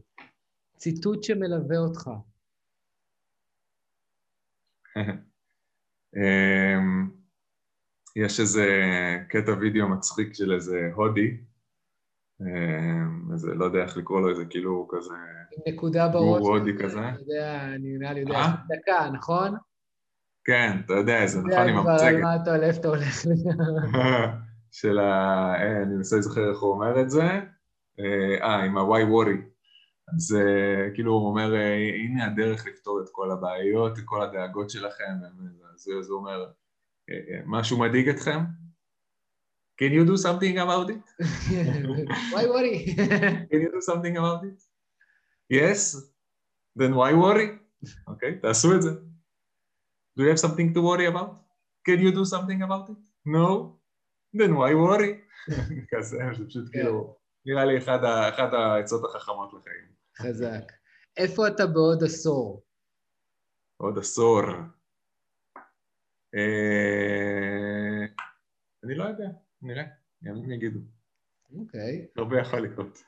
[0.77, 2.11] ציטוט שמלווה אותך.
[6.17, 7.11] אמ,
[8.17, 8.67] יש איזה
[9.29, 11.37] קטע וידאו מצחיק של איזה הודי,
[12.41, 15.15] אמ, איזה, לא יודע איך לקרוא לו, איזה כאילו כזה...
[15.69, 16.41] נקודה בראש.
[16.41, 16.99] גור הודי כזה.
[16.99, 18.53] אני יודע, אני נראה לי יודע, אה?
[18.69, 19.57] דקה, נכון?
[20.45, 22.07] כן, אתה יודע איזה, נכון, עם המצגת.
[22.07, 23.15] יודע כבר מה אתה, לאיפה אתה הולך
[24.71, 25.13] של ה...
[25.55, 27.41] אה, אני מנסה לזכר איך הוא אומר את זה.
[28.01, 29.50] אה, עם ה-why worry.
[30.17, 31.55] אז uh, כאילו הוא אומר,
[32.05, 35.15] הנה הדרך לפתור את כל הבעיות, את כל הדאגות שלכם,
[35.75, 36.51] אז הוא אומר,
[37.47, 38.39] משהו מדאיג אתכם?
[39.81, 41.03] Can you do something about it?
[42.35, 42.79] why worry?
[43.51, 44.59] Can you do something about it?
[45.49, 45.97] Yes?
[46.77, 47.49] Then why worry?
[48.07, 48.91] אוקיי, okay, תעשו את זה.
[50.19, 51.31] Do you have something to worry about?
[51.89, 53.03] Can you do something about it?
[53.27, 53.79] No?
[54.37, 55.15] Then why worry?
[55.91, 57.17] כזה, זה פשוט כאילו,
[57.47, 58.05] נראה לי אחד
[58.55, 60.00] העצות החכמות לחיים.
[60.23, 60.73] חזק.
[61.17, 62.63] איפה אתה בעוד עשור?
[63.77, 64.43] עוד עשור.
[66.35, 68.07] אה,
[68.85, 69.29] אני לא יודע,
[69.63, 69.85] נראה,
[70.23, 70.81] ימים יגידו.
[71.59, 72.07] אוקיי.
[72.17, 73.03] הרבה יכול לקרות.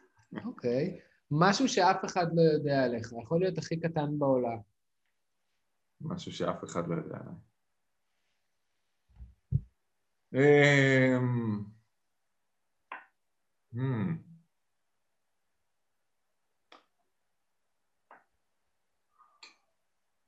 [0.44, 1.00] אוקיי.
[1.30, 4.58] משהו שאף אחד לא יודע עליך, יכול להיות הכי קטן בעולם.
[6.00, 7.34] משהו שאף אחד לא יודע עליי.
[13.74, 14.31] hmm.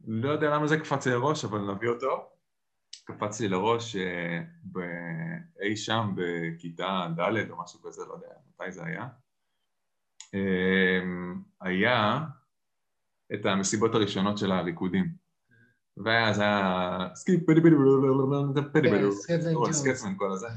[0.07, 2.29] לא יודע למה זה קפץ לי לראש, אבל נביא אותו.
[3.05, 4.43] קפץ לי לראש אה,
[5.63, 9.09] אי שם בכיתה ד' או משהו כזה, לא יודע מתי זה היה.
[10.35, 12.21] אמ, היה
[13.35, 15.25] את המסיבות הראשונות של הריקודים.
[15.97, 17.71] והיה, זה היה סקיפ פדי פדי
[18.73, 18.89] פדי
[19.65, 20.49] פדי סקצמן כל הזה.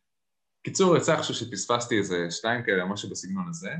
[0.64, 3.70] קיצור, יצא עכשיו שפספסתי איזה שתיים כאלה, משהו בסגנון הזה,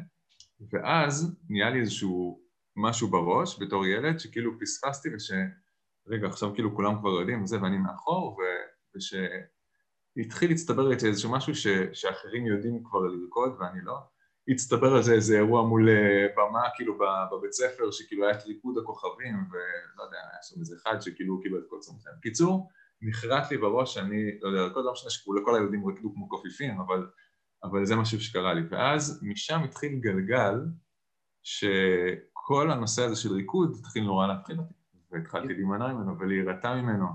[0.72, 2.45] ואז נהיה לי איזשהו
[2.76, 5.30] משהו בראש בתור ילד שכאילו פספסתי וש...
[6.06, 8.42] רגע, עכשיו כאילו כולם כבר יודעים וזה ואני מאחור ו...
[8.96, 11.66] ושהתחיל להצטבר לי איזשהו משהו ש...
[11.92, 13.98] שאחרים יודעים כבר לרקוד ואני לא
[14.48, 16.98] הצטבר על זה איזה אירוע מול אה, במה כאילו
[17.32, 21.58] בבית ספר שכאילו היה את ריקוד הכוכבים ולא יודע, היה שם איזה אחד שכאילו קיבל
[21.58, 22.12] את כל צמחים.
[22.22, 22.68] קיצור,
[23.02, 27.06] נחרט לי בראש שאני, לא יודע, רקוד לא משנה שכל הילדים רקדו כמו קופיפים אבל,
[27.64, 30.54] אבל זה משהו שקרה לי ואז משם התחיל גלגל
[31.42, 31.64] ש...
[32.48, 34.74] כל הנושא הזה של ריקוד התחיל נורא להפחיד אותי,
[35.12, 37.06] והתחלתי להימנע ממנו ולהירתע ממנו,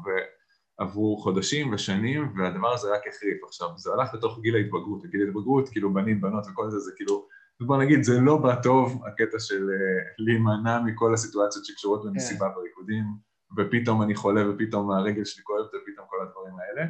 [0.80, 5.70] ועברו חודשים ושנים, והדבר הזה רק החריף עכשיו, זה הלך לתוך גיל ההתבגרות, גיל ההתבגרות,
[5.70, 7.28] כאילו בנים, בנות וכל זה, זה כאילו,
[7.62, 12.50] בוא נגיד, זה לא בא טוב, הקטע של uh, להימנע מכל הסיטואציות שקשורות למסיבה yeah.
[12.50, 12.56] כן.
[12.56, 13.04] בריקודים,
[13.58, 16.88] ופתאום אני חולה ופתאום הרגל שלי כואבת ופתאום כל הדברים האלה,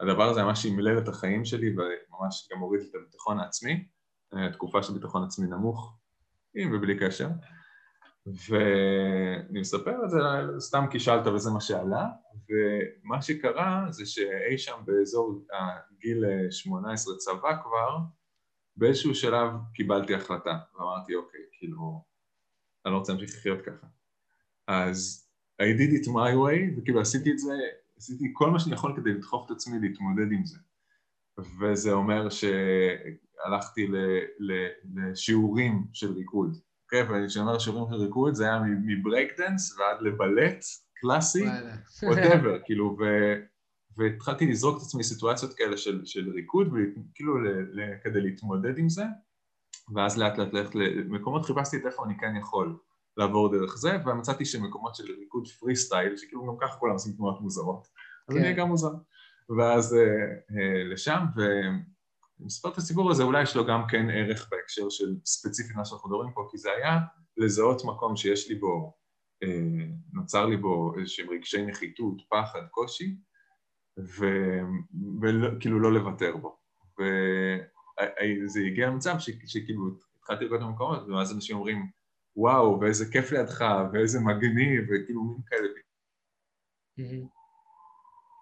[0.00, 3.88] והדבר הזה ממש ימלל את החיים שלי וממש גם הוריד את הביטחון העצמי,
[4.34, 6.00] אה, תקופה של ביטחון עצמי נמוך,
[6.54, 7.28] עם ובלי קשר.
[8.26, 10.18] ואני מספר את זה
[10.58, 12.06] סתם כי שאלת וזה מה שעלה,
[12.48, 15.44] ומה שקרה זה שאי שם באזור
[15.92, 17.98] הגיל 18 צבא כבר,
[18.76, 22.04] באיזשהו שלב קיבלתי החלטה, ואמרתי אוקיי, כאילו,
[22.84, 23.86] אני לא רוצה להמשיך לחיות ככה.
[24.66, 25.28] אז
[25.62, 27.52] I did it my way, וכאילו עשיתי את זה,
[27.96, 30.58] עשיתי כל מה שאני יכול כדי לדחוף את עצמי להתמודד עם זה.
[31.60, 33.29] וזה אומר שהלכתי
[33.88, 33.96] ל,
[34.38, 37.02] ל, לשיעורים של ריקוד, אוקיי?
[37.02, 37.12] Okay?
[37.24, 40.64] וכשאני אומר שיעורים של ריקוד זה היה מברייקדנס ועד לבלט
[40.94, 41.44] קלאסי,
[42.02, 43.04] whatever, כאילו, ו...
[43.96, 48.88] והתחלתי לזרוק את עצמי סיטואציות כאלה של, של ריקוד, וכאילו ל, ל, כדי להתמודד עם
[48.88, 49.04] זה,
[49.94, 52.78] ואז לאט לאט ללכת למקומות, חיפשתי את איפה אני כן יכול
[53.16, 57.40] לעבור דרך זה, ומצאתי שמקומות של ריקוד פרי סטייל, שכאילו גם ככה כולם עושים תנועות
[57.40, 57.88] מוזרות,
[58.28, 58.56] אז אני כן.
[58.56, 58.92] גם מוזר.
[59.58, 61.24] ואז אה, אה, לשם,
[62.40, 66.08] ומספר את הסיפור הזה, אולי יש לו גם כן ערך בהקשר של ספציפית מה שאנחנו
[66.08, 66.98] מדברים פה, כי זה היה
[67.36, 68.96] לזהות מקום שיש לי בו,
[69.42, 73.16] אה, נוצר לי בו איזשהם רגשי נחיתות, פחד, קושי,
[75.20, 76.58] וכאילו לא לוותר בו.
[76.98, 79.82] וזה הגיע למצב שכאילו
[80.18, 81.90] התחלתי לראות במקומות, ואז אנשים אומרים,
[82.36, 85.68] וואו, ואיזה כיף לידך, ואיזה מגניב, וכאילו מין כאלה.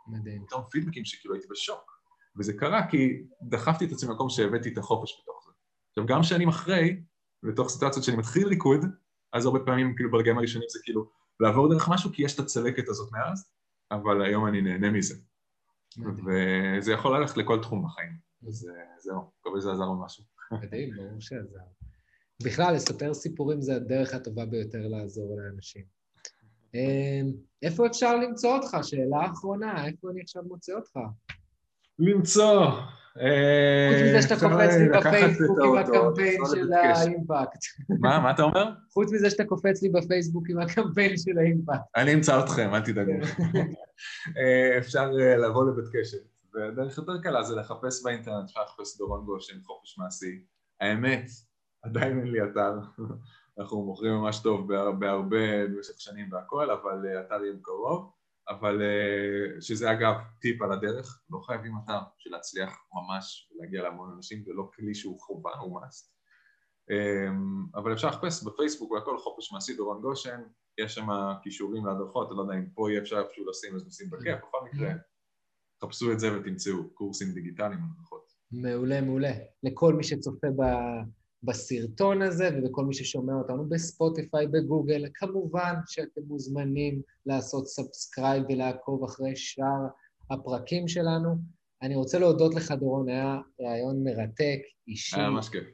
[0.07, 0.47] מדהים.
[0.47, 1.98] פתאום פידבקים שכאילו הייתי בשוק.
[2.39, 5.53] וזה קרה כי דחפתי את עצמי למקום שהבאתי את החופש בתוך זה.
[5.89, 7.01] עכשיו, גם שנים אחרי,
[7.43, 8.81] לתוך סיטואציות שאני מתחיל ריקוד,
[9.33, 11.11] אז הרבה פעמים, כאילו, ברגעים הראשונים זה כאילו
[11.41, 13.51] לעבור דרך משהו, כי יש את הצלקת הזאת מאז,
[13.91, 15.15] אבל היום אני נהנה מזה.
[15.99, 18.13] וזה יכול ללכת לכל תחום בחיים.
[18.49, 20.25] אז אה, זהו, מקווה שזה עזר במשהו.
[20.53, 21.59] מדהים, ברור שעזר.
[22.43, 25.85] בכלל, לספר סיפורים זה הדרך הטובה ביותר לעזור לאנשים.
[26.75, 27.33] אמ,
[27.63, 28.77] איפה אפשר למצוא אותך?
[28.83, 30.97] שאלה אחרונה, איפה אני עכשיו מוצא אותך?
[31.99, 32.71] למצוא.
[33.89, 37.63] חוץ מזה שאתה קופץ לי בפייסבוק עם הקמפיין של האימפקט.
[38.01, 38.21] מה?
[38.21, 38.71] מה אתה אומר?
[38.93, 41.81] חוץ מזה שאתה קופץ לי בפייסבוק עם הקמפיין של האימפקט.
[41.97, 43.13] אני אמצא אתכם, אל תדאגו.
[44.39, 46.19] אה, אפשר אה, לבוא לבית קשת.
[46.55, 50.43] והדרך יותר קלה זה לחפש באינטרנט, אפשר לחפש דורון גושן, חופש מעשי.
[50.81, 51.27] האמת,
[51.83, 52.73] עדיין אין לי אתר.
[53.59, 58.18] אנחנו מוכרים ממש טוב בהרבה במשך שנים והכל, אבל אה, אתר יהיה בקרוב.
[58.49, 64.13] אבל אה, שזה אגב טיפ על הדרך, לא חייבים אתר בשביל להצליח ממש ולהגיע להמון
[64.17, 66.19] אנשים, זה לא כלי שהוא חובה, הוא מאסט.
[66.91, 70.41] אמ, אבל אפשר לחפש בפייסבוק והכל חופש מעשי דורון גושן,
[70.79, 71.07] יש שם
[71.43, 74.59] כישורים להדרכות, אני לא יודע אם פה יהיה אפשר איפשהו לשים אז נשים בכיף, בכל
[74.73, 74.93] מקרה,
[75.85, 78.33] חפשו את זה ותמצאו קורסים דיגיטליים הדרכות.
[78.53, 79.33] מעולה, מעולה.
[79.63, 80.63] לכל מי שצופה ב...
[81.43, 85.05] בסרטון הזה ובכל מי ששומע אותנו בספוטיפיי, בגוגל.
[85.15, 89.87] כמובן שאתם מוזמנים לעשות subscribe ולעקוב אחרי שאר
[90.31, 91.37] הפרקים שלנו.
[91.83, 94.59] אני רוצה להודות לך, דורון, היה ריאיון מרתק,
[94.89, 95.17] אישי.
[95.17, 95.65] היה ממש כיף.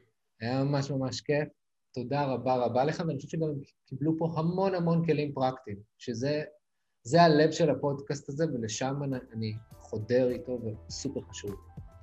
[0.41, 1.47] היה ממש ממש כיף.
[1.93, 3.49] תודה רבה רבה לך, ואני חושב שגם
[3.85, 9.01] קיבלו פה המון המון כלים פרקטיים, שזה הלב של הפודקאסט הזה, ולשם
[9.33, 11.55] אני חודר איתו, וסופר חשוב.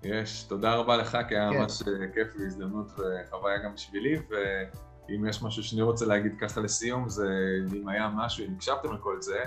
[0.05, 1.59] יש, תודה רבה לך, כי היה כן.
[1.59, 7.09] ממש אה, כיף והזדמנות וחוויה גם בשבילי, ואם יש משהו שאני רוצה להגיד ככה לסיום,
[7.09, 7.29] זה
[7.77, 9.45] אם היה משהו, אם הקשבתם לכל זה,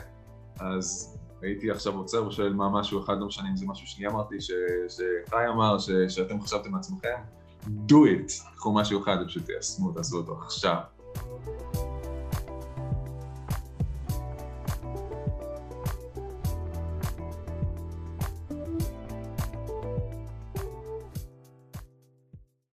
[0.60, 4.36] אז הייתי עכשיו עוצר ושואל מה משהו אחד, לא משנה אם זה משהו שאני אמרתי,
[4.42, 7.18] שחי אמר, ש, שאתם חשבתם לעצמכם,
[7.66, 10.78] do it, קחו משהו אחד ופשוט תיישמו, תעשו אותו עכשיו.